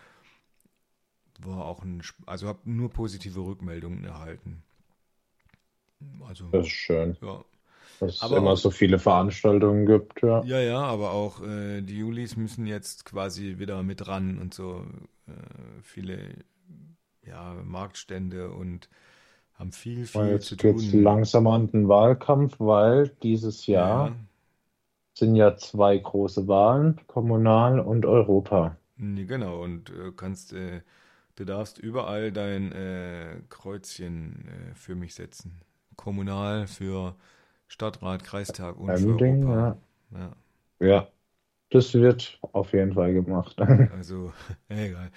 war 1.40 1.64
auch 1.64 1.82
ein, 1.82 2.02
also 2.26 2.46
habe 2.46 2.60
nur 2.64 2.90
positive 2.90 3.40
Rückmeldungen 3.40 4.04
erhalten. 4.04 4.62
Also, 6.26 6.48
das 6.50 6.66
ist 6.66 6.72
schön, 6.72 7.16
ja. 7.20 7.44
dass 8.00 8.14
es 8.14 8.22
Aber 8.22 8.36
immer 8.36 8.52
auch, 8.52 8.56
so 8.56 8.70
viele 8.70 8.98
Veranstaltungen 8.98 9.86
gibt, 9.86 10.22
ja. 10.22 10.44
ja, 10.44 10.60
ja, 10.60 10.80
aber 10.80 11.10
auch 11.12 11.42
äh, 11.42 11.80
die 11.80 11.98
Julis 11.98 12.36
müssen 12.36 12.66
jetzt 12.66 13.04
quasi 13.04 13.58
wieder 13.58 13.82
mit 13.82 14.06
ran 14.06 14.38
und 14.38 14.54
so 14.54 14.86
äh, 15.26 15.32
viele 15.82 16.36
ja, 17.24 17.54
Marktstände 17.64 18.50
und 18.52 18.88
haben 19.54 19.72
viel, 19.72 20.06
viel 20.06 20.40
zu 20.40 20.56
jetzt 20.56 20.58
geht's 20.58 20.92
tun. 20.92 20.94
langsam 20.94 21.46
an 21.48 21.70
den 21.70 21.86
Wahlkampf, 21.86 22.58
weil 22.58 23.10
dieses 23.22 23.66
Ja, 23.70 23.88
ja. 23.96 23.98
Jahr 23.98 24.16
sind 25.14 25.36
ja 25.36 25.56
zwei 25.56 25.96
große 25.96 26.48
Wahlen, 26.48 27.00
Kommunal- 27.06 27.80
und 27.80 28.04
Europa. 28.04 28.76
Nee, 28.96 29.24
genau. 29.24 29.62
Und 29.62 29.90
äh, 29.90 30.12
kannst, 30.16 30.52
äh, 30.52 30.82
du 31.36 31.44
darfst 31.44 31.78
überall 31.78 32.32
dein 32.32 32.72
äh, 32.72 33.40
Kreuzchen 33.48 34.48
äh, 34.72 34.74
für 34.74 34.94
mich 34.94 35.14
setzen. 35.14 35.60
Kommunal, 35.96 36.66
für 36.66 37.16
Stadtrat, 37.68 38.24
Kreistag 38.24 38.76
und 38.78 38.98
für 38.98 39.14
Ding, 39.16 39.48
Europa. 39.48 39.52
ja. 39.52 39.76
Ja, 40.12 40.36
Ja, 40.80 41.08
das 41.70 41.94
wird 41.94 42.38
auf 42.52 42.72
jeden 42.74 42.94
Fall 42.94 43.14
gemacht. 43.14 43.56
also, 43.92 44.32
egal. 44.68 45.10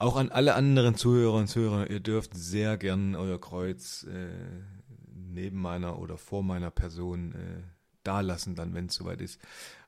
Auch 0.00 0.16
an 0.16 0.30
alle 0.30 0.54
anderen 0.54 0.94
Zuhörer 0.94 1.34
und 1.34 1.48
Zuhörer, 1.48 1.90
ihr 1.90 2.00
dürft 2.00 2.32
sehr 2.34 2.78
gern 2.78 3.14
euer 3.14 3.38
Kreuz 3.38 4.04
äh, 4.04 4.30
neben 5.14 5.60
meiner 5.60 5.98
oder 5.98 6.16
vor 6.16 6.42
meiner 6.42 6.70
Person 6.70 7.32
äh, 7.32 7.62
da 8.02 8.22
lassen, 8.22 8.54
dann, 8.54 8.72
wenn 8.72 8.86
es 8.86 8.94
soweit 8.94 9.20
ist. 9.20 9.38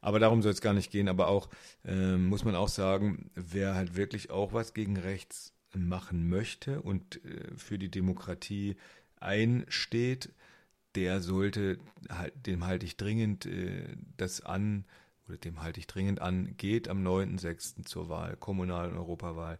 Aber 0.02 0.18
darum 0.18 0.42
soll 0.42 0.52
es 0.52 0.60
gar 0.60 0.74
nicht 0.74 0.90
gehen. 0.90 1.08
Aber 1.08 1.28
auch, 1.28 1.48
ähm, 1.86 2.26
muss 2.26 2.44
man 2.44 2.54
auch 2.56 2.68
sagen, 2.68 3.30
wer 3.34 3.74
halt 3.74 3.96
wirklich 3.96 4.30
auch 4.30 4.52
was 4.52 4.74
gegen 4.74 4.98
rechts 4.98 5.54
machen 5.74 6.28
möchte 6.28 6.82
und 6.82 7.24
äh, 7.24 7.56
für 7.56 7.78
die 7.78 7.90
Demokratie 7.90 8.76
einsteht, 9.18 10.28
der 10.94 11.22
sollte, 11.22 11.78
halt, 12.10 12.34
dem 12.44 12.66
halte 12.66 12.84
ich 12.84 12.98
dringend 12.98 13.46
äh, 13.46 13.96
das 14.18 14.42
an, 14.42 14.84
oder 15.26 15.38
dem 15.38 15.62
halte 15.62 15.80
ich 15.80 15.86
dringend 15.86 16.20
an, 16.20 16.54
geht 16.58 16.88
am 16.88 17.02
9.6. 17.02 17.86
zur 17.86 18.10
Wahl, 18.10 18.36
Kommunal- 18.36 18.90
und 18.90 18.98
Europawahl 18.98 19.58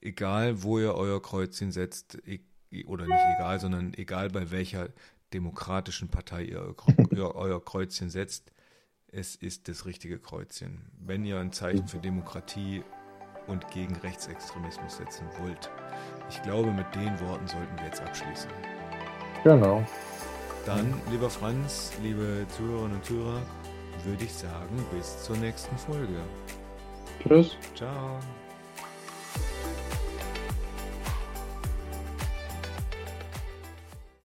egal 0.00 0.62
wo 0.62 0.78
ihr 0.78 0.94
euer 0.94 1.20
Kreuzchen 1.22 1.72
setzt, 1.72 2.18
e 2.26 2.40
oder 2.86 3.04
nicht 3.04 3.24
egal, 3.36 3.58
sondern 3.58 3.94
egal 3.94 4.30
bei 4.30 4.50
welcher 4.50 4.88
demokratischen 5.32 6.08
Partei 6.08 6.44
ihr 6.44 6.74
euer 7.34 7.64
Kreuzchen 7.64 8.10
setzt, 8.10 8.52
es 9.08 9.34
ist 9.34 9.68
das 9.68 9.86
richtige 9.86 10.18
Kreuzchen. 10.18 10.90
Wenn 10.98 11.24
ihr 11.24 11.38
ein 11.38 11.52
Zeichen 11.52 11.88
für 11.88 11.98
Demokratie 11.98 12.84
und 13.46 13.68
gegen 13.70 13.96
Rechtsextremismus 13.96 14.96
setzen 14.96 15.26
wollt. 15.40 15.70
Ich 16.28 16.40
glaube, 16.42 16.70
mit 16.70 16.86
den 16.94 17.18
Worten 17.20 17.46
sollten 17.46 17.76
wir 17.76 17.86
jetzt 17.86 18.00
abschließen. 18.00 18.50
Genau. 19.44 19.84
Dann, 20.66 20.94
lieber 21.10 21.30
Franz, 21.30 21.92
liebe 22.02 22.46
Zuhörerinnen 22.56 22.96
und 22.96 23.04
Zuhörer, 23.04 23.42
würde 24.04 24.24
ich 24.24 24.32
sagen, 24.32 24.84
bis 24.92 25.22
zur 25.24 25.36
nächsten 25.38 25.76
Folge. 25.76 26.22
Tschüss. 27.22 27.56
Ciao. 27.74 28.18